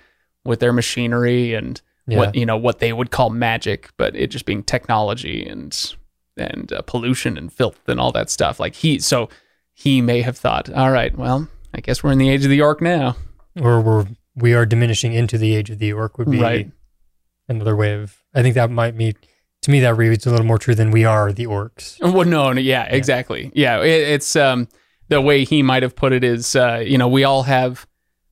with 0.45 0.61
their 0.61 0.73
machinery 0.73 1.55
and 1.55 1.81
Yeah. 2.07 2.19
what 2.19 2.35
you 2.35 2.45
know 2.47 2.57
what 2.57 2.79
they 2.81 2.93
would 2.93 3.11
call 3.11 3.31
magic, 3.31 3.91
but 3.97 4.15
it 4.17 4.29
just 4.31 4.45
being 4.47 4.63
technology 4.63 5.45
and 5.47 5.95
and 6.37 6.73
uh, 6.73 6.83
pollution 6.83 7.39
and 7.39 7.53
filth 7.53 7.81
and 7.89 8.01
all 8.01 8.11
that 8.13 8.29
stuff. 8.31 8.59
Like 8.59 8.75
he, 8.75 8.99
so 8.99 9.29
he 9.73 10.01
may 10.03 10.21
have 10.23 10.37
thought, 10.37 10.69
all 10.73 10.91
right, 10.91 11.17
well, 11.17 11.49
I 11.73 11.81
guess 11.81 12.03
we're 12.03 12.11
in 12.13 12.19
the 12.19 12.29
age 12.29 12.45
of 12.45 12.51
the 12.51 12.61
orc 12.61 12.81
now, 12.83 13.17
Or 13.61 13.81
we're 13.81 14.07
we 14.35 14.53
are 14.53 14.67
diminishing 14.67 15.13
into 15.13 15.39
the 15.39 15.55
age 15.55 15.71
of 15.71 15.79
the 15.79 15.93
orc 15.93 16.19
would 16.19 16.29
be 16.31 16.41
Right. 16.41 16.71
another 17.49 17.77
way 17.77 17.95
of. 17.95 18.17
I 18.35 18.43
think 18.43 18.55
that 18.57 18.71
might 18.71 18.97
be 18.99 19.15
to 19.63 19.71
me 19.71 19.81
that 19.81 19.95
reads 19.97 20.27
a 20.27 20.31
little 20.31 20.45
more 20.45 20.59
true 20.59 20.75
than 20.75 20.91
we 20.91 21.05
are 21.05 21.33
the 21.33 21.47
orcs. 21.47 21.99
Well, 22.01 22.27
no, 22.27 22.53
no 22.53 22.61
yeah, 22.61 22.85
exactly. 22.85 23.51
Yeah, 23.55 23.81
it, 23.83 24.09
it's 24.09 24.37
um 24.37 24.69
the 25.09 25.21
way 25.21 25.45
he 25.45 25.63
might 25.63 25.83
have 25.83 25.95
put 25.95 26.13
it 26.13 26.25
is, 26.25 26.57
uh, 26.57 26.83
you 26.85 26.99
know, 26.99 27.09
we 27.09 27.25
all 27.25 27.45
have 27.45 27.87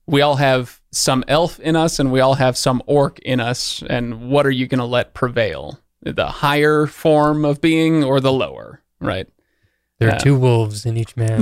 we 0.05 0.21
all 0.21 0.35
have 0.35 0.81
some 0.91 1.23
elf 1.27 1.59
in 1.59 1.75
us, 1.75 1.99
and 1.99 2.11
we 2.11 2.19
all 2.19 2.35
have 2.35 2.57
some 2.57 2.81
orc 2.85 3.19
in 3.19 3.39
us, 3.39 3.83
and 3.89 4.29
what 4.29 4.45
are 4.45 4.51
you 4.51 4.67
going 4.67 4.79
to 4.79 4.85
let 4.85 5.13
prevail? 5.13 5.79
The 6.01 6.27
higher 6.27 6.85
form 6.85 7.45
of 7.45 7.61
being 7.61 8.03
or 8.03 8.19
the 8.19 8.31
lower, 8.31 8.81
right? 8.99 9.27
There 9.99 10.11
are 10.13 10.19
two 10.19 10.37
wolves 10.37 10.85
in 10.85 10.97
each 10.97 11.15
man. 11.15 11.39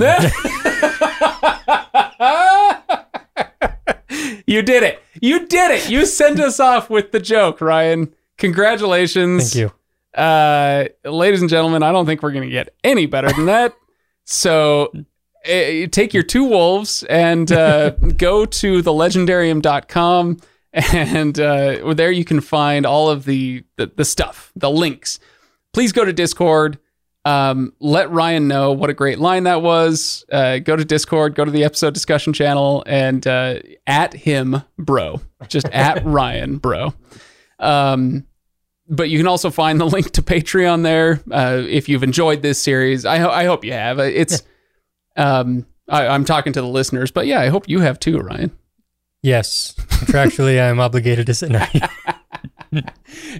you 4.46 4.62
did 4.62 4.84
it. 4.84 5.02
You 5.20 5.46
did 5.46 5.72
it. 5.72 5.90
You 5.90 6.06
sent 6.06 6.38
us 6.38 6.60
off 6.60 6.88
with 6.88 7.10
the 7.10 7.18
joke, 7.18 7.60
Ryan. 7.60 8.14
Congratulations. 8.38 9.52
Thank 9.52 9.60
you. 9.62 9.72
Uh, 10.20 10.84
ladies 11.04 11.40
and 11.40 11.50
gentlemen, 11.50 11.82
I 11.82 11.90
don't 11.90 12.06
think 12.06 12.22
we're 12.22 12.32
going 12.32 12.48
to 12.48 12.50
get 12.50 12.74
any 12.84 13.06
better 13.06 13.32
than 13.32 13.46
that. 13.46 13.74
So 14.24 14.92
uh, 14.94 15.00
take 15.44 16.14
your 16.14 16.22
two 16.22 16.44
wolves 16.44 17.02
and 17.04 17.50
uh, 17.50 17.90
go 18.16 18.44
to 18.46 18.82
thelegendarium.com 18.82 20.38
and 20.72 21.38
uh, 21.38 21.94
there 21.94 22.10
you 22.10 22.24
can 22.24 22.40
find 22.40 22.86
all 22.86 23.10
of 23.10 23.24
the, 23.24 23.64
the, 23.76 23.92
the 23.94 24.04
stuff, 24.04 24.52
the 24.56 24.70
links. 24.70 25.18
Please 25.72 25.92
go 25.92 26.04
to 26.04 26.12
Discord. 26.12 26.78
Um, 27.24 27.72
let 27.78 28.10
Ryan 28.10 28.48
know 28.48 28.72
what 28.72 28.90
a 28.90 28.94
great 28.94 29.18
line 29.18 29.44
that 29.44 29.62
was. 29.62 30.24
Uh, 30.32 30.58
go 30.58 30.74
to 30.74 30.84
Discord, 30.84 31.34
go 31.34 31.44
to 31.44 31.50
the 31.50 31.62
episode 31.64 31.94
discussion 31.94 32.32
channel, 32.32 32.82
and 32.86 33.24
uh, 33.26 33.60
at 33.86 34.12
him, 34.12 34.62
bro. 34.76 35.20
Just 35.46 35.68
at 35.72 36.04
Ryan, 36.04 36.58
bro. 36.58 36.94
Um, 37.58 38.26
but 38.88 39.08
you 39.08 39.18
can 39.18 39.28
also 39.28 39.50
find 39.50 39.80
the 39.80 39.86
link 39.86 40.10
to 40.12 40.22
Patreon 40.22 40.82
there 40.82 41.20
uh, 41.30 41.62
if 41.64 41.88
you've 41.88 42.02
enjoyed 42.02 42.42
this 42.42 42.60
series. 42.60 43.04
I, 43.06 43.18
ho- 43.18 43.30
I 43.30 43.44
hope 43.44 43.64
you 43.64 43.72
have. 43.72 44.00
It's 44.00 44.42
um, 45.16 45.66
I, 45.88 46.06
I'm 46.06 46.24
talking 46.24 46.52
to 46.54 46.60
the 46.60 46.66
listeners, 46.66 47.10
but 47.10 47.26
yeah, 47.26 47.40
I 47.40 47.48
hope 47.48 47.68
you 47.68 47.80
have 47.80 47.98
too, 47.98 48.18
Ryan. 48.18 48.50
Yes, 49.22 49.74
contractually, 49.76 50.60
I 50.60 50.66
am 50.66 50.80
obligated 50.80 51.26
to 51.26 51.34
sit 51.34 51.50
no. 51.50 51.64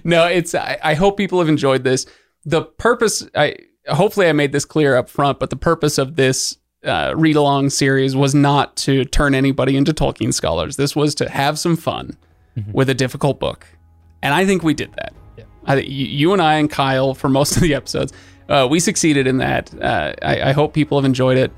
no, 0.03 0.25
it's. 0.25 0.55
I, 0.55 0.77
I 0.81 0.93
hope 0.93 1.17
people 1.17 1.39
have 1.39 1.49
enjoyed 1.49 1.83
this. 1.83 2.05
The 2.45 2.63
purpose, 2.63 3.27
I 3.35 3.55
hopefully 3.89 4.27
I 4.27 4.31
made 4.31 4.53
this 4.53 4.65
clear 4.65 4.95
up 4.95 5.09
front, 5.09 5.39
but 5.39 5.49
the 5.49 5.57
purpose 5.57 5.97
of 5.97 6.15
this 6.15 6.57
uh, 6.85 7.13
read 7.17 7.35
along 7.35 7.69
series 7.69 8.15
was 8.15 8.33
not 8.33 8.75
to 8.77 9.03
turn 9.05 9.35
anybody 9.35 9.75
into 9.75 9.93
Tolkien 9.93 10.33
scholars. 10.33 10.77
This 10.77 10.95
was 10.95 11.15
to 11.15 11.29
have 11.29 11.59
some 11.59 11.75
fun 11.75 12.17
with 12.71 12.89
a 12.89 12.93
difficult 12.93 13.39
book, 13.39 13.67
and 14.21 14.33
I 14.33 14.45
think 14.45 14.63
we 14.63 14.73
did 14.73 14.93
that. 14.93 15.13
Yeah. 15.37 15.45
I 15.65 15.75
you 15.79 16.31
and 16.31 16.41
I 16.41 16.55
and 16.55 16.69
Kyle 16.69 17.13
for 17.13 17.27
most 17.27 17.57
of 17.57 17.61
the 17.61 17.73
episodes, 17.73 18.13
uh, 18.47 18.67
we 18.69 18.79
succeeded 18.79 19.27
in 19.27 19.37
that. 19.39 19.73
Uh, 19.81 20.13
I, 20.21 20.49
I 20.49 20.51
hope 20.53 20.73
people 20.73 20.97
have 20.97 21.05
enjoyed 21.05 21.37
it. 21.37 21.51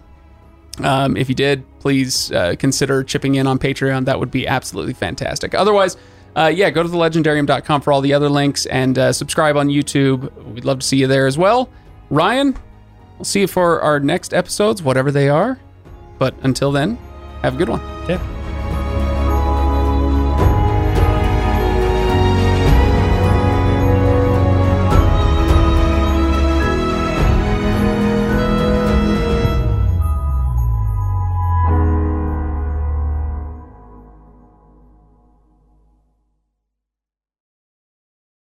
Um, 0.83 1.15
if 1.15 1.29
you 1.29 1.35
did, 1.35 1.63
please 1.79 2.31
uh, 2.31 2.55
consider 2.57 3.03
chipping 3.03 3.35
in 3.35 3.47
on 3.47 3.59
Patreon. 3.59 4.05
That 4.05 4.19
would 4.19 4.31
be 4.31 4.47
absolutely 4.47 4.93
fantastic. 4.93 5.53
Otherwise, 5.55 5.97
uh, 6.35 6.51
yeah, 6.53 6.69
go 6.69 6.83
to 6.83 6.89
thelegendarium.com 6.89 7.81
for 7.81 7.93
all 7.93 8.01
the 8.01 8.13
other 8.13 8.29
links 8.29 8.65
and 8.65 8.97
uh, 8.97 9.13
subscribe 9.13 9.55
on 9.55 9.69
YouTube. 9.69 10.31
We'd 10.53 10.65
love 10.65 10.79
to 10.79 10.85
see 10.85 10.97
you 10.97 11.07
there 11.07 11.27
as 11.27 11.37
well. 11.37 11.69
Ryan, 12.09 12.57
we'll 13.17 13.25
see 13.25 13.41
you 13.41 13.47
for 13.47 13.81
our 13.81 13.99
next 13.99 14.33
episodes, 14.33 14.83
whatever 14.83 15.11
they 15.11 15.29
are. 15.29 15.59
But 16.17 16.35
until 16.43 16.71
then, 16.71 16.97
have 17.41 17.55
a 17.55 17.57
good 17.57 17.69
one. 17.69 17.81
Yeah. 18.09 18.34